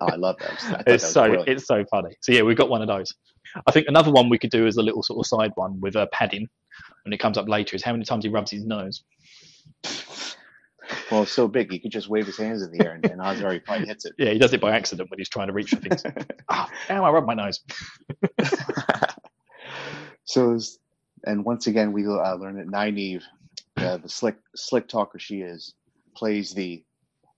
Oh, 0.00 0.06
I 0.06 0.16
love 0.16 0.36
those. 0.40 0.48
I 0.72 0.82
It's 0.88 1.04
that 1.04 1.12
so 1.12 1.22
brilliant. 1.28 1.48
it's 1.48 1.66
so 1.66 1.84
funny. 1.88 2.16
So 2.20 2.32
yeah, 2.32 2.42
we've 2.42 2.56
got 2.56 2.68
one 2.68 2.82
of 2.82 2.88
those. 2.88 3.14
I 3.66 3.70
think 3.70 3.86
another 3.88 4.10
one 4.10 4.28
we 4.28 4.38
could 4.38 4.50
do 4.50 4.66
is 4.66 4.76
a 4.76 4.82
little 4.82 5.04
sort 5.04 5.20
of 5.20 5.26
side 5.26 5.52
one 5.54 5.80
with 5.80 5.94
uh, 5.94 6.06
Padan 6.12 6.48
when 7.04 7.12
it 7.12 7.18
comes 7.18 7.38
up 7.38 7.48
later 7.48 7.76
is 7.76 7.82
how 7.82 7.92
many 7.92 8.04
times 8.04 8.24
he 8.24 8.30
rubs 8.30 8.50
his 8.50 8.64
nose. 8.64 9.04
Well, 11.10 11.22
it's 11.22 11.32
so 11.32 11.48
big, 11.48 11.70
he 11.70 11.78
could 11.78 11.92
just 11.92 12.08
wave 12.08 12.26
his 12.26 12.36
hands 12.36 12.62
in 12.62 12.70
the 12.70 12.84
air, 12.84 12.92
and, 12.92 13.04
and 13.04 13.52
he 13.52 13.58
probably 13.58 13.86
hits 13.86 14.04
it. 14.04 14.14
Yeah, 14.18 14.30
he 14.30 14.38
does 14.38 14.52
it 14.52 14.60
by 14.60 14.76
accident 14.76 15.10
when 15.10 15.18
he's 15.18 15.28
trying 15.28 15.48
to 15.48 15.52
reach 15.52 15.70
for 15.70 15.76
things. 15.76 16.02
Ah, 16.48 16.70
ow, 16.90 17.04
I 17.04 17.10
rubbed 17.10 17.26
my 17.26 17.34
nose. 17.34 17.60
so, 20.24 20.58
and 21.24 21.44
once 21.44 21.66
again, 21.66 21.92
we 21.92 22.06
uh, 22.06 22.34
learn 22.34 22.56
that 22.56 22.68
Nynaeve, 22.68 23.22
uh, 23.78 23.96
the 23.96 24.08
slick 24.08 24.36
slick 24.54 24.88
talker 24.88 25.18
she 25.18 25.40
is, 25.40 25.74
plays 26.14 26.52
the 26.52 26.84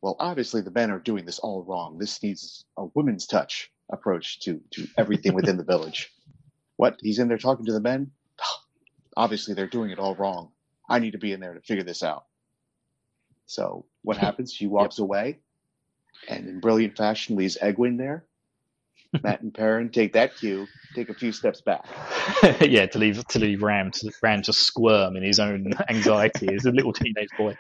well. 0.03 0.17
Obviously, 0.19 0.61
the 0.61 0.73
men 0.73 0.91
are 0.91 0.99
doing 0.99 1.25
this 1.25 1.39
all 1.39 1.63
wrong. 1.63 1.99
This 1.99 2.21
needs 2.23 2.65
a 2.77 2.87
woman's 2.95 3.27
touch 3.27 3.71
approach 3.93 4.41
to 4.41 4.61
to 4.73 4.89
everything 4.99 5.35
within 5.35 5.57
the 5.57 5.65
village. 5.65 6.13
What 6.77 6.97
he's 7.01 7.21
in 7.21 7.29
there 7.29 7.39
talking 7.39 7.67
to 7.67 7.73
the 7.73 7.81
men? 7.81 8.11
Obviously, 9.17 9.55
they're 9.55 9.67
doing 9.67 9.91
it 9.91 9.99
all 9.99 10.15
wrong. 10.15 10.51
I 10.89 10.99
need 10.99 11.13
to 11.13 11.19
be 11.19 11.33
in 11.33 11.41
there 11.41 11.55
to 11.55 11.61
figure 11.61 11.85
this 11.85 12.03
out. 12.03 12.25
So, 13.47 13.87
what 14.03 14.17
happens? 14.17 14.53
She 14.53 14.67
walks 14.67 14.99
away, 14.99 15.39
and 16.29 16.49
in 16.49 16.61
brilliant 16.61 16.97
fashion, 16.97 17.37
leaves 17.37 17.57
Egwene 17.61 17.99
there. 17.99 18.25
Matt 19.23 19.41
and 19.41 19.55
Perrin 19.55 19.91
take 19.91 20.13
that 20.15 20.37
cue, 20.37 20.67
take 20.95 21.09
a 21.09 21.15
few 21.15 21.33
steps 21.33 21.61
back. 21.61 21.85
yeah, 22.61 22.87
to 22.87 22.99
leave 22.99 23.25
to 23.29 23.39
leave 23.39 23.63
Ram 23.63 23.91
to 23.93 24.13
Ram 24.23 24.43
to 24.43 24.53
squirm 24.53 25.17
in 25.17 25.23
his 25.23 25.39
own 25.39 25.73
anxiety 25.89 26.53
as 26.55 26.65
a 26.67 26.73
little 26.73 26.93
teenage 26.93 27.29
boy. 27.39 27.57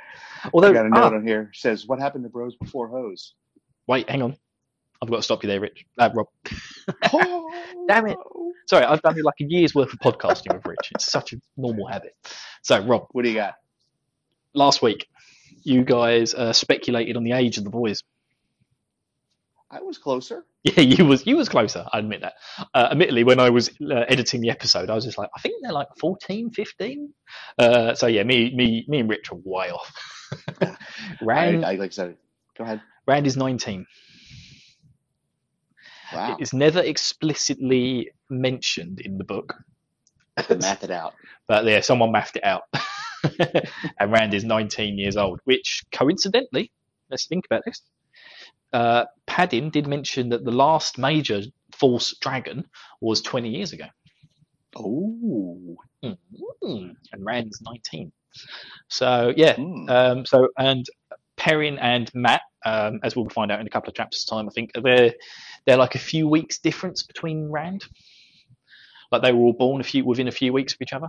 Although, 0.52 0.70
I 0.70 0.72
got 0.72 0.86
a 0.86 0.90
note 0.90 1.12
ah, 1.12 1.16
on 1.16 1.26
here 1.26 1.50
says, 1.54 1.86
"What 1.86 2.00
happened 2.00 2.24
to 2.24 2.30
bros 2.30 2.56
before 2.56 2.88
hose?" 2.88 3.34
wait, 3.86 4.10
hang 4.10 4.22
on, 4.22 4.36
I've 5.02 5.10
got 5.10 5.16
to 5.16 5.22
stop 5.22 5.42
you 5.42 5.48
there, 5.48 5.60
Rich. 5.60 5.84
Uh, 5.98 6.10
Rob, 6.14 6.26
oh, 7.12 7.50
Damn 7.88 8.06
it. 8.08 8.16
sorry, 8.66 8.84
I've 8.84 9.02
done 9.02 9.16
like 9.22 9.40
a 9.40 9.44
year's 9.44 9.74
worth 9.74 9.92
of 9.92 9.98
podcasting 10.00 10.54
with 10.54 10.64
Rich. 10.66 10.92
It's 10.94 11.10
such 11.10 11.32
a 11.32 11.36
normal 11.56 11.86
habit. 11.86 12.14
So, 12.62 12.78
Rob, 12.84 13.06
What 13.12 13.22
do 13.24 13.28
you 13.30 13.36
got? 13.36 13.54
last 14.54 14.80
week 14.80 15.06
you 15.64 15.84
guys 15.84 16.32
uh, 16.32 16.52
speculated 16.52 17.16
on 17.16 17.24
the 17.24 17.32
age 17.32 17.58
of 17.58 17.64
the 17.64 17.70
boys. 17.70 18.02
I 19.70 19.80
was 19.82 19.98
closer. 19.98 20.44
Yeah, 20.62 20.80
you 20.80 21.04
was 21.04 21.26
you 21.26 21.36
was 21.36 21.48
closer. 21.48 21.84
I 21.92 21.98
admit 22.00 22.22
that. 22.22 22.34
Uh, 22.74 22.88
admittedly, 22.90 23.22
when 23.24 23.38
I 23.38 23.50
was 23.50 23.68
uh, 23.80 23.94
editing 24.08 24.40
the 24.40 24.50
episode, 24.50 24.90
I 24.90 24.94
was 24.94 25.04
just 25.04 25.18
like, 25.18 25.28
I 25.36 25.40
think 25.40 25.56
they're 25.62 25.72
like 25.72 25.88
14, 26.00 26.50
15. 26.50 27.12
Uh, 27.58 27.94
so 27.94 28.06
yeah, 28.06 28.22
me 28.24 28.52
me 28.54 28.84
me 28.88 29.00
and 29.00 29.08
Rich 29.10 29.30
are 29.32 29.38
way 29.44 29.70
off. 29.70 29.92
I, 30.60 30.76
Rand 31.20 31.64
I 31.64 31.74
like 31.74 31.80
I 31.80 31.88
said. 31.90 32.16
Go 32.58 32.64
ahead. 32.64 32.80
Rand 33.06 33.26
is 33.26 33.36
nineteen. 33.36 33.86
Wow. 36.14 36.36
It's 36.38 36.52
never 36.52 36.80
explicitly 36.80 38.10
mentioned 38.30 39.00
in 39.00 39.18
the 39.18 39.24
book, 39.24 39.54
Math 40.50 40.84
it 40.84 40.90
out. 40.90 41.14
but 41.48 41.64
yeah, 41.64 41.80
someone 41.80 42.12
mathed 42.12 42.36
it 42.36 42.44
out. 42.44 42.62
and 44.00 44.12
Rand 44.12 44.34
is 44.34 44.44
19 44.44 44.98
years 44.98 45.16
old, 45.16 45.40
which 45.44 45.82
coincidentally, 45.92 46.70
let's 47.10 47.26
think 47.26 47.46
about 47.46 47.62
this. 47.64 47.82
Uh, 48.72 49.04
Padan 49.26 49.70
did 49.70 49.86
mention 49.86 50.28
that 50.30 50.44
the 50.44 50.50
last 50.52 50.98
major 50.98 51.42
false 51.74 52.14
dragon 52.20 52.64
was 53.00 53.20
20 53.22 53.48
years 53.48 53.72
ago. 53.72 53.86
Oh. 54.76 55.76
Mm, 56.04 56.16
and 57.12 57.24
Rand's 57.24 57.60
19. 57.62 58.12
So 58.88 59.32
yeah, 59.36 59.54
Hmm. 59.56 59.88
um, 59.88 60.26
so 60.26 60.48
and 60.58 60.84
Perrin 61.36 61.78
and 61.78 62.10
Matt, 62.14 62.42
um, 62.64 63.00
as 63.02 63.16
we'll 63.16 63.28
find 63.30 63.50
out 63.50 63.60
in 63.60 63.66
a 63.66 63.70
couple 63.70 63.88
of 63.88 63.94
chapters' 63.94 64.24
time, 64.24 64.46
I 64.48 64.52
think 64.52 64.72
they're 64.74 65.14
they're 65.66 65.76
like 65.76 65.94
a 65.94 66.00
few 66.00 66.28
weeks 66.28 66.58
difference 66.58 67.02
between 67.02 67.50
Rand. 67.50 67.84
Like 69.12 69.22
they 69.22 69.32
were 69.32 69.40
all 69.40 69.52
born 69.52 69.80
a 69.80 69.84
few 69.84 70.04
within 70.04 70.28
a 70.28 70.32
few 70.32 70.52
weeks 70.52 70.72
of 70.74 70.80
each 70.82 70.92
other, 70.92 71.08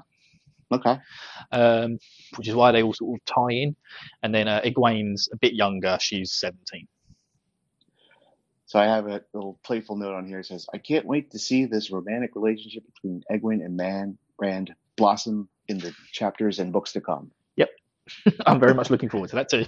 Okay. 0.72 0.98
um, 1.52 1.98
which 2.36 2.48
is 2.48 2.54
why 2.56 2.72
they 2.72 2.84
all 2.84 2.94
sort 2.94 3.20
of 3.20 3.26
tie 3.26 3.54
in. 3.54 3.76
And 4.22 4.34
then 4.34 4.48
uh, 4.48 4.62
Egwene's 4.64 5.30
a 5.34 5.38
bit 5.38 5.54
younger; 5.54 5.98
she's 6.00 6.34
17. 6.34 6.88
So 8.66 8.80
I 8.80 8.86
have 8.86 9.08
a 9.08 9.22
little 9.34 9.58
playful 9.64 9.96
note 9.96 10.14
on 10.14 10.28
here. 10.28 10.40
It 10.40 10.46
says, 10.46 10.68
"I 10.74 10.78
can't 10.78 11.06
wait 11.06 11.32
to 11.32 11.40
see 11.40 11.66
this 11.66 11.90
romantic 11.90 12.32
relationship 12.36 12.84
between 12.86 13.24
Egwene 13.32 13.64
and 13.64 13.78
Man 13.78 14.18
Rand 14.40 14.76
blossom 14.98 15.48
in 15.68 15.78
the 15.80 15.94
chapters 16.12 16.60
and 16.60 16.74
books 16.74 16.92
to 16.94 17.02
come." 17.02 17.32
Yep. 17.56 17.70
I'm 18.46 18.60
very 18.60 18.74
much 18.74 18.90
looking 18.90 19.10
forward 19.10 19.30
to 19.32 19.36
that 19.38 19.50
too. 19.50 19.66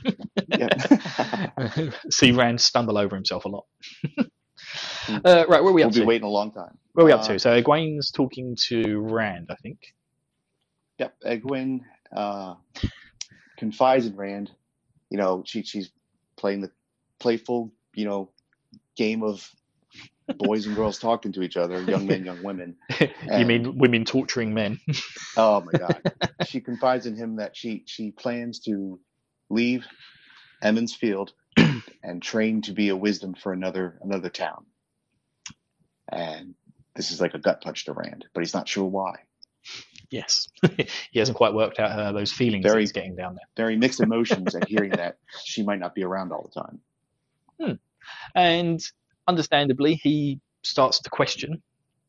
See 2.12 2.32
Rand 2.32 2.62
stumble 2.62 2.97
over 2.97 3.15
himself 3.15 3.45
a 3.45 3.49
lot. 3.49 3.65
uh, 5.26 5.45
right, 5.48 5.62
where 5.63 5.72
are 5.72 5.74
we 5.74 5.82
we'll 5.82 5.88
up 5.88 5.93
be 5.93 6.04
waiting 6.04 6.28
a 6.28 6.30
long 6.30 6.52
time. 6.52 6.78
Where 6.93 7.04
are 7.04 7.08
we 7.08 7.12
up 7.12 7.22
Uh, 7.22 7.28
to? 7.28 7.39
So 7.39 7.62
Egwene's 7.62 8.12
talking 8.12 8.56
to 8.67 9.00
Rand, 9.00 9.48
I 9.50 9.56
think. 9.56 9.80
Yep, 11.00 11.15
Egwene 11.26 11.82
uh, 12.15 12.56
confides 13.58 14.06
in 14.06 14.15
Rand. 14.15 14.52
You 15.10 15.17
know, 15.17 15.43
she 15.45 15.63
she's 15.63 15.91
playing 16.38 16.62
the 16.62 16.72
playful, 17.19 17.72
you 17.93 18.06
know, 18.06 18.32
game 18.95 19.24
of 19.24 19.50
boys 20.38 20.67
and 20.67 20.76
girls 20.76 21.00
talking 21.00 21.32
to 21.34 21.41
each 21.41 21.58
other, 21.58 21.82
young 21.82 22.06
men, 22.06 22.24
young 22.26 22.43
women. 22.43 22.76
you 23.00 23.45
mean 23.45 23.78
women 23.78 24.06
torturing 24.06 24.54
men? 24.54 24.80
Oh 25.38 25.62
my 25.62 25.72
god. 25.72 26.02
she 26.48 26.60
confides 26.60 27.06
in 27.06 27.15
him 27.15 27.38
that 27.38 27.56
she 27.56 27.84
she 27.86 28.12
plans 28.12 28.60
to 28.62 29.00
leave 29.50 29.86
Emond's 30.62 30.93
Field 30.93 31.32
and 32.04 32.22
train 32.22 32.62
to 32.63 32.74
be 32.74 32.89
a 32.89 32.95
wisdom 32.95 33.36
for 33.36 33.54
another 33.54 34.00
another 34.02 34.30
town. 34.30 34.65
And 36.12 36.56
this 36.95 37.12
is 37.12 37.22
like 37.22 37.34
a 37.34 37.39
gut 37.39 37.62
punch 37.62 37.86
to 37.86 37.93
Rand, 37.93 38.26
but 38.34 38.41
he's 38.41 38.54
not 38.54 38.67
sure 38.67 38.86
why. 38.86 39.19
yes. 40.10 40.48
he 41.12 41.19
hasn't 41.19 41.38
quite 41.38 41.54
worked 41.54 41.80
out 41.80 41.91
uh, 41.98 42.12
those 42.12 42.32
feelings 42.32 42.63
that 42.63 42.69
Very- 42.72 42.82
he's 42.84 42.91
getting 42.91 43.15
down 43.15 43.36
there. 43.36 43.45
Very 43.56 43.78
mixed 43.78 44.00
emotions 44.02 44.56
at 44.56 44.67
hearing 44.67 44.91
that 44.91 45.17
she 45.43 45.63
might 45.63 45.80
not 45.80 45.93
be 45.95 46.04
around 46.04 46.32
all 46.32 46.50
the 46.54 46.62
time. 46.62 46.82
And 48.36 48.82
understandably, 49.28 49.95
he 49.95 50.39
starts 50.63 51.00
to 51.02 51.10
question. 51.10 51.62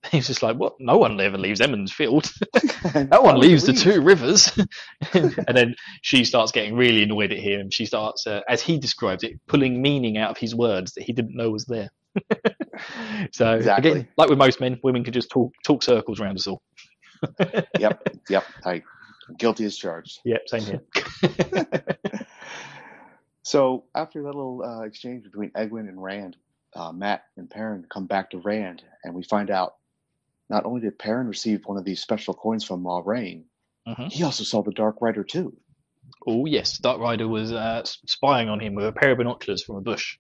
He's 0.10 0.28
just 0.28 0.42
like, 0.42 0.56
"What? 0.56 0.76
No 0.80 0.96
one 0.96 1.20
ever 1.20 1.36
leaves 1.36 1.60
Emond's 1.60 1.92
Field. 1.92 2.32
no 2.94 3.20
one 3.20 3.38
leaves 3.38 3.64
the 3.64 3.74
two 3.74 4.00
rivers." 4.00 4.50
and 5.12 5.56
then 5.56 5.74
she 6.00 6.24
starts 6.24 6.52
getting 6.52 6.74
really 6.74 7.02
annoyed 7.02 7.32
at 7.32 7.38
him. 7.38 7.70
She 7.70 7.84
starts, 7.84 8.26
uh, 8.26 8.40
as 8.48 8.62
he 8.62 8.78
describes 8.78 9.24
it, 9.24 9.38
pulling 9.46 9.82
meaning 9.82 10.16
out 10.16 10.30
of 10.30 10.38
his 10.38 10.54
words 10.54 10.94
that 10.94 11.04
he 11.04 11.12
didn't 11.12 11.36
know 11.36 11.50
was 11.50 11.66
there. 11.66 11.90
so 13.32 13.52
Exactly. 13.54 13.90
again, 13.90 14.08
like 14.16 14.28
with 14.28 14.38
most 14.38 14.60
men, 14.60 14.78
women 14.82 15.04
can 15.04 15.12
just 15.12 15.30
talk 15.30 15.52
talk 15.64 15.82
circles 15.82 16.20
around 16.20 16.36
us 16.36 16.46
all. 16.46 16.62
Yep, 17.78 18.08
yep. 18.28 18.44
I 18.64 18.82
guilty 19.38 19.64
as 19.64 19.76
charged. 19.76 20.20
Yep, 20.24 20.40
same 20.48 20.62
here. 20.64 20.80
So 23.42 23.84
after 23.94 24.20
that 24.22 24.26
little 24.28 24.62
uh, 24.62 24.82
exchange 24.82 25.24
between 25.24 25.50
Egwene 25.50 25.88
and 25.88 26.00
Rand, 26.00 26.36
uh, 26.76 26.92
Matt 26.92 27.24
and 27.36 27.48
Perrin 27.50 27.86
come 27.90 28.06
back 28.06 28.30
to 28.30 28.38
Rand, 28.38 28.82
and 29.02 29.14
we 29.14 29.22
find 29.24 29.50
out 29.50 29.74
not 30.48 30.66
only 30.66 30.82
did 30.82 30.98
Perrin 30.98 31.26
receive 31.26 31.62
one 31.64 31.78
of 31.78 31.84
these 31.84 32.00
special 32.00 32.34
coins 32.34 32.64
from 32.64 32.82
Moiraine, 32.84 33.44
Mhm. 33.88 34.12
he 34.12 34.22
also 34.24 34.44
saw 34.44 34.62
the 34.62 34.72
Dark 34.72 34.96
Rider 35.00 35.24
too. 35.24 35.56
Oh 36.26 36.44
yes, 36.46 36.78
Dark 36.78 37.00
Rider 37.00 37.26
was 37.26 37.50
uh, 37.50 37.82
spying 37.84 38.48
on 38.48 38.60
him 38.60 38.74
with 38.74 38.86
a 38.86 38.92
pair 38.92 39.12
of 39.12 39.18
binoculars 39.18 39.64
from 39.64 39.76
a 39.76 39.80
bush 39.80 40.18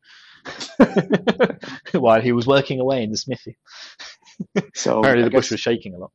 while 1.92 2.20
he 2.20 2.32
was 2.32 2.46
working 2.46 2.80
away 2.80 3.02
in 3.02 3.10
the 3.10 3.16
smithy. 3.16 3.56
So 4.74 4.98
Apparently, 5.00 5.24
the 5.24 5.30
bush 5.30 5.50
was 5.50 5.60
shaking 5.60 5.94
a 5.94 5.98
lot. 5.98 6.12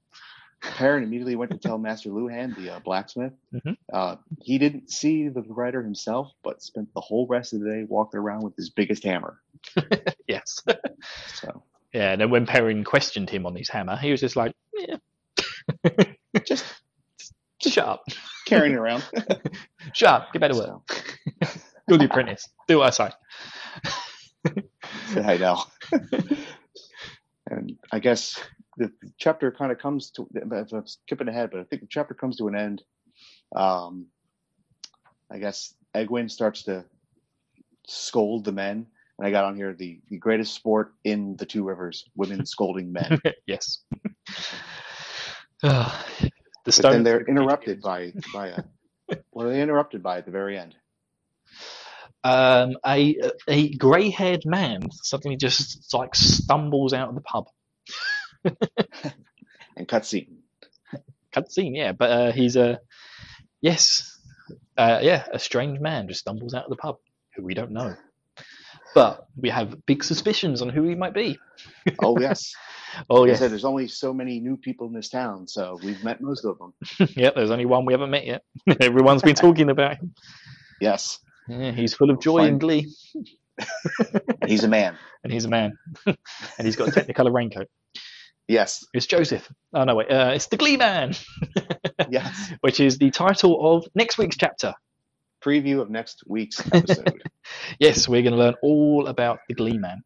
Perrin 0.62 1.04
immediately 1.04 1.36
went 1.36 1.52
to 1.52 1.58
tell 1.60 1.78
Master 1.78 2.10
Luhhan, 2.10 2.56
the 2.56 2.72
uh, 2.76 2.80
blacksmith. 2.80 3.34
Mhm. 3.54 3.78
Uh, 3.94 4.16
he 4.42 4.58
didn't 4.58 4.90
see 4.90 5.28
the 5.30 5.42
writer 5.42 5.84
himself, 5.84 6.32
but 6.44 6.64
spent 6.64 6.92
the 6.96 7.02
whole 7.02 7.28
rest 7.28 7.54
of 7.54 7.60
the 7.60 7.70
day 7.70 7.84
walking 7.88 8.20
around 8.20 8.42
with 8.44 8.56
his 8.56 8.70
biggest 8.70 9.04
hammer. 9.04 9.40
Yes. 10.28 10.64
So 11.36 11.62
Yeah, 11.94 12.12
and 12.14 12.20
then 12.22 12.32
when 12.32 12.48
Perrin 12.48 12.84
questioned 12.84 13.30
him 13.30 13.46
on 13.46 13.56
his 13.56 13.70
hammer, 13.70 13.96
he 13.96 14.10
was 14.10 14.20
just 14.20 14.36
like, 14.36 14.54
"Yeah, 14.76 14.98
just 16.44 16.66
just 17.62 17.76
shut 17.76 17.88
up, 17.88 18.04
carrying 18.48 18.74
it 18.74 18.78
around. 18.80 19.04
shut 19.94 20.10
up, 20.10 20.34
get 20.34 20.40
back 20.42 20.52
to 20.52 20.58
work, 20.58 21.18
you're 21.88 22.00
the 22.00 22.06
apprentice, 22.06 22.50
do 22.68 22.80
what 22.80 22.88
I 22.88 22.90
say." 22.90 23.12
I 25.16 25.38
know. 25.38 25.64
and 27.50 27.78
I 27.92 28.00
guess 28.00 28.40
the 28.78 28.92
chapter 29.18 29.52
kind 29.52 29.72
of 29.72 29.80
comes 29.80 30.12
to. 30.12 30.28
I'm 30.42 30.88
skipping 30.88 31.28
ahead, 31.28 31.52
but 31.52 31.60
I 31.60 31.64
think 31.64 31.82
the 31.82 31.88
chapter 31.90 32.14
comes 32.14 32.38
to 32.38 32.48
an 32.48 32.56
end. 32.56 32.84
Um, 33.56 34.08
I 35.32 35.40
guess 35.40 35.74
Egwene 35.96 36.30
starts 36.30 36.64
to 36.64 36.86
scold 37.88 38.46
the 38.46 38.52
men, 38.52 38.88
and 39.18 39.28
I 39.28 39.32
got 39.32 39.46
on 39.46 39.56
here 39.56 39.74
the, 39.74 40.02
the 40.10 40.18
greatest 40.18 40.54
sport 40.54 40.94
in 41.04 41.36
the 41.38 41.46
two 41.46 41.64
rivers: 41.64 42.06
women 42.16 42.46
scolding 42.46 42.92
men. 42.92 43.20
yes. 43.46 43.84
The 46.66 46.82
But 46.82 46.92
then 46.92 47.04
they're 47.04 47.22
interrupted 47.22 47.80
by 47.82 48.12
by 48.34 48.48
a. 48.48 48.64
What 49.30 49.46
are 49.46 49.50
they 49.50 49.62
interrupted 49.62 50.02
by 50.02 50.18
at 50.18 50.26
the 50.26 50.32
very 50.32 50.58
end? 50.58 50.76
Um, 52.26 52.78
a 52.86 53.18
a 53.50 53.70
grey-haired 53.76 54.46
man 54.46 54.90
suddenly 54.92 55.38
just 55.38 55.94
like 55.94 56.16
stumbles 56.16 56.94
out 56.94 57.10
of 57.10 57.16
the 57.16 57.22
pub. 57.22 57.48
And 59.78 59.88
cutscene. 59.88 60.38
Cutscene, 61.34 61.76
yeah, 61.76 61.92
but 61.94 62.12
uh, 62.12 62.32
he's 62.34 62.56
a 62.58 62.80
yes, 63.62 64.20
uh, 64.78 65.00
yeah, 65.04 65.26
a 65.34 65.40
strange 65.40 65.80
man 65.80 66.08
just 66.08 66.22
stumbles 66.22 66.54
out 66.56 66.66
of 66.66 66.72
the 66.72 66.78
pub 66.78 66.98
who 67.36 67.44
we 67.44 67.56
don't 67.56 67.72
know, 67.72 67.96
but 68.96 69.28
we 69.38 69.50
have 69.50 69.86
big 69.86 70.04
suspicions 70.04 70.62
on 70.62 70.70
who 70.70 70.84
he 70.84 70.96
might 70.96 71.14
be. 71.16 71.40
Oh 72.00 72.20
yes. 72.20 72.58
Oh 73.10 73.26
They 73.26 73.34
yes, 73.34 73.40
said 73.40 73.52
there's 73.52 73.66
only 73.66 73.88
so 73.88 74.14
many 74.14 74.40
new 74.40 74.58
people 74.58 74.88
in 74.88 74.94
this 74.94 75.10
town, 75.10 75.48
so 75.48 75.80
we've 75.84 76.04
met 76.04 76.22
most 76.22 76.46
of 76.46 76.58
them. 76.60 76.74
yep. 77.16 77.36
There's 77.36 77.52
only 77.52 77.66
one 77.66 77.86
we 77.86 77.94
haven't 77.94 78.12
met 78.12 78.26
yet. 78.26 78.44
Everyone's 78.82 79.24
been 79.24 79.36
talking 79.36 79.70
about 79.70 79.98
him. 79.98 80.16
Yes, 80.80 81.20
Yeah, 81.48 81.72
he's 81.72 81.94
full 81.94 82.10
of 82.10 82.20
joy 82.20 82.40
Fine. 82.40 82.48
and 82.48 82.60
glee, 82.60 82.96
he's 84.48 84.64
a 84.64 84.68
man. 84.68 84.98
and 85.24 85.32
he's 85.32 85.46
a 85.46 85.50
man, 85.50 85.78
and 86.06 86.18
he's 86.60 86.76
got 86.76 86.90
a 86.90 86.92
Technicolor 86.92 87.34
raincoat. 87.34 87.68
Yes, 88.48 88.86
It's 88.94 89.08
Joseph. 89.08 89.52
Oh 89.74 89.84
no, 89.86 89.96
wait, 89.96 90.12
uh, 90.12 90.32
it's 90.36 90.48
the 90.48 90.58
Glee 90.58 90.78
Man, 90.78 91.14
yes. 92.10 92.52
which 92.62 92.80
is 92.80 93.00
the 93.00 93.10
title 93.10 93.76
of 93.76 93.88
next 93.96 94.18
week's 94.18 94.38
chapter. 94.38 94.74
Preview 95.44 95.82
of 95.82 95.90
next 95.90 96.24
week's 96.28 96.60
episode. 96.72 97.22
Yes, 97.80 98.08
we're 98.08 98.22
going 98.24 98.34
to 98.34 98.40
learn 98.40 98.56
all 98.64 99.08
about 99.08 99.40
the 99.48 99.54
Glee 99.56 99.78
Man. 99.78 100.02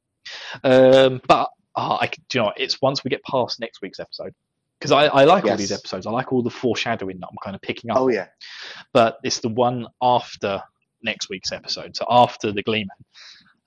Um, 0.63 1.21
but 1.27 1.49
uh, 1.75 1.97
I, 2.01 2.07
do 2.07 2.19
you 2.33 2.39
know, 2.41 2.45
what, 2.47 2.59
it's 2.59 2.81
once 2.81 3.03
we 3.03 3.09
get 3.09 3.23
past 3.23 3.59
next 3.59 3.81
week's 3.81 3.99
episode 3.99 4.33
because 4.79 4.91
I, 4.91 5.05
I 5.07 5.23
like 5.25 5.45
all 5.45 5.57
these 5.57 5.71
episodes. 5.71 6.05
I 6.07 6.11
like 6.11 6.31
all 6.31 6.41
the 6.41 6.49
foreshadowing 6.49 7.19
that 7.19 7.27
I'm 7.27 7.37
kind 7.43 7.55
of 7.55 7.61
picking 7.61 7.91
up. 7.91 7.97
oh 7.97 8.09
yeah, 8.09 8.27
But 8.93 9.17
it's 9.23 9.39
the 9.39 9.49
one 9.49 9.87
after 10.01 10.63
next 11.03 11.29
week's 11.29 11.51
episode, 11.51 11.95
so 11.95 12.05
after 12.09 12.51
the 12.51 12.63
Glee 12.63 12.85
Man. 12.85 12.97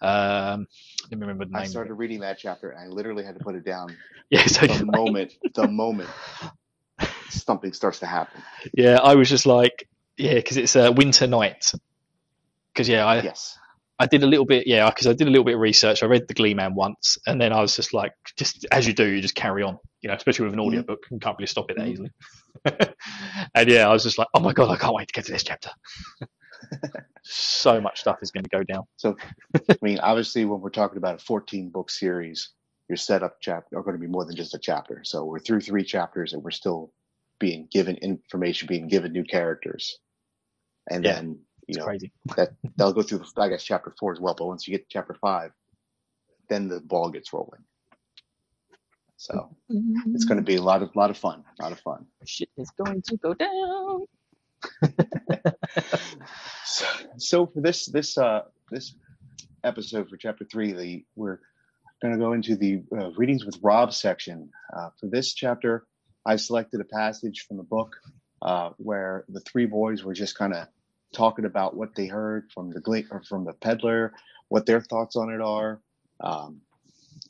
Um, 0.00 0.66
let 1.10 1.18
me 1.18 1.26
remember 1.26 1.44
the 1.44 1.52
name. 1.52 1.60
I 1.62 1.64
started 1.66 1.94
reading 1.94 2.20
that 2.20 2.38
chapter 2.38 2.70
and 2.70 2.80
I 2.80 2.88
literally 2.88 3.24
had 3.24 3.36
to 3.38 3.40
put 3.44 3.54
it 3.54 3.64
down 3.64 3.94
Yeah, 4.30 4.46
so 4.46 4.66
the 4.66 4.84
moment 4.86 5.32
the 5.54 5.68
moment 5.68 6.10
something 7.28 7.72
starts 7.72 8.00
to 8.00 8.06
happen. 8.06 8.42
yeah, 8.74 8.98
I 9.02 9.14
was 9.14 9.28
just 9.28 9.46
like, 9.46 9.88
yeah, 10.16 10.34
because 10.34 10.56
it's 10.56 10.74
a 10.76 10.90
winter 10.92 11.26
night. 11.26 11.72
Because 12.74 12.88
yeah, 12.88 13.04
I 13.06 13.22
Yes, 13.22 13.56
I 13.98 14.06
did 14.06 14.22
a 14.22 14.26
little 14.26 14.46
bit, 14.46 14.66
yeah, 14.66 14.88
because 14.88 15.06
I 15.06 15.12
did 15.12 15.28
a 15.28 15.30
little 15.30 15.44
bit 15.44 15.54
of 15.54 15.60
research. 15.60 16.02
I 16.02 16.06
read 16.06 16.26
the 16.26 16.34
Glee 16.34 16.54
Man 16.54 16.74
once, 16.74 17.18
and 17.26 17.40
then 17.40 17.52
I 17.52 17.60
was 17.60 17.76
just 17.76 17.94
like, 17.94 18.12
just 18.36 18.66
as 18.72 18.86
you 18.86 18.94
do, 18.94 19.06
you 19.06 19.20
just 19.20 19.34
carry 19.34 19.62
on, 19.62 19.78
you 20.00 20.08
know, 20.08 20.14
especially 20.14 20.46
with 20.46 20.54
an 20.54 20.60
Mhm. 20.60 20.66
audiobook, 20.66 20.98
you 21.10 21.18
can't 21.20 21.36
really 21.38 21.46
stop 21.46 21.70
it 21.70 21.76
that 21.76 21.86
Mhm. 21.86 21.92
easily. 21.92 22.10
and 23.54 23.68
yeah, 23.68 23.88
I 23.88 23.92
was 23.92 24.02
just 24.02 24.18
like, 24.18 24.28
oh 24.34 24.40
my 24.40 24.52
god, 24.52 24.70
I 24.70 24.76
can't 24.76 24.94
wait 24.94 25.08
to 25.08 25.12
get 25.12 25.26
to 25.26 25.32
this 25.32 25.44
chapter. 25.44 25.70
So 27.22 27.80
much 27.80 28.00
stuff 28.00 28.18
is 28.22 28.30
going 28.30 28.44
to 28.44 28.50
go 28.50 28.62
down. 28.62 28.84
so 28.96 29.16
I 29.56 29.76
mean, 29.82 29.98
obviously, 30.00 30.44
when 30.44 30.60
we're 30.60 30.70
talking 30.70 30.98
about 30.98 31.16
a 31.16 31.24
14 31.24 31.70
book 31.70 31.90
series, 31.90 32.50
your 32.88 32.96
setup 32.96 33.36
chapter 33.40 33.78
are 33.78 33.82
going 33.82 33.96
to 33.96 34.00
be 34.00 34.06
more 34.08 34.24
than 34.24 34.36
just 34.36 34.54
a 34.54 34.58
chapter. 34.58 35.02
So 35.04 35.24
we're 35.24 35.38
through 35.40 35.60
three 35.62 35.84
chapters 35.84 36.32
and 36.32 36.42
we're 36.42 36.50
still 36.50 36.92
being 37.38 37.68
given 37.72 37.96
information, 37.96 38.68
being 38.68 38.88
given 38.88 39.12
new 39.12 39.24
characters, 39.24 39.98
and 40.90 41.04
Yeah, 41.04 41.14
then 41.14 41.40
you 41.66 41.76
know 41.76 41.84
crazy. 41.86 42.12
they'll 42.76 42.92
go 42.92 43.02
through, 43.02 43.24
I 43.38 43.48
guess, 43.48 43.64
chapter 43.64 43.94
four 43.98 44.12
as 44.12 44.20
well. 44.20 44.34
But 44.38 44.46
once 44.46 44.66
you 44.68 44.72
get 44.72 44.88
to 44.88 44.92
chapter 44.92 45.14
five, 45.14 45.52
then 46.48 46.68
the 46.68 46.80
ball 46.80 47.10
gets 47.10 47.32
rolling. 47.32 47.62
So 49.16 49.56
it's 50.14 50.24
going 50.24 50.38
to 50.38 50.44
be 50.44 50.56
a 50.56 50.62
lot 50.62 50.82
of 50.82 50.94
lot 50.96 51.10
of 51.10 51.16
fun, 51.18 51.44
a 51.60 51.62
lot 51.62 51.72
of 51.72 51.80
fun. 51.80 52.06
Shit 52.24 52.50
is 52.56 52.70
going 52.72 53.02
to 53.02 53.16
go 53.18 53.34
down. 53.34 54.06
So, 56.64 56.86
so 57.18 57.46
for 57.46 57.60
this 57.60 57.86
this 57.86 58.16
uh 58.16 58.42
this 58.70 58.94
episode 59.64 60.08
for 60.08 60.16
chapter 60.16 60.44
three, 60.44 60.72
the 60.72 61.04
we're 61.16 61.40
going 62.00 62.14
to 62.14 62.18
go 62.18 62.32
into 62.32 62.56
the 62.56 62.82
uh, 62.96 63.10
readings 63.12 63.44
with 63.44 63.58
Rob 63.62 63.92
section. 63.92 64.50
Uh, 64.76 64.88
for 64.98 65.06
this 65.06 65.34
chapter, 65.34 65.86
I 66.26 66.36
selected 66.36 66.80
a 66.80 66.84
passage 66.84 67.44
from 67.46 67.58
the 67.58 67.62
book 67.62 67.96
uh, 68.40 68.70
where 68.78 69.24
the 69.28 69.40
three 69.40 69.66
boys 69.66 70.02
were 70.02 70.14
just 70.14 70.36
kind 70.36 70.52
of 70.54 70.66
talking 71.12 71.44
about 71.44 71.76
what 71.76 71.94
they 71.94 72.06
heard 72.06 72.50
from 72.52 72.70
the 72.70 73.04
or 73.10 73.22
from 73.28 73.44
the 73.44 73.52
peddler, 73.52 74.14
what 74.48 74.66
their 74.66 74.80
thoughts 74.80 75.14
on 75.16 75.30
it 75.30 75.40
are. 75.40 75.80
Um, 76.20 76.62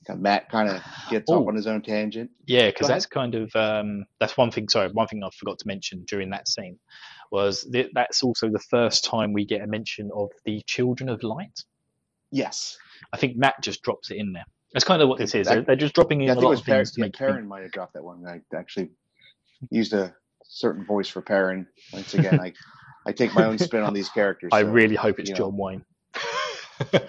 Matt 0.09 0.51
kind 0.51 0.69
of 0.69 0.83
gets 1.11 1.31
off 1.31 1.45
Oh. 1.45 1.49
on 1.49 1.55
his 1.55 1.67
own 1.67 1.83
tangent. 1.83 2.31
Yeah, 2.47 2.67
because 2.69 2.89
that's 2.89 3.07
kind 3.07 3.35
of 3.35 3.55
um, 3.55 4.07
that's 4.21 4.37
one 4.37 4.51
thing. 4.51 4.69
Sorry, 4.69 4.89
one 4.91 5.07
thing 5.07 5.23
I 5.23 5.29
forgot 5.37 5.59
to 5.61 5.67
mention 5.67 6.05
during 6.07 6.31
that 6.31 6.49
scene 6.49 6.79
was 7.33 7.67
that 7.71 7.89
that's 7.95 8.23
also 8.23 8.49
the 8.51 8.61
first 8.61 9.05
time 9.05 9.33
we 9.33 9.45
get 9.45 9.63
a 9.63 9.67
mention 9.67 10.11
of 10.15 10.31
the 10.45 10.63
Children 10.67 11.09
of 11.09 11.23
Light. 11.23 11.65
Yes, 12.31 12.77
I 13.13 13.17
think 13.17 13.37
Matt 13.37 13.61
just 13.63 13.83
drops 13.83 14.11
it 14.11 14.19
in 14.19 14.33
there. 14.33 14.45
That's 14.73 14.85
kind 14.85 15.03
of 15.03 15.09
what 15.09 15.19
this 15.19 15.35
is. 15.35 15.47
That- 15.49 15.67
They're, 15.67 15.77
just 15.77 15.95
dropping 15.95 16.21
in 16.21 16.27
yeah, 16.27 16.33
a 16.33 16.35
think 16.35 16.43
it 16.43 16.47
lot 16.47 16.51
was 16.51 16.61
of 16.61 16.67
Par- 16.67 16.77
things 16.77 16.95
yeah. 16.97 17.09
Perrin 17.13 17.49
might 17.49 17.63
have 17.63 17.73
dropped 17.73 17.95
that 17.95 18.05
one. 18.05 18.25
I 18.27 18.41
actually 18.57 18.91
used 19.71 19.93
a 19.93 20.15
certain 20.45 20.85
voice 20.85 21.09
for 21.09 21.21
Perrin. 21.21 21.67
Once 21.93 22.15
again, 22.15 22.41
I 22.41 22.53
I 23.07 23.13
take 23.13 23.35
my 23.35 23.45
own 23.45 23.59
spin 23.59 23.83
on 23.83 23.95
these 23.95 24.09
characters. 24.15 24.51
I 24.53 24.63
so, 24.63 24.69
really 24.69 24.95
hope 24.95 25.19
it's 25.19 25.31
you 25.31 25.35
know. 25.35 25.51
John 25.51 25.57
Wayne. 25.57 25.85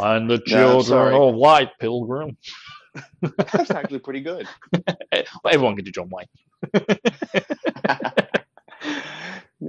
and 0.00 0.30
the 0.30 0.40
children 0.40 0.84
sorry. 0.84 1.14
of 1.14 1.34
White 1.34 1.70
Pilgrim. 1.78 2.36
That's 3.22 3.70
actually 3.70 4.00
pretty 4.00 4.20
good. 4.20 4.48
Everyone 5.44 5.76
can 5.76 5.84
do 5.84 5.92
John 5.92 6.10
Wayne. 6.10 6.26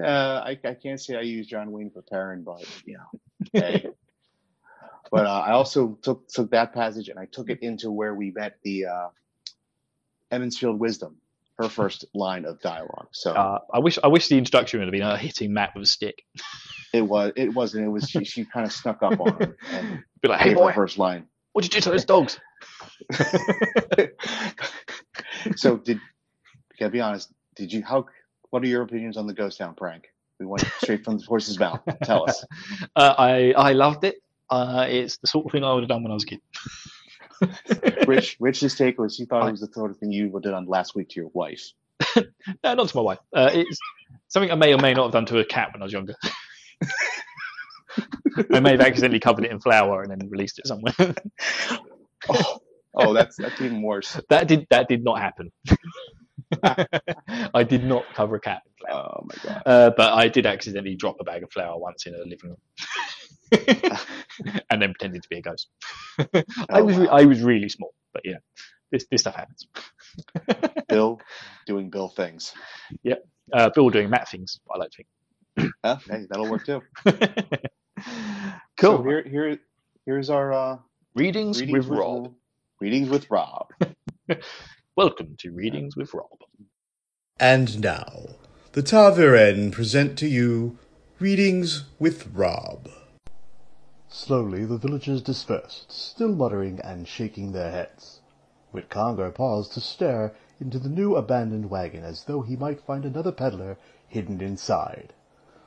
Uh, 0.02 0.44
I, 0.46 0.60
I 0.64 0.74
can't 0.74 1.00
say 1.00 1.16
I 1.16 1.22
use 1.22 1.48
John 1.48 1.72
Wayne 1.72 1.92
for 1.92 2.02
Perrin, 2.02 2.44
but 2.44 2.66
you 2.86 2.98
know, 2.98 3.20
hey. 3.54 3.88
but 5.12 5.26
uh, 5.26 5.44
I 5.48 5.52
also 5.52 5.98
took 6.02 6.28
took 6.30 6.52
that 6.52 6.74
passage 6.74 7.10
and 7.10 7.20
I 7.20 7.26
took 7.26 7.50
it 7.50 7.60
into 7.62 7.92
where 7.92 8.14
we 8.14 8.32
met 8.32 8.58
the 8.64 8.86
uh, 8.86 9.08
Emond's 10.32 10.58
Field 10.58 10.80
Wisdom, 10.80 11.18
her 11.58 11.70
first 11.70 12.06
line 12.14 12.46
of 12.46 12.62
dialogue. 12.62 13.08
So 13.12 13.34
Uh, 13.34 13.60
I 13.74 13.80
wish 13.80 13.98
I 14.04 14.08
wish 14.08 14.28
the 14.28 14.38
introduction 14.38 14.80
would 14.80 14.88
have 14.88 14.94
been 14.94 15.02
her 15.02 15.18
hitting 15.18 15.54
Matt 15.54 15.72
with 15.76 15.84
a 15.84 15.88
stick. 15.88 16.24
it 16.94 17.02
was 17.02 17.32
it 17.36 17.54
wasn't. 17.54 17.86
It 17.86 17.90
was 17.90 18.10
she, 18.10 18.24
she 18.24 18.46
kind 18.46 18.66
of 18.66 18.72
snuck 18.72 19.02
up 19.02 19.20
on 19.20 19.42
him 19.42 19.56
and 19.72 20.04
Be 20.22 20.28
like, 20.28 20.42
hey 20.42 20.54
boy, 20.54 20.74
first 20.74 20.98
line. 20.98 21.28
what'd 21.54 21.74
you 21.74 21.80
do 21.80 21.84
to 21.84 21.92
those 21.92 22.06
dogs? 22.06 22.40
so 25.56 25.78
did 25.78 26.00
gotta 26.78 26.92
be 26.92 27.00
honest? 27.00 27.32
Did 27.56 27.72
you 27.72 27.84
how? 27.84 28.06
What 28.50 28.64
are 28.64 28.68
your 28.68 28.82
opinions 28.82 29.18
on 29.18 29.28
the 29.28 29.34
Ghost 29.34 29.58
Town 29.58 29.76
prank? 29.76 30.08
We 30.40 30.46
went 30.46 30.66
straight 30.82 31.04
from 31.04 31.18
the 31.18 31.26
horse's 31.26 31.60
mouth. 31.60 31.82
Tell 32.04 32.30
us. 32.30 32.44
Uh, 32.96 33.14
I 33.18 33.54
I 33.56 33.74
loved 33.74 34.04
it. 34.04 34.16
Uh, 34.50 34.86
it's 34.90 35.18
the 35.18 35.28
sort 35.28 35.46
of 35.46 35.52
thing 35.52 35.64
I 35.64 35.74
would 35.74 35.84
have 35.84 35.90
done 35.90 36.02
when 36.04 36.12
I 36.12 36.16
was 36.16 36.24
a 36.24 36.28
kid. 36.28 36.40
Rich, 38.08 38.38
Rich's 38.40 38.76
take 38.76 38.98
was 39.00 39.16
he 39.16 39.26
thought 39.26 39.48
it 39.48 39.52
was 39.52 39.62
the 39.62 39.72
sort 39.72 39.92
of 39.92 39.98
thing 39.98 40.12
you 40.12 40.30
would 40.30 40.44
have 40.46 40.54
done 40.54 40.66
last 40.66 40.96
week 40.96 41.10
to 41.10 41.20
your 41.20 41.30
wife. 41.34 41.72
No, 42.64 42.74
not 42.74 42.90
to 42.90 42.98
my 42.98 43.04
wife. 43.04 43.20
Uh, 43.36 43.50
it's 43.54 43.78
something 44.28 44.52
I 44.52 44.56
may 44.56 44.74
or 44.74 44.80
may 44.80 44.94
not 44.94 45.04
have 45.04 45.12
done 45.14 45.26
to 45.28 45.40
a 45.40 45.46
cat 45.46 45.70
when 45.74 45.82
I 45.82 45.86
was 45.86 45.94
younger. 45.94 46.16
I 48.54 48.60
may 48.60 48.72
have 48.72 48.82
accidentally 48.82 49.20
covered 49.20 49.46
it 49.46 49.52
in 49.52 49.60
flour 49.60 50.02
and 50.02 50.12
then 50.12 50.30
released 50.30 50.60
it 50.60 50.68
somewhere. 50.68 50.94
Oh, 52.28 52.60
oh, 52.96 53.14
that's 53.14 53.38
that's 53.38 53.62
even 53.62 53.82
worse. 53.82 54.20
that 54.30 54.48
did 54.48 54.68
that 54.72 54.88
did 54.90 55.04
not 55.04 55.20
happen. 55.20 55.52
I 57.54 57.64
did 57.64 57.84
not 57.84 58.06
cover 58.14 58.36
a 58.36 58.40
cat 58.40 58.62
in 58.66 58.72
flour. 58.88 59.04
Oh 59.20 59.24
my 59.26 59.36
god. 59.44 59.62
Uh, 59.66 59.92
but 59.96 60.14
I 60.14 60.28
did 60.30 60.46
accidentally 60.46 60.96
drop 60.96 61.18
a 61.20 61.24
bag 61.24 61.44
of 61.44 61.52
flour 61.52 61.78
once 61.78 62.06
in 62.06 62.16
a 62.16 62.20
living 62.20 62.56
room, 62.56 62.58
and 64.70 64.82
then 64.82 64.94
pretended 64.94 65.24
to 65.24 65.30
be 65.30 65.38
a 65.38 65.42
ghost. 65.42 65.70
I 66.70 66.82
Oh, 66.82 66.86
was 66.86 66.98
wow. 66.98 67.06
I 67.12 67.26
was 67.26 67.42
really 67.42 67.70
small, 67.70 67.94
but 68.14 68.24
yeah, 68.26 68.38
this 68.92 69.06
this 69.12 69.22
stuff 69.22 69.36
happens. 69.36 69.68
Bill 70.88 71.20
doing 71.66 71.90
Bill 71.90 72.10
things. 72.10 72.54
Yep. 73.04 73.24
Uh, 73.54 73.70
Bill 73.74 73.90
doing 73.90 74.10
Matt 74.10 74.30
things. 74.30 74.60
I 74.74 74.78
like 74.78 74.92
to 74.92 75.04
Huh? 75.84 75.98
Hey, 76.10 76.26
that'll 76.30 76.50
work 76.50 76.66
too. 76.66 76.82
cool. 78.78 78.98
So 78.98 79.04
here, 79.04 79.24
here, 79.24 79.58
here's 80.06 80.30
our 80.30 80.54
uh, 80.54 80.78
readings, 81.16 81.60
readings 81.60 81.88
with 81.88 81.98
Rob. 81.98 82.34
Readings 82.82 83.10
with 83.10 83.30
Rob. 83.30 83.68
Welcome 85.00 85.38
to 85.38 85.54
readings 85.54 85.96
with 85.96 86.14
Rob. 86.14 86.44
And 87.40 87.80
now, 87.80 88.36
the 88.74 88.84
Ta'veren 88.84 89.72
present 89.72 90.20
to 90.20 90.28
you 90.28 90.78
Readings 91.20 91.86
with 92.00 92.28
Rob. 92.34 92.90
Slowly 94.10 94.66
the 94.66 94.78
villagers 94.78 95.22
dispersed, 95.22 95.90
still 95.90 96.36
muttering 96.36 96.82
and 96.82 97.08
shaking 97.08 97.54
their 97.54 97.72
heads. 97.72 98.20
Wit 98.74 98.90
Congar 98.90 99.32
paused 99.34 99.72
to 99.76 99.80
stare 99.80 100.34
into 100.60 100.78
the 100.78 100.90
new 100.90 101.16
abandoned 101.16 101.70
wagon 101.70 102.04
as 102.04 102.26
though 102.26 102.42
he 102.42 102.58
might 102.58 102.82
find 102.82 103.06
another 103.06 103.32
peddler 103.32 103.78
hidden 104.06 104.42
inside. 104.42 105.14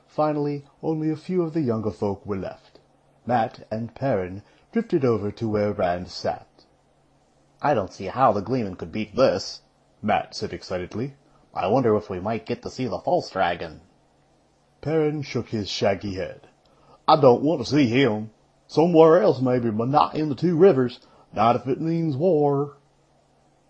Finally, 0.05 0.63
only 0.83 1.09
a 1.09 1.15
few 1.15 1.41
of 1.41 1.53
the 1.53 1.61
younger 1.61 1.89
folk 1.89 2.23
were 2.23 2.37
left. 2.37 2.77
Matt 3.25 3.65
and 3.71 3.95
Perrin 3.95 4.43
drifted 4.71 5.03
over 5.03 5.31
to 5.31 5.49
where 5.49 5.73
Rand 5.73 6.09
sat. 6.09 6.52
I 7.65 7.73
don't 7.73 7.93
see 7.93 8.07
how 8.07 8.33
the 8.33 8.41
Gleeman 8.41 8.75
could 8.75 8.91
beat 8.91 9.15
this, 9.15 9.61
Matt 10.01 10.35
said 10.35 10.51
excitedly. 10.51 11.15
I 11.53 11.67
wonder 11.67 11.95
if 11.95 12.09
we 12.09 12.19
might 12.19 12.45
get 12.45 12.61
to 12.63 12.69
see 12.69 12.87
the 12.87 12.99
false 12.99 13.29
dragon. 13.29 13.79
Perrin 14.81 15.21
shook 15.21 15.47
his 15.47 15.69
shaggy 15.69 16.15
head. 16.15 16.49
I 17.07 17.21
don't 17.21 17.41
want 17.41 17.61
to 17.61 17.71
see 17.71 17.87
him. 17.87 18.31
Somewhere 18.67 19.21
else 19.21 19.39
maybe, 19.39 19.71
but 19.71 19.87
not 19.87 20.13
in 20.13 20.27
the 20.27 20.35
two 20.35 20.57
rivers. 20.57 20.99
Not 21.31 21.55
if 21.55 21.65
it 21.65 21.79
means 21.79 22.17
war. 22.17 22.75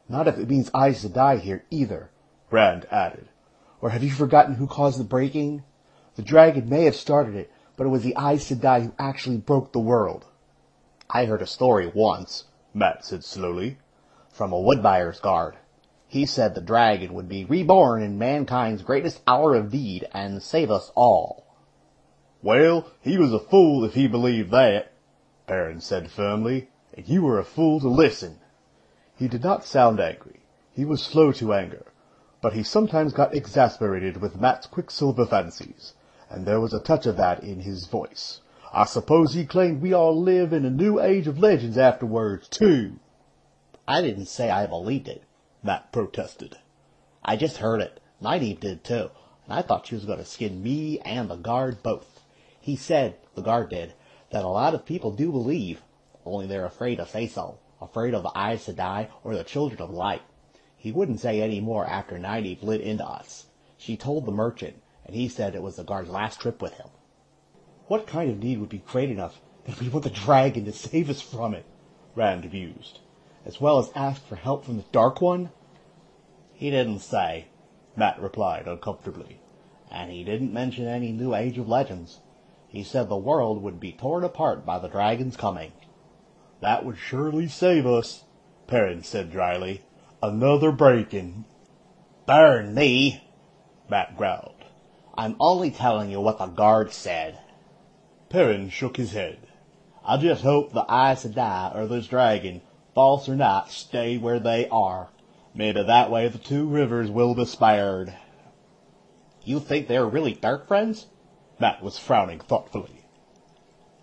Not 0.10 0.28
if 0.28 0.40
it 0.40 0.50
means 0.50 0.72
Aes 0.76 1.06
Sedai 1.06 1.40
here 1.40 1.64
either, 1.70 2.10
Rand 2.50 2.88
added. 2.90 3.30
Or 3.80 3.92
have 3.92 4.04
you 4.04 4.10
forgotten 4.10 4.56
who 4.56 4.66
caused 4.66 5.00
the 5.00 5.04
breaking? 5.04 5.64
The 6.16 6.24
dragon 6.24 6.68
may 6.68 6.86
have 6.86 6.96
started 6.96 7.36
it, 7.36 7.52
but 7.78 7.86
it 7.86 7.90
was 7.90 8.02
the 8.02 8.16
Aes 8.18 8.50
Sedai 8.50 8.86
who 8.86 8.94
actually 8.98 9.38
broke 9.38 9.72
the 9.72 9.80
world. 9.80 10.26
I 11.12 11.26
heard 11.26 11.44
a 11.44 11.48
story 11.48 11.92
once, 11.94 12.46
Matt 12.74 13.06
said 13.06 13.24
slowly, 13.24 13.78
from 14.34 14.52
a 14.52 14.60
Woodbuyer's 14.60 15.20
guard. 15.20 15.56
He 16.08 16.26
said 16.26 16.54
the 16.54 16.62
dragon 16.62 17.14
would 17.14 17.30
be 17.30 17.46
reborn 17.46 18.02
in 18.02 18.18
mankind's 18.18 18.82
greatest 18.82 19.22
hour 19.28 19.56
of 19.56 19.72
need 19.72 20.08
and 20.12 20.42
save 20.42 20.72
us 20.72 20.92
all. 20.96 21.46
Well, 22.42 22.88
he 23.00 23.18
was 23.18 23.32
a 23.32 23.40
fool 23.40 23.86
if 23.86 23.94
he 23.94 24.08
believed 24.08 24.52
that, 24.52 24.92
Perrin 25.48 25.82
said 25.82 26.12
firmly, 26.12 26.70
and 26.94 27.08
you 27.08 27.22
were 27.22 27.40
a 27.40 27.46
fool 27.46 27.80
to 27.80 27.88
listen. 27.88 28.40
He 29.16 29.28
did 29.28 29.44
not 29.44 29.66
sound 29.66 30.00
angry. 30.00 30.42
He 30.74 30.84
was 30.84 31.02
slow 31.02 31.32
to 31.34 31.54
anger, 31.54 31.86
but 32.42 32.54
he 32.54 32.64
sometimes 32.64 33.14
got 33.14 33.36
exasperated 33.36 34.18
with 34.18 34.42
Matt's 34.42 34.68
quicksilver 34.68 35.26
fancies, 35.26 35.94
and 36.30 36.46
there 36.46 36.60
was 36.60 36.74
a 36.74 36.80
touch 36.80 37.06
of 37.06 37.18
that 37.18 37.44
in 37.44 37.60
his 37.60 37.86
voice. 37.86 38.42
I 38.74 38.86
suppose 38.86 39.34
he 39.34 39.46
claimed 39.46 39.82
we 39.82 39.94
all 39.94 40.20
live 40.20 40.52
in 40.52 40.66
a 40.66 40.72
new 40.72 41.00
age 41.00 41.28
of 41.28 41.38
legends 41.38 41.78
afterwards, 41.78 42.48
too. 42.48 43.00
I 43.86 44.02
didn't 44.02 44.28
say 44.28 44.50
I 44.50 44.66
believed 44.66 45.10
it, 45.10 45.24
Matt 45.62 45.92
protested. 45.92 46.56
I 47.22 47.36
just 47.36 47.58
heard 47.58 47.82
it. 47.82 48.00
Nynaeve 48.22 48.62
did 48.62 48.82
too, 48.86 49.10
and 49.44 49.54
I 49.54 49.62
thought 49.62 49.88
she 49.88 49.96
was 49.96 50.06
going 50.06 50.20
to 50.20 50.26
skin 50.26 50.64
me 50.64 51.00
and 51.02 51.30
the 51.30 51.36
guard 51.36 51.84
both. 51.84 52.22
He 52.62 52.78
said, 52.78 53.18
the 53.36 53.42
guard 53.42 53.70
did, 53.72 53.94
that 54.30 54.46
a 54.46 54.48
lot 54.48 54.74
of 54.74 54.86
people 54.86 55.12
do 55.12 55.34
believe, 55.34 55.82
only 56.26 56.48
they're 56.48 56.66
afraid 56.66 56.96
to 56.96 57.06
say 57.06 57.28
so, 57.28 57.60
afraid 57.82 58.14
of 58.14 58.24
the 58.24 58.32
Aes 58.34 58.66
Sedai 58.68 59.10
or 59.22 59.36
the 59.36 59.44
Children 59.44 59.82
of 59.82 59.90
Light. 59.90 60.22
He 60.78 60.94
wouldn't 60.94 61.20
say 61.20 61.42
any 61.42 61.60
more 61.60 61.86
after 61.86 62.18
Nynaeve 62.18 62.64
lit 62.64 62.80
into 62.80 63.06
us. 63.06 63.48
She 63.78 63.98
told 63.98 64.26
the 64.26 64.32
merchant, 64.32 64.82
and 65.06 65.14
he 65.14 65.28
said 65.28 65.56
it 65.56 65.62
was 65.62 65.76
the 65.76 65.84
guard's 65.84 66.10
last 66.10 66.40
trip 66.40 66.62
with 66.62 66.76
him. 66.76 66.88
What 67.88 68.08
kind 68.08 68.32
of 68.32 68.40
need 68.40 68.60
would 68.60 68.70
be 68.70 68.78
great 68.78 69.10
enough 69.10 69.42
that 69.66 69.82
we 69.82 69.90
want 69.90 70.06
the 70.06 70.10
dragon 70.10 70.64
to 70.64 70.72
save 70.72 71.10
us 71.10 71.22
from 71.22 71.54
it? 71.54 71.66
Rand 72.16 72.50
mused. 72.54 73.00
As 73.46 73.60
well 73.60 73.80
as 73.80 73.92
ask 73.96 74.26
for 74.26 74.36
help 74.36 74.66
from 74.66 74.78
the 74.78 74.86
Dark 74.92 75.22
One? 75.22 75.50
He 76.54 76.70
didn't 76.70 77.00
say, 77.00 77.48
Matt 77.96 78.22
replied 78.22 78.68
uncomfortably. 78.68 79.40
And 79.92 80.12
he 80.12 80.24
didn't 80.24 80.54
mention 80.54 80.88
any 80.88 81.12
new 81.12 81.36
age 81.36 81.58
of 81.58 81.68
legends. 81.68 82.20
He 82.68 82.84
said 82.84 83.10
the 83.10 83.18
world 83.18 83.62
would 83.62 83.80
be 83.80 83.92
torn 83.92 84.24
apart 84.24 84.66
by 84.66 84.80
the 84.80 84.88
dragon's 84.88 85.36
coming. 85.36 85.74
That 86.62 86.86
would 86.86 86.98
surely 86.98 87.48
save 87.48 87.86
us, 87.86 88.24
Perrin 88.66 89.04
said 89.04 89.32
dryly. 89.32 89.84
Another 90.22 90.72
Breaking. 90.72 91.46
Burn 92.26 92.74
me, 92.74 93.22
Matt 93.90 94.18
growled. 94.18 94.64
I'm 95.16 95.36
only 95.40 95.70
telling 95.70 96.10
you 96.10 96.22
what 96.22 96.40
the 96.40 96.48
guard 96.48 96.94
said. 96.94 97.40
Perrin 98.30 98.70
shook 98.70 98.98
his 98.98 99.12
head. 99.12 99.40
I 100.04 100.18
just 100.18 100.42
hope 100.42 100.74
the 100.74 100.86
Aes 100.90 101.26
Sedai 101.26 101.76
or 101.76 101.86
this 101.86 102.08
dragon, 102.08 102.62
false 102.94 103.28
or 103.28 103.36
not, 103.36 103.72
stay 103.72 104.18
where 104.18 104.40
they 104.40 104.68
are. 104.70 105.10
Maybe 105.56 105.84
that 105.84 106.10
way 106.10 106.28
the 106.28 106.38
two 106.38 106.68
rivers 106.68 107.10
will 107.12 107.36
be 107.36 107.46
spared. 107.46 108.14
You 109.44 109.60
think 109.60 109.88
they're 109.88 110.06
really 110.06 110.34
dark 110.34 110.68
friends? 110.68 111.08
Matt 111.60 111.84
was 111.84 112.00
frowning 112.00 112.40
thoughtfully. 112.40 113.06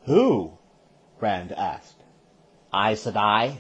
Who? 0.05 0.59
Rand 1.21 1.53
asked. 1.53 2.03
Aes 2.73 3.05
Sedai. 3.05 3.59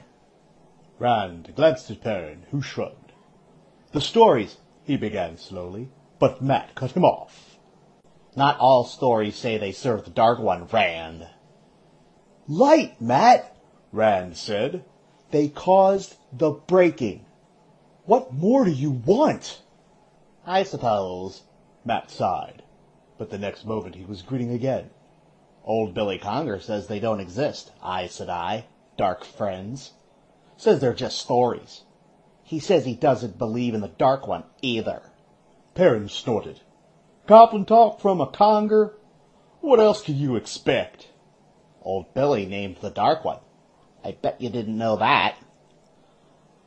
Rand 0.99 1.53
glanced 1.57 1.91
at 1.91 2.03
Perrin, 2.03 2.47
who 2.51 2.62
shrugged. 2.62 3.12
The 3.93 4.01
stories, 4.01 4.59
he 4.85 4.97
began 4.97 5.37
slowly, 5.37 5.89
but 6.18 6.43
Matt 6.43 6.74
cut 6.74 6.93
him 6.93 7.05
off. 7.05 7.59
Not 8.37 8.59
all 8.59 8.85
stories 8.85 9.37
say 9.37 9.59
they 9.59 9.72
serve 9.72 10.05
the 10.05 10.11
Dark 10.11 10.39
One, 10.39 10.66
Rand. 10.66 11.26
Light, 12.47 13.01
Matt, 13.01 13.57
Rand 13.91 14.37
said. 14.37 14.85
They 15.31 15.49
caused 15.49 16.16
the 16.33 16.51
breaking. 16.51 17.24
What 18.05 18.33
more 18.33 18.64
do 18.64 18.70
you 18.70 18.91
want? 18.91 19.62
I 20.45 20.64
suppose, 20.64 21.43
Matt 21.85 22.11
sighed. 22.11 22.62
But 23.18 23.31
the 23.31 23.39
next 23.39 23.64
moment 23.64 23.95
he 23.95 24.05
was 24.05 24.22
grinning 24.22 24.51
again. 24.51 24.91
Old 25.64 25.95
Billy 25.95 26.18
Congar 26.18 26.61
says 26.61 26.87
they 26.87 26.99
don't 26.99 27.20
exist, 27.20 27.70
Aes 27.85 28.18
Sedai, 28.18 28.64
dark 28.97 29.24
friends. 29.24 29.93
Says 30.57 30.81
they're 30.81 30.95
just 30.95 31.18
stories. 31.18 31.85
He 32.43 32.59
says 32.59 32.85
he 32.85 32.95
doesn't 32.95 33.39
believe 33.39 33.74
in 33.74 33.81
the 33.81 33.89
Dark 33.89 34.26
One 34.26 34.45
either. 34.62 35.03
Perrin 35.74 36.09
snorted. 36.09 36.61
Goblin 37.26 37.64
talk 37.64 38.01
from 38.01 38.20
a 38.20 38.26
Congar? 38.26 38.95
What 39.61 39.78
else 39.78 40.03
could 40.03 40.16
you 40.16 40.35
expect? 40.35 41.09
Old 41.83 42.12
Billy 42.14 42.47
named 42.47 42.78
the 42.81 42.91
Dark 42.91 43.24
One. 43.24 43.39
I 44.05 44.12
bet 44.12 44.40
you 44.40 44.48
didn't 44.48 44.78
know 44.78 44.96
that. 44.96 45.36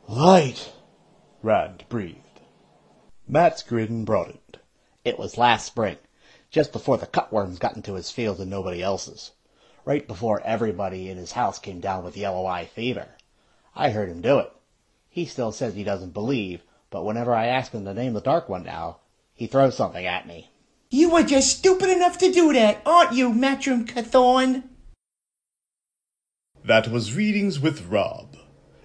Light, 0.06 0.72
Rand 1.42 1.84
breathed. 1.88 2.40
Matt's 3.26 3.62
grin 3.62 4.04
broadened. 4.04 4.58
It 5.04 5.18
was 5.18 5.38
last 5.38 5.66
spring, 5.66 5.96
just 6.50 6.72
before 6.72 6.98
the 6.98 7.06
cutworms 7.06 7.58
got 7.58 7.76
into 7.76 7.94
his 7.94 8.10
field 8.10 8.40
and 8.40 8.50
nobody 8.50 8.82
else's. 8.82 9.32
Right 9.84 10.06
before 10.06 10.40
everybody 10.42 11.10
in 11.10 11.16
his 11.16 11.32
house 11.32 11.58
came 11.58 11.80
down 11.80 12.04
with 12.04 12.16
yellow 12.16 12.46
eye 12.46 12.66
fever. 12.66 13.08
I 13.74 13.90
heard 13.90 14.08
him 14.08 14.20
do 14.20 14.38
it. 14.38 14.52
He 15.08 15.26
still 15.26 15.52
says 15.52 15.74
he 15.74 15.84
doesn't 15.84 16.14
believe, 16.14 16.62
but 16.90 17.04
whenever 17.04 17.34
I 17.34 17.46
ask 17.46 17.72
him 17.72 17.84
to 17.84 17.94
name 17.94 18.12
the 18.12 18.20
Dark 18.20 18.48
One 18.48 18.62
now, 18.62 19.00
he 19.34 19.46
throws 19.46 19.76
something 19.76 20.06
at 20.06 20.26
me. 20.26 20.50
You 20.90 21.14
are 21.16 21.22
just 21.22 21.58
stupid 21.58 21.88
enough 21.88 22.18
to 22.18 22.30
do 22.30 22.52
that, 22.52 22.82
aren't 22.86 23.14
you, 23.14 23.30
Matrim 23.30 23.88
Cauthon? 23.88 24.70
That 26.66 26.88
was 26.88 27.14
Readings 27.14 27.60
with 27.60 27.88
Rob. 27.88 28.38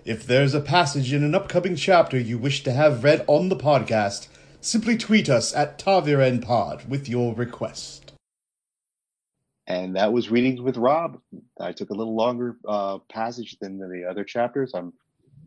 If 0.03 0.27
there's 0.27 0.53
a 0.53 0.59
passage 0.59 1.13
in 1.13 1.23
an 1.23 1.33
upcoming 1.33 1.77
chapter 1.77 2.19
you 2.19 2.37
wish 2.37 2.61
to 2.63 2.73
have 2.73 3.05
read 3.05 3.23
on 3.25 3.47
the 3.47 3.55
podcast, 3.55 4.27
simply 4.59 4.97
tweet 4.97 5.29
us 5.29 5.55
at 5.55 5.79
TavirenPod 5.79 6.89
with 6.89 7.07
your 7.07 7.33
request. 7.33 8.11
And 9.65 9.95
that 9.95 10.11
was 10.11 10.29
Readings 10.29 10.59
with 10.59 10.75
Rob. 10.75 11.21
I 11.57 11.71
took 11.71 11.89
a 11.89 11.93
little 11.93 12.17
longer 12.17 12.57
uh, 12.67 12.97
passage 13.09 13.55
than 13.61 13.77
the 13.77 14.09
other 14.09 14.25
chapters. 14.25 14.73
I'm 14.73 14.91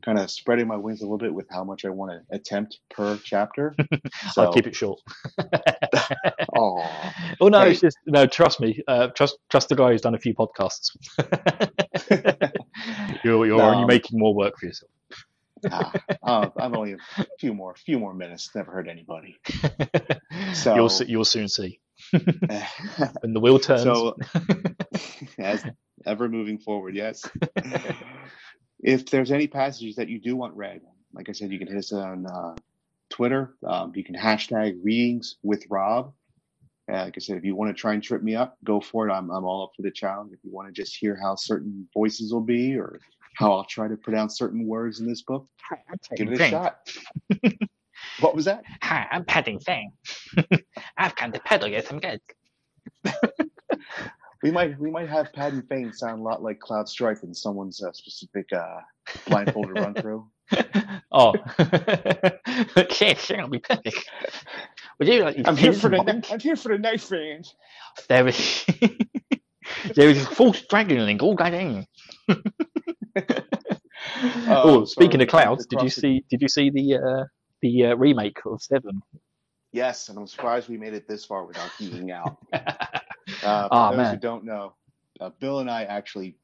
kind 0.05 0.19
of 0.19 0.31
spreading 0.31 0.67
my 0.67 0.77
wings 0.77 1.01
a 1.01 1.05
little 1.05 1.19
bit 1.19 1.33
with 1.33 1.47
how 1.51 1.65
much 1.65 1.85
I 1.85 1.89
want 1.91 2.13
to 2.13 2.35
attempt 2.37 2.79
per 2.91 3.17
chapter. 3.23 3.75
So, 4.33 4.43
I'll 4.45 4.53
keep 4.53 4.67
it 4.67 4.75
short. 4.75 5.01
oh, 6.57 6.85
Oh 7.41 7.49
no, 7.49 7.61
Hey. 7.61 7.73
it's 7.73 7.81
just 7.81 7.97
no. 8.07 8.27
Trust 8.27 8.61
me. 8.61 8.81
Uh, 8.89 9.09
trust 9.09 9.37
trust 9.51 9.69
the 9.69 9.77
guy 9.77 9.91
who's 9.93 10.01
done 10.01 10.15
a 10.15 10.19
few 10.19 10.35
podcasts. 10.35 10.91
you're 13.25 13.47
you're 13.47 13.61
only 13.61 13.85
making 13.87 14.19
more 14.19 14.35
work 14.35 14.55
for 14.59 14.67
yourself. 14.67 14.91
ah, 15.71 15.93
uh, 16.23 16.49
I'm 16.57 16.75
only 16.77 16.93
a 16.95 16.97
few 17.39 17.53
more, 17.55 17.75
few 17.77 17.99
more 17.99 18.15
minutes. 18.15 18.51
Never 18.55 18.73
hurt 18.73 18.89
anybody. 18.89 19.37
So- 20.55 20.75
you'll 20.75 20.91
you'll 21.07 21.25
soon 21.25 21.49
see 21.49 21.79
when 22.11 23.33
the 23.33 23.41
wheel 23.41 23.59
turns. 23.59 23.83
so, 23.83 24.17
as 25.39 25.65
ever 26.07 26.29
moving 26.29 26.59
forward, 26.59 26.95
yes. 26.97 27.23
If 28.83 29.07
there's 29.07 29.31
any 29.31 29.47
passages 29.47 29.97
that 29.97 30.09
you 30.09 30.19
do 30.19 30.37
want 30.37 30.55
read, 30.57 30.81
like 31.15 31.29
I 31.29 31.33
said, 31.33 31.53
you 31.53 31.59
can 31.59 31.69
hit 31.69 31.77
us 31.77 31.93
on 31.93 32.27
uh, 32.27 32.57
Twitter. 33.11 33.55
Um, 33.67 33.93
you 33.95 34.05
can 34.05 34.15
hashtag 34.15 34.79
readings 34.83 35.37
with 35.43 35.65
Rob. 35.71 36.13
Uh, 36.91 37.05
like 37.05 37.15
I 37.17 37.21
said, 37.21 37.37
if 37.37 37.45
you 37.45 37.55
want 37.55 37.75
to 37.75 37.81
try 37.81 37.95
and 37.95 38.03
trip 38.03 38.23
me 38.23 38.35
up, 38.35 38.59
go 38.65 38.81
for 38.81 39.09
it. 39.09 39.13
I'm, 39.13 39.31
I'm 39.31 39.45
all 39.45 39.63
up 39.63 39.71
for 39.77 39.83
the 39.83 39.91
challenge. 39.91 40.33
If 40.33 40.41
you 40.43 40.51
want 40.51 40.69
to 40.69 40.73
just 40.73 40.97
hear 40.97 41.17
how 41.21 41.37
certain 41.37 41.89
voices 41.95 42.33
will 42.33 42.41
be 42.41 42.77
or 42.77 42.99
how 43.37 43.53
I'll 43.53 43.65
try 43.65 43.87
to 43.87 43.97
pronounce 43.97 44.37
certain 44.37 44.67
words 44.67 45.01
in 45.01 45.07
this 45.07 45.23
book, 45.23 45.47
give 46.17 46.29
it 46.29 46.41
a 46.41 46.45
shot. 46.49 46.79
what 48.21 48.35
was 48.35 48.47
that? 48.47 48.65
Hi, 48.83 49.07
I'm 49.11 49.25
Padding 49.25 49.61
thing. 49.61 49.93
I've 50.97 51.15
come 51.15 51.33
to 51.33 51.41
peddle 51.41 51.69
you 51.69 51.83
some 51.83 52.01
good. 52.01 52.21
We 54.43 54.51
might 54.51 54.79
we 54.79 54.91
might 54.91 55.09
have 55.09 55.33
Padan 55.33 55.63
Fain 55.63 55.93
sound 55.93 56.21
a 56.21 56.25
lot 56.25 56.43
like 56.43 56.59
Cloud 56.59 56.89
Strife 56.89 57.23
in 57.23 57.33
someone's 57.35 57.83
uh, 57.83 57.93
specific 57.93 58.53
uh, 58.53 58.81
blindfolded 59.29 59.77
run 59.79 59.95
through. 59.95 60.27
Oh, 61.15 61.35
yes, 63.01 63.29
that'll 63.29 63.49
be 63.49 63.59
perfect. 63.59 64.11
Would 64.99 65.09
you 65.09 65.23
like? 65.25 65.37
I'm 65.47 65.57
here 65.57 65.73
for 65.73 65.89
the 65.91 65.97
Bob? 65.99 66.25
I'm 66.31 66.41
here 66.41 66.57
for 66.57 66.69
the 66.69 66.79
knife 66.79 67.11
range. 67.11 67.55
There 68.09 68.27
is 68.29 68.65
there 69.95 70.09
is 70.09 70.23
a 70.23 70.27
false 70.31 70.61
dragon 70.69 71.05
link 71.07 71.23
all 71.23 71.35
going 71.35 71.87
in. 72.29 72.43
oh, 74.49 74.85
speaking 74.85 75.13
sorry, 75.13 75.25
of 75.25 75.29
clouds, 75.29 75.67
did 75.67 75.77
you 75.77 75.79
across 75.81 75.95
the- 75.97 76.01
see? 76.01 76.25
Did 76.31 76.43
you 76.43 76.49
see 76.49 76.71
the 76.71 76.97
uh, 76.97 77.25
the 77.61 77.87
uh, 77.87 77.95
remake 77.97 78.39
of 78.47 78.63
Seven? 78.63 79.03
Yes, 79.73 80.09
and 80.11 80.19
I'm 80.19 80.27
surprised 80.27 80.69
we 80.69 80.77
made 80.77 80.93
it 80.93 81.09
this 81.09 81.25
far 81.25 81.45
without 81.47 81.71
geeking 81.79 82.11
out. 82.11 82.37
Uh, 83.43 83.69
for 83.69 83.75
Ah, 83.75 83.91
those 83.91 83.97
man. 83.99 84.15
who 84.15 84.21
don't 84.21 84.45
know, 84.45 84.75
uh, 85.21 85.31
Bill 85.41 85.61
and 85.61 85.71
I 85.71 85.85
actually 85.85 86.37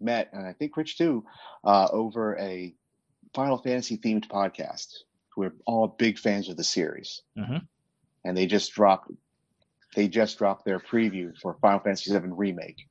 met, 0.00 0.30
and 0.32 0.46
I 0.46 0.52
think 0.52 0.76
Rich 0.76 0.98
too, 0.98 1.24
uh, 1.64 1.88
over 1.90 2.38
a 2.38 2.74
Final 3.34 3.58
Fantasy 3.58 3.98
themed 3.98 4.26
podcast. 4.28 4.88
We're 5.36 5.52
all 5.66 5.88
big 5.88 6.18
fans 6.18 6.48
of 6.48 6.56
the 6.56 6.64
series, 6.64 7.22
Mhm. 7.36 7.66
and 8.24 8.36
they 8.36 8.46
just 8.46 8.72
dropped 8.72 9.10
they 9.94 10.08
just 10.08 10.36
dropped 10.36 10.64
their 10.66 10.78
preview 10.78 11.32
for 11.40 11.54
Final 11.62 11.78
Fantasy 11.80 12.12
VII 12.12 12.28
remake, 12.32 12.86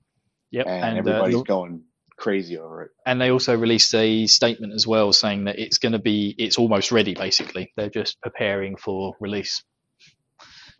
Yep, 0.51 0.65
and, 0.65 0.83
and 0.83 1.07
uh, 1.07 1.11
everybody's 1.11 1.43
going 1.43 1.83
crazy 2.17 2.57
over 2.57 2.83
it. 2.83 2.91
and 3.05 3.19
they 3.21 3.29
also 3.29 3.55
released 3.57 3.93
a 3.93 4.25
statement 4.25 4.73
as 4.73 4.87
well 4.87 5.11
saying 5.13 5.43
that 5.43 5.59
it's 5.59 5.77
going 5.77 5.91
to 5.91 5.99
be 5.99 6.33
it's 6.37 6.57
almost 6.57 6.91
ready 6.93 7.13
basically 7.13 7.73
they're 7.75 7.89
just 7.89 8.19
preparing 8.21 8.77
for 8.77 9.15
release 9.19 9.63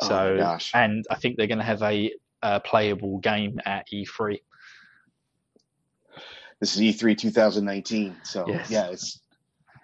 Oh 0.01 0.07
so 0.07 0.37
gosh. 0.37 0.71
and 0.73 1.03
i 1.11 1.15
think 1.15 1.35
they're 1.37 1.47
going 1.47 1.57
to 1.59 1.63
have 1.65 1.81
a, 1.83 2.11
uh 2.43 2.59
playable 2.59 3.17
game 3.19 3.59
at 3.65 3.85
E 3.91 4.05
e3 4.05 4.39
This 6.59 6.75
is 6.75 6.81
E 6.81 6.93
E3 6.93 7.17
2019, 7.17 8.15
so 8.23 8.45
Yes. 8.47 8.69
yeah, 8.71 8.87
it's 8.87 9.19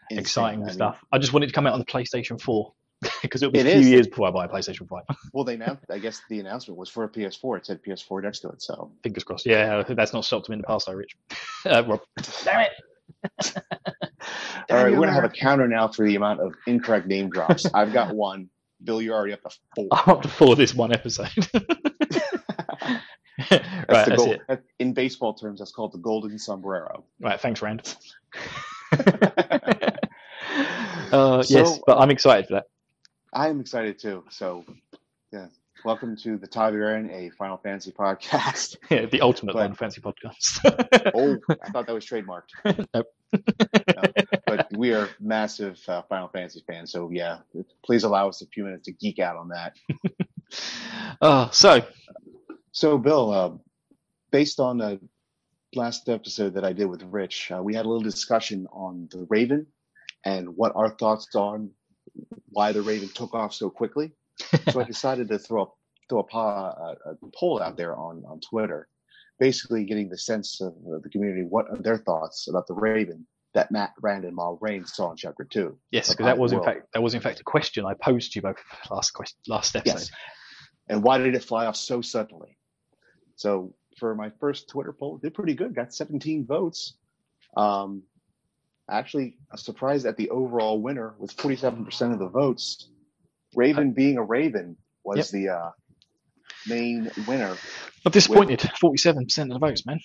insane. 0.10 0.20
exciting 0.20 0.62
I 0.62 0.66
mean, 0.66 0.74
stuff 0.74 0.98
i 1.12 1.18
just 1.18 1.32
wanted 1.34 1.48
to 1.48 1.54
come 1.54 1.66
out 1.68 1.74
on 1.74 1.80
the 1.80 1.86
playstation 1.86 2.40
4 2.40 2.74
because 3.22 3.42
it'll 3.42 3.52
be 3.52 3.60
It 3.60 3.66
a 3.66 3.72
few 3.72 3.80
is. 3.80 3.90
years 3.90 4.08
before 4.08 4.28
i 4.28 4.32
buy 4.32 4.46
a 4.46 4.50
playstation 4.50 4.88
5 4.88 5.04
Well, 5.34 5.44
they 5.46 5.56
announced. 5.56 5.86
I 5.90 5.98
guess 6.00 6.22
the 6.30 6.40
announcement 6.40 6.78
was 6.78 6.90
for 6.90 7.04
a 7.06 7.10
PS4. 7.10 7.58
It 7.60 7.66
said 7.66 7.82
PS4 7.84 8.22
next 8.24 8.40
to 8.40 8.50
it. 8.50 8.62
So 8.62 8.92
fingers 9.04 9.24
crossed 9.24 9.46
yeah 9.46 9.84
that's 9.84 10.14
not 10.14 10.26
stopped 10.26 10.48
them 10.48 10.54
in 10.54 10.60
the 10.62 10.68
past 10.68 10.88
though 10.88 10.94
rich 10.94 11.16
uh, 11.66 11.84
rob 11.88 12.02
damn 12.44 12.62
it 12.62 12.72
All 14.70 14.78
right, 14.78 14.92
we're 14.92 15.00
gonna 15.00 15.14
have 15.14 15.24
a 15.26 15.30
counter 15.30 15.68
now 15.68 15.88
for 15.88 16.06
the 16.06 16.16
amount 16.16 16.40
of 16.40 16.54
incorrect 16.66 17.08
name 17.08 17.30
drops. 17.30 17.66
I've 17.74 17.92
got 17.94 18.16
one. 18.16 18.50
Bill, 18.84 19.02
you're 19.02 19.16
already 19.16 19.34
up 19.34 19.42
to 19.44 19.50
four. 19.76 19.88
i'm 19.92 20.10
up 20.16 20.22
to 20.24 20.28
four 20.28 20.56
this 20.56 20.74
one 20.74 20.92
episode 20.94 21.30
right 21.54 22.22
That's 23.50 23.66
that's, 23.88 24.10
the 24.10 24.16
goal. 24.16 24.36
it 24.50 24.64
In 24.80 24.94
baseball 24.94 25.34
terms, 25.34 25.60
that's 25.60 25.72
called 25.72 25.92
the 25.94 25.98
golden 26.00 26.38
sombrero. 26.40 27.04
right 27.20 27.40
thanks 27.40 27.62
rand 27.62 27.96
uh, 31.12 31.44
So, 31.44 31.58
yes 31.58 31.80
but 31.86 31.98
i'm 32.00 32.10
excited 32.12 32.48
for 32.48 32.54
that 32.54 32.66
I 33.34 33.48
am 33.48 33.62
excited 33.62 33.98
too. 33.98 34.26
So, 34.30 34.66
yeah, 35.32 35.46
welcome 35.86 36.18
to 36.18 36.38
the 36.38 36.48
Ta'veren, 36.48 37.10
a 37.14 37.30
Final 37.38 37.56
Fantasy 37.56 37.94
podcast. 37.94 38.76
Yeah, 38.90 39.06
the 39.06 39.22
ultimate 39.22 39.54
But- 39.54 39.70
one 39.70 39.74
fancy 39.76 40.02
podcast. 40.02 40.60
Oh, 41.16 41.38
I 41.64 41.70
thought 41.70 41.88
that 41.88 41.94
was 41.94 42.06
trademarked. 42.06 42.50
Nope. 42.94 43.08
No, 43.34 44.02
but 44.46 44.68
we 44.76 44.94
are 44.94 45.08
massive 45.22 45.80
uh, 45.88 46.02
Final 46.10 46.28
Fantasy 46.28 46.62
fans, 46.68 46.92
so 46.92 47.10
yeah, 47.10 47.38
please 47.86 48.04
allow 48.04 48.28
us 48.28 48.42
a 48.42 48.48
few 48.48 48.66
minutes 48.66 48.84
to 48.88 48.92
geek 48.92 49.20
out 49.20 49.38
on 49.38 49.48
that. 49.48 49.78
oh, 51.22 51.48
so 51.54 51.82
So, 52.72 52.98
Bill, 52.98 53.32
uh, 53.32 53.52
based 54.32 54.60
on 54.60 54.78
the 54.78 55.00
last 55.76 56.08
episode 56.08 56.54
that 56.54 56.64
I 56.64 56.74
did 56.74 56.86
with 56.86 57.04
Rich, 57.04 57.52
uh, 57.52 57.62
we 57.62 57.76
had 57.76 57.86
a 57.86 57.90
little 57.90 58.04
discussion 58.04 58.68
on 58.72 59.10
the 59.12 59.26
Raven 59.30 59.68
and 60.24 60.56
what 60.56 60.74
our 60.76 60.90
thoughts 60.90 61.36
on 61.36 61.72
why 62.50 62.72
the 62.72 62.82
Raven 62.82 63.10
took 63.10 63.34
off 63.34 63.54
so 63.54 63.70
quickly. 63.70 64.12
so 64.70 64.80
I 64.80 64.84
decided 64.88 65.30
to 65.30 65.40
throw 65.40 65.64
a, 65.64 65.68
throw 66.10 66.28
a, 66.32 66.38
a, 66.38 66.96
a 67.12 67.16
poll 67.36 67.62
out 67.62 67.76
there 67.76 67.96
on, 67.96 68.24
on 68.26 68.40
Twitter, 68.40 68.88
basically 69.40 69.86
getting 69.86 70.10
the 70.10 70.18
sense 70.18 70.62
of 70.62 70.74
uh, 70.74 71.00
the 71.04 71.10
community, 71.10 71.44
what 71.44 71.70
are 71.70 71.78
their 71.78 71.98
thoughts 71.98 72.48
about 72.48 72.68
the 72.68 72.74
Raven 72.74 73.28
that 73.54 73.70
Matt 73.70 73.92
Rand 74.02 74.24
and 74.24 74.38
Moiraine 74.38 74.88
saw 74.88 75.12
in 75.12 75.18
chapter 75.18 75.44
two. 75.44 75.78
yes, 75.92 76.10
because 76.10 76.26
that 76.26 76.38
was 76.38 76.54
in 76.54 76.64
fact 76.64 76.88
that 76.94 77.04
was 77.04 77.14
in 77.16 77.20
fact 77.20 77.42
a 77.42 77.44
question 77.44 77.86
I 77.86 77.96
posed 77.96 78.32
to 78.32 78.38
you 78.38 78.44
both 78.44 78.56
last 78.90 79.12
quest, 79.12 79.36
last 79.46 79.76
episode. 79.76 79.96
Yes. 79.96 80.12
And 80.88 81.04
why 81.04 81.18
did 81.18 81.36
it 81.36 81.44
fly 81.44 81.66
off 81.66 81.76
so 81.76 82.02
suddenly? 82.02 82.58
So 83.42 83.74
for 83.98 84.14
my 84.14 84.30
first 84.40 84.70
Twitter 84.70 84.94
poll, 84.94 85.16
it 85.18 85.24
did 85.24 85.34
pretty 85.34 85.56
good. 85.56 85.74
Got 85.74 85.94
17 85.96 86.46
votes. 86.46 86.94
Um, 87.58 88.04
actually, 88.88 89.38
a 89.52 89.58
surprise 89.58 90.06
at 90.06 90.16
the 90.16 90.30
overall 90.30 90.80
winner 90.80 91.16
with 91.18 91.36
47% 91.36 92.14
of 92.14 92.20
the 92.20 92.28
votes. 92.30 92.88
Raven 93.56 93.94
being 93.94 94.18
a 94.18 94.24
Raven 94.24 94.78
was 95.04 95.18
Yep. 95.18 95.28
the 95.30 95.50
uh, 95.50 95.72
main 96.68 97.10
winner. 97.28 97.58
I'm 98.06 98.12
disappointed. 98.12 98.62
Forty-seven 98.80 99.26
percent 99.26 99.52
of 99.52 99.60
the 99.60 99.66
votes, 99.68 99.86
man. 99.88 100.00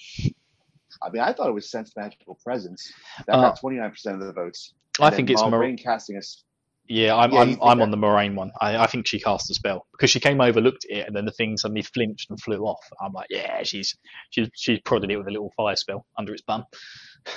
I 1.02 1.10
mean, 1.10 1.20
I 1.22 1.32
thought 1.34 1.48
it 1.48 1.52
was 1.52 1.70
Sense 1.70 1.92
Magical 1.94 2.38
Presence. 2.42 2.90
That 3.26 3.34
Uh, 3.36 3.42
got 3.50 3.60
29% 3.60 4.14
of 4.14 4.20
the 4.20 4.32
votes. 4.32 4.72
I 4.98 5.10
think 5.10 5.28
it's 5.30 5.42
Mar- 5.42 5.60
Rain 5.60 5.76
casting 5.76 6.16
us. 6.16 6.42
Yeah. 6.88 7.16
I'm 7.16 7.32
Yeah, 7.32 7.40
I'm, 7.40 7.58
I'm 7.62 7.82
on 7.82 7.90
the 7.90 7.96
Moiraine 7.96 8.34
one. 8.34 8.52
I, 8.60 8.76
I 8.76 8.86
think 8.86 9.06
she 9.06 9.20
cast 9.20 9.50
a 9.50 9.54
spell 9.54 9.86
because 9.92 10.10
she 10.10 10.20
came 10.20 10.40
over, 10.40 10.60
looked 10.60 10.84
at 10.84 10.90
it, 10.96 11.06
and 11.06 11.16
then 11.16 11.24
the 11.24 11.32
thing 11.32 11.56
suddenly 11.56 11.82
flinched 11.82 12.30
and 12.30 12.40
flew 12.40 12.64
off. 12.64 12.84
I'm 13.00 13.12
like, 13.12 13.28
yeah, 13.30 13.62
she's 13.62 13.96
she's 14.30 14.48
she's 14.54 14.80
prodded 14.80 15.10
it 15.10 15.16
with 15.16 15.28
a 15.28 15.30
little 15.32 15.52
fire 15.56 15.76
spell 15.76 16.06
under 16.18 16.32
its 16.32 16.42
bum. 16.42 16.64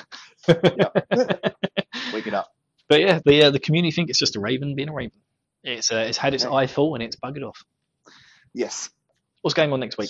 Wake 0.47 2.28
it 2.28 2.34
up. 2.34 2.47
But 2.88 3.02
yeah, 3.02 3.20
the 3.24 3.43
uh, 3.43 3.52
the 3.52 3.60
community 3.60 3.91
think 3.91 4.10
it's 4.10 4.20
just 4.20 4.36
a 4.36 4.39
raven 4.39 4.76
being 4.76 4.89
a 4.89 4.93
raven. 4.93 5.20
It's 5.64 5.91
uh, 5.91 6.06
it's 6.08 6.18
had 6.18 6.34
its 6.34 6.45
eye 6.45 6.68
full 6.68 6.95
and 6.95 7.04
it's 7.04 7.16
buggered 7.16 7.47
off. 7.47 7.64
Yes. 8.54 8.89
What's 9.41 9.54
going 9.54 9.72
on 9.72 9.80
next 9.80 9.97
week? 9.97 10.10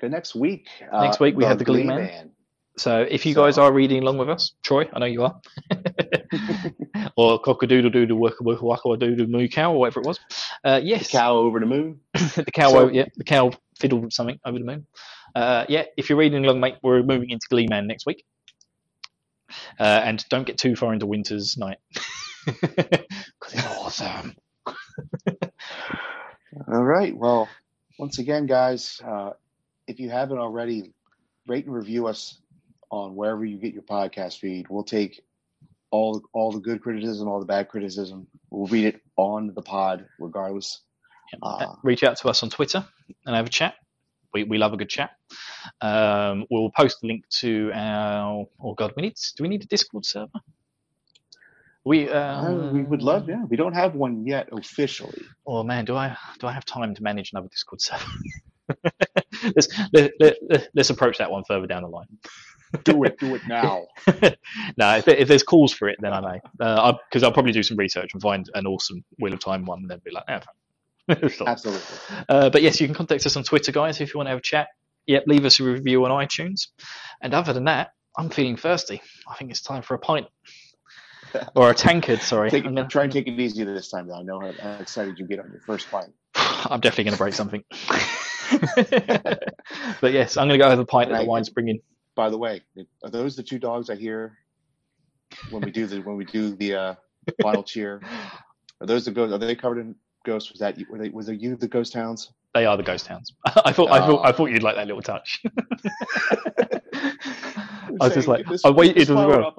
Good 0.00 0.10
next 0.10 0.34
week. 0.34 0.68
Next 0.92 1.20
week 1.20 1.36
we 1.36 1.44
have 1.44 1.58
the 1.58 1.64
Glee 1.64 1.84
Man. 1.84 2.32
So 2.76 3.02
if 3.02 3.26
you 3.26 3.34
guys 3.34 3.58
are 3.58 3.72
reading 3.72 4.02
along 4.02 4.18
with 4.18 4.30
us, 4.30 4.52
Troy, 4.62 4.88
I 4.92 4.98
know 5.00 5.06
you 5.06 5.24
are, 5.24 5.40
or 7.16 7.40
cockadoodle 7.42 7.68
doodle 7.68 7.90
Doodle 7.90 8.18
waka 8.18 8.42
waka 8.42 8.64
waka 8.66 8.96
doodle 8.96 9.26
moo 9.26 9.48
cow 9.48 9.72
or 9.72 9.80
whatever 9.80 10.00
it 10.00 10.06
was. 10.06 10.18
Uh, 10.64 10.80
yes, 10.82 11.10
Cow 11.10 11.34
over 11.36 11.60
the 11.60 11.66
moon. 11.66 12.00
the 12.14 12.44
cow, 12.52 12.70
So- 12.70 12.88
yeah, 12.88 13.06
the 13.16 13.24
cow 13.24 13.50
fiddled 13.78 14.12
something 14.12 14.38
over 14.44 14.58
the 14.58 14.64
moon. 14.64 14.86
Uh, 15.34 15.64
yeah, 15.68 15.84
if 15.96 16.08
you're 16.08 16.18
reading 16.18 16.44
along, 16.44 16.60
mate, 16.60 16.76
we're 16.82 17.02
moving 17.02 17.30
into 17.30 17.46
Glee 17.50 17.66
Man 17.68 17.86
next 17.86 18.06
week. 18.06 18.24
Uh, 19.78 20.00
and 20.04 20.24
don't 20.28 20.46
get 20.46 20.58
too 20.58 20.76
far 20.76 20.92
into 20.92 21.06
Winter's 21.06 21.56
Night 21.58 21.78
because 22.46 23.06
it's 23.52 23.66
awesome. 23.66 24.34
All 26.72 26.84
right. 26.84 27.16
Well, 27.16 27.48
once 27.98 28.18
again, 28.18 28.46
guys, 28.46 29.00
uh, 29.04 29.30
if 29.86 30.00
you 30.00 30.08
haven't 30.10 30.38
already, 30.38 30.92
rate 31.46 31.66
and 31.66 31.74
review 31.74 32.06
us 32.06 32.38
on 32.90 33.14
wherever 33.14 33.44
you 33.44 33.58
get 33.58 33.72
your 33.74 33.82
podcast 33.82 34.38
feed. 34.38 34.66
We'll 34.68 34.84
take 34.84 35.22
all 35.90 36.22
all 36.32 36.52
the 36.52 36.60
good 36.60 36.82
criticism, 36.82 37.28
all 37.28 37.40
the 37.40 37.46
bad 37.46 37.68
criticism. 37.68 38.26
We'll 38.50 38.66
read 38.68 38.86
it 38.86 39.00
on 39.16 39.52
the 39.54 39.62
pod, 39.62 40.06
regardless. 40.18 40.82
Uh, 41.42 41.74
Reach 41.82 42.02
out 42.02 42.16
to 42.18 42.28
us 42.28 42.42
on 42.42 42.50
Twitter 42.50 42.84
and 43.26 43.36
have 43.36 43.46
a 43.46 43.50
chat. 43.50 43.74
We, 44.32 44.44
we 44.44 44.58
love 44.58 44.72
a 44.72 44.76
good 44.76 44.88
chat. 44.88 45.10
Um, 45.80 46.46
we'll 46.50 46.70
post 46.70 46.98
a 47.02 47.06
link 47.06 47.24
to 47.40 47.70
our. 47.74 48.46
Oh 48.62 48.74
God, 48.74 48.92
we 48.96 49.02
need. 49.02 49.14
Do 49.36 49.42
we 49.42 49.48
need 49.48 49.62
a 49.62 49.66
Discord 49.66 50.04
server? 50.04 50.40
We 51.84 52.08
uh, 52.08 52.14
uh, 52.18 52.70
we 52.72 52.82
would 52.82 53.02
love, 53.02 53.28
yeah. 53.28 53.44
We 53.44 53.56
don't 53.56 53.72
have 53.72 53.94
one 53.94 54.26
yet 54.26 54.50
officially. 54.52 55.22
Oh 55.46 55.62
man, 55.62 55.84
do 55.84 55.96
I 55.96 56.16
do 56.38 56.46
I 56.46 56.52
have 56.52 56.64
time 56.64 56.94
to 56.94 57.02
manage 57.02 57.32
another 57.32 57.48
Discord 57.48 57.80
server? 57.80 58.04
let's 59.56 59.68
let, 59.92 60.12
let, 60.20 60.36
let, 60.48 60.68
let's 60.74 60.90
approach 60.90 61.18
that 61.18 61.30
one 61.30 61.42
further 61.48 61.66
down 61.66 61.82
the 61.82 61.88
line. 61.88 62.06
Do 62.84 63.04
it, 63.04 63.18
do 63.18 63.34
it 63.34 63.42
now. 63.48 63.86
no, 64.76 64.96
if, 64.96 65.08
if 65.08 65.28
there's 65.28 65.42
calls 65.42 65.72
for 65.72 65.88
it, 65.88 65.98
then 66.00 66.12
I 66.12 66.20
may. 66.20 66.40
Because 66.56 67.22
I'll 67.22 67.32
probably 67.32 67.52
do 67.52 67.62
some 67.62 67.76
research 67.76 68.10
and 68.12 68.22
find 68.22 68.48
an 68.54 68.66
awesome 68.66 69.04
Wheel 69.18 69.34
of 69.34 69.40
Time 69.40 69.64
one, 69.64 69.80
and 69.80 69.90
then 69.90 70.00
be 70.04 70.12
like, 70.12 70.24
eh, 70.28 70.40
Absolutely. 71.46 71.80
Uh, 72.28 72.50
but 72.50 72.62
yes, 72.62 72.80
you 72.80 72.86
can 72.86 72.94
contact 72.94 73.26
us 73.26 73.36
on 73.36 73.42
Twitter, 73.42 73.72
guys, 73.72 74.00
if 74.00 74.14
you 74.14 74.18
want 74.18 74.26
to 74.26 74.30
have 74.30 74.38
a 74.38 74.42
chat. 74.42 74.68
Yep, 75.06 75.24
leave 75.26 75.44
us 75.44 75.58
a 75.58 75.64
review 75.64 76.04
on 76.04 76.10
iTunes. 76.10 76.68
And 77.20 77.34
other 77.34 77.52
than 77.52 77.64
that, 77.64 77.90
I'm 78.16 78.30
feeling 78.30 78.56
thirsty. 78.56 79.02
I 79.28 79.34
think 79.34 79.50
it's 79.50 79.62
time 79.62 79.82
for 79.82 79.94
a 79.94 79.98
pint. 79.98 80.26
Or 81.54 81.70
a 81.70 81.74
tankard, 81.74 82.22
sorry. 82.22 82.50
Take, 82.50 82.64
I'm, 82.64 82.74
gonna, 82.74 82.88
try 82.88 83.04
and 83.04 83.12
take 83.12 83.28
it 83.28 83.38
easy 83.38 83.62
this 83.62 83.88
time, 83.88 84.08
though. 84.08 84.16
I 84.18 84.22
know 84.24 84.40
how, 84.40 84.50
how 84.60 84.80
excited 84.80 85.16
you 85.16 85.28
get 85.28 85.38
on 85.38 85.48
your 85.52 85.60
first 85.60 85.86
fight. 85.86 86.08
I'm 86.34 86.80
definitely 86.80 87.04
going 87.04 87.12
to 87.14 87.18
break 87.18 87.34
something. 87.34 87.62
but 90.00 90.12
yes, 90.12 90.36
I'm 90.36 90.48
going 90.48 90.58
to 90.58 90.64
go 90.64 90.68
have 90.68 90.80
a 90.80 90.84
pint 90.84 91.12
at 91.12 91.20
the 91.20 91.26
Right. 91.28 91.28
Winespring 91.28 91.70
Inn. 91.70 91.80
By 92.16 92.28
the 92.30 92.38
way, 92.38 92.62
are 93.04 93.10
those 93.10 93.36
the 93.36 93.42
two 93.42 93.58
dogs 93.58 93.88
I 93.90 93.94
hear 93.96 94.36
when 95.50 95.62
we 95.62 95.70
do 95.70 95.86
the 95.86 96.00
when 96.00 96.16
we 96.16 96.24
do 96.24 96.54
the 96.56 96.74
uh, 96.74 96.94
final 97.42 97.62
cheer? 97.62 98.00
Are 98.80 98.86
those 98.86 99.04
the 99.04 99.10
ghosts? 99.12 99.34
Are 99.34 99.38
they 99.38 99.54
covered 99.54 99.78
in 99.78 99.94
ghosts? 100.24 100.50
Was 100.50 100.60
that 100.60 100.78
you- 100.78 100.86
were 100.90 100.98
they, 100.98 101.08
was 101.10 101.28
it 101.28 101.40
you 101.40 101.56
the 101.56 101.68
ghost 101.68 101.94
hounds? 101.94 102.32
They 102.54 102.66
are 102.66 102.76
the 102.76 102.82
ghost 102.82 103.06
towns. 103.06 103.32
I 103.64 103.72
thought, 103.72 103.90
I 103.92 104.00
thought, 104.04 104.22
I 104.24 104.30
Oh. 104.30 104.32
thought 104.32 104.46
you'd 104.50 104.62
like 104.64 104.74
that 104.74 104.86
little 104.88 105.02
touch. 105.02 105.40
I 106.92 108.04
was 108.06 108.14
just 108.14 108.28
like, 108.28 108.46
this- 108.46 108.64
I 108.64 108.70
waited 108.70 108.98
as 108.98 109.10
well. 109.10 109.54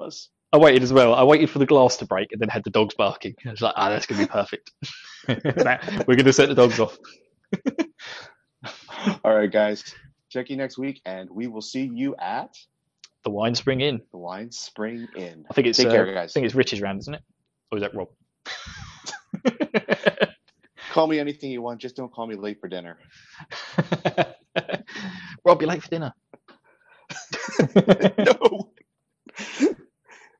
I 0.52 0.58
waited 0.58 0.82
as 0.82 0.92
well. 0.92 1.14
I 1.14 1.22
waited 1.22 1.48
for 1.48 1.58
the 1.58 1.64
glass 1.66 1.96
to 1.98 2.04
break 2.06 2.32
and 2.32 2.40
then 2.40 2.48
had 2.50 2.62
the 2.64 2.70
dogs 2.70 2.94
barking. 2.94 3.34
I 3.46 3.50
was 3.50 3.62
like, 3.62 3.72
ah, 3.76 3.88
that's 3.88 4.04
going 4.06 4.20
to 4.20 4.26
be 4.26 4.30
perfect. 4.30 4.70
We're 6.06 6.16
going 6.16 6.24
to 6.26 6.32
set 6.32 6.48
the 6.50 6.54
dogs 6.54 6.78
off. 6.78 6.98
All 9.24 9.34
right, 9.34 9.50
guys. 9.50 9.94
Check 10.32 10.48
you 10.48 10.56
next 10.56 10.78
week, 10.78 11.02
and 11.04 11.28
we 11.28 11.46
will 11.46 11.60
see 11.60 11.90
you 11.92 12.16
at 12.16 12.56
The 13.22 13.30
Winespring 13.30 13.82
Inn. 13.82 14.00
the 14.12 14.16
Winespring 14.16 15.14
Inn. 15.14 15.44
I 15.50 15.52
think 15.52 15.66
it's 15.66 15.76
Take 15.76 15.88
uh, 15.88 15.90
care, 15.90 16.18
I 16.18 16.26
think 16.26 16.46
it's 16.46 16.54
Rich's 16.54 16.80
round, 16.80 17.00
isn't 17.00 17.12
it? 17.12 17.20
Or 17.70 17.76
is 17.76 17.82
that 17.82 17.94
Rob? 17.94 18.08
Call 20.90 21.06
me 21.06 21.18
anything 21.18 21.50
you 21.50 21.60
want. 21.60 21.82
Just 21.82 21.96
don't 21.96 22.10
call 22.10 22.26
me 22.26 22.34
late 22.34 22.60
for 22.62 22.68
dinner. 22.68 22.96
Rob, 25.44 25.60
you're 25.60 25.68
late 25.68 25.82
for 25.82 25.90
dinner. 25.90 26.14
no. 28.18 28.72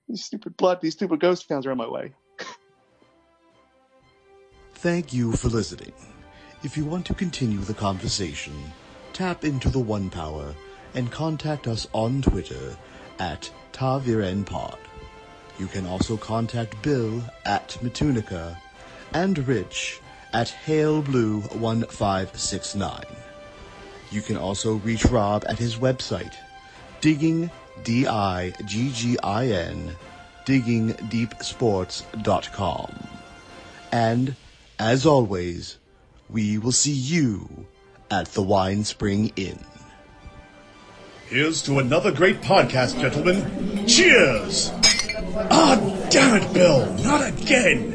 these 0.08 0.24
stupid 0.24 0.56
blood, 0.56 0.80
these 0.80 0.94
stupid 0.94 1.20
ghost 1.20 1.46
towns 1.50 1.66
are 1.66 1.70
on 1.70 1.76
my 1.76 1.88
way. 1.88 2.14
Thank 4.76 5.12
you 5.12 5.32
for 5.32 5.48
listening. 5.48 5.92
If 6.62 6.78
you 6.78 6.86
want 6.86 7.04
to 7.06 7.14
continue 7.14 7.58
the 7.58 7.74
conversation, 7.74 8.54
tap 9.12 9.44
into 9.44 9.68
the 9.68 9.78
One 9.78 10.08
Power 10.08 10.54
and 10.94 11.10
contact 11.10 11.66
us 11.66 11.86
on 11.92 12.22
Twitter 12.22 12.78
at 13.18 13.50
TavirenPod. 13.72 14.78
You 15.58 15.66
can 15.66 15.84
also 15.86 16.16
contact 16.16 16.80
Bill 16.82 17.22
at 17.44 17.76
Matunica 17.82 18.56
and 19.12 19.46
Rich 19.46 20.00
at 20.32 20.54
HaleBlue1569. 20.66 23.04
You 24.10 24.22
can 24.22 24.36
also 24.36 24.74
reach 24.76 25.04
Rob 25.06 25.44
at 25.48 25.58
his 25.58 25.76
website, 25.76 26.34
digging, 27.00 27.50
D-I-G-G-I-N, 27.84 29.96
diggingdeepsports.com. 30.46 33.08
And, 33.92 34.34
as 34.78 35.06
always, 35.06 35.78
we 36.30 36.58
will 36.58 36.72
see 36.72 36.92
you 36.92 37.66
at 38.12 38.26
the 38.34 38.42
Winespring 38.42 39.32
Inn. 39.36 39.58
Here's 41.28 41.62
to 41.62 41.78
another 41.78 42.12
great 42.12 42.42
podcast, 42.42 43.00
gentlemen. 43.00 43.86
Cheers! 43.86 44.70
Ah, 45.50 45.76
damn 46.10 46.42
it, 46.42 46.52
Bill, 46.52 46.92
not 46.98 47.26
again! 47.26 47.92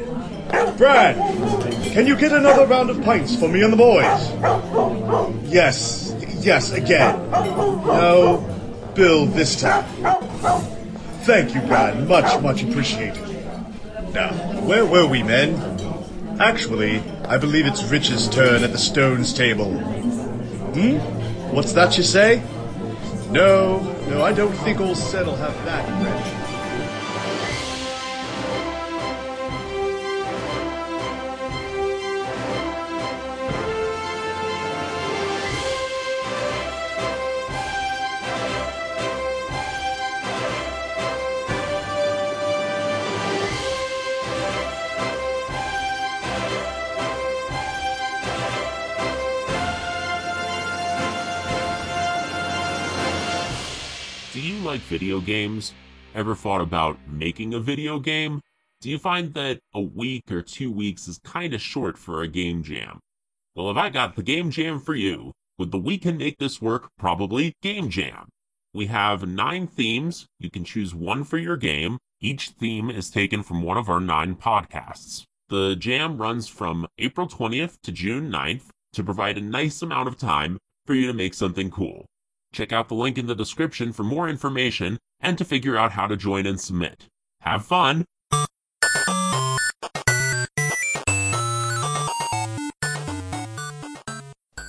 Brad, 0.76 1.14
can 1.92 2.08
you 2.08 2.16
get 2.16 2.32
another 2.32 2.66
round 2.66 2.90
of 2.90 3.00
pints 3.02 3.36
for 3.36 3.48
me 3.48 3.62
and 3.62 3.72
the 3.72 3.76
boys? 3.76 5.52
Yes, 5.52 6.16
yes, 6.40 6.72
again. 6.72 7.30
No, 7.30 8.44
Bill 8.94 9.24
this 9.26 9.60
time. 9.60 9.84
Thank 11.22 11.54
you, 11.54 11.60
Brad, 11.60 12.08
much, 12.08 12.42
much 12.42 12.64
appreciated. 12.64 13.22
Now, 14.12 14.32
where 14.62 14.84
were 14.84 15.06
we, 15.06 15.22
men? 15.22 15.77
Actually, 16.40 17.02
I 17.24 17.36
believe 17.36 17.66
it's 17.66 17.82
Rich's 17.82 18.28
turn 18.28 18.62
at 18.62 18.70
the 18.70 18.78
Stones 18.78 19.34
table. 19.34 19.72
Hmm? 19.72 20.98
What's 21.52 21.72
that 21.72 21.96
you 21.96 22.04
say? 22.04 22.42
No, 23.30 23.80
no, 24.08 24.22
I 24.22 24.32
don't 24.32 24.52
think 24.58 24.78
old 24.80 24.96
Set 24.96 25.26
will 25.26 25.34
have 25.34 25.54
that, 25.64 25.84
video 54.88 55.20
games? 55.20 55.74
Ever 56.14 56.34
thought 56.34 56.62
about 56.62 56.98
making 57.06 57.54
a 57.54 57.60
video 57.60 58.00
game? 58.00 58.40
Do 58.80 58.88
you 58.88 58.98
find 58.98 59.34
that 59.34 59.60
a 59.74 59.80
week 59.80 60.30
or 60.32 60.40
two 60.40 60.72
weeks 60.72 61.06
is 61.06 61.18
kind 61.18 61.52
of 61.52 61.60
short 61.60 61.98
for 61.98 62.22
a 62.22 62.28
game 62.28 62.62
jam? 62.62 63.00
Well, 63.54 63.68
have 63.68 63.76
I 63.76 63.90
got 63.90 64.16
the 64.16 64.22
game 64.22 64.50
jam 64.50 64.80
for 64.80 64.94
you? 64.94 65.32
With 65.58 65.72
the 65.72 65.78
We 65.78 65.98
Can 65.98 66.16
Make 66.16 66.38
This 66.38 66.62
Work 66.62 66.88
Probably 66.96 67.54
Game 67.60 67.90
Jam. 67.90 68.28
We 68.72 68.86
have 68.86 69.26
nine 69.26 69.66
themes. 69.66 70.26
You 70.38 70.50
can 70.50 70.64
choose 70.64 70.94
one 70.94 71.24
for 71.24 71.36
your 71.36 71.56
game. 71.56 71.98
Each 72.20 72.50
theme 72.50 72.90
is 72.90 73.10
taken 73.10 73.42
from 73.42 73.62
one 73.62 73.76
of 73.76 73.88
our 73.88 74.00
nine 74.00 74.36
podcasts. 74.36 75.24
The 75.48 75.74
jam 75.76 76.18
runs 76.18 76.48
from 76.48 76.86
April 76.98 77.26
20th 77.26 77.80
to 77.82 77.92
June 77.92 78.30
9th 78.30 78.68
to 78.92 79.04
provide 79.04 79.36
a 79.36 79.42
nice 79.42 79.82
amount 79.82 80.08
of 80.08 80.16
time 80.16 80.58
for 80.86 80.94
you 80.94 81.06
to 81.06 81.12
make 81.12 81.34
something 81.34 81.70
cool. 81.70 82.06
Check 82.58 82.72
out 82.72 82.88
the 82.88 82.96
link 82.96 83.16
in 83.18 83.26
the 83.26 83.36
description 83.36 83.92
for 83.92 84.02
more 84.02 84.28
information 84.28 84.98
and 85.20 85.38
to 85.38 85.44
figure 85.44 85.76
out 85.76 85.92
how 85.92 86.08
to 86.08 86.16
join 86.16 86.44
and 86.44 86.60
submit. 86.60 87.06
Have 87.42 87.64
fun! 87.64 88.04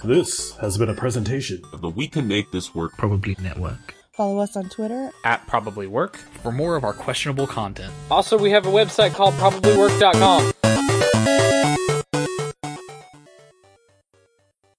This 0.03 0.55
has 0.57 0.77
been 0.77 0.89
a 0.89 0.93
presentation 0.93 1.63
of 1.73 1.81
the 1.81 1.89
We 1.89 2.07
Can 2.07 2.27
Make 2.27 2.51
This 2.51 2.75
Work 2.75 2.91
Probably 2.95 3.35
network. 3.41 3.95
Follow 4.13 4.37
us 4.37 4.55
on 4.55 4.69
Twitter 4.69 5.09
at 5.25 5.47
Probably 5.47 5.87
Work 5.87 6.17
for 6.43 6.51
more 6.51 6.75
of 6.75 6.83
our 6.83 6.93
questionable 6.93 7.47
content. 7.47 7.91
Also, 8.11 8.37
we 8.37 8.51
have 8.51 8.67
a 8.67 8.69
website 8.69 9.15
called 9.15 9.33
probablywork.com. 9.33 11.08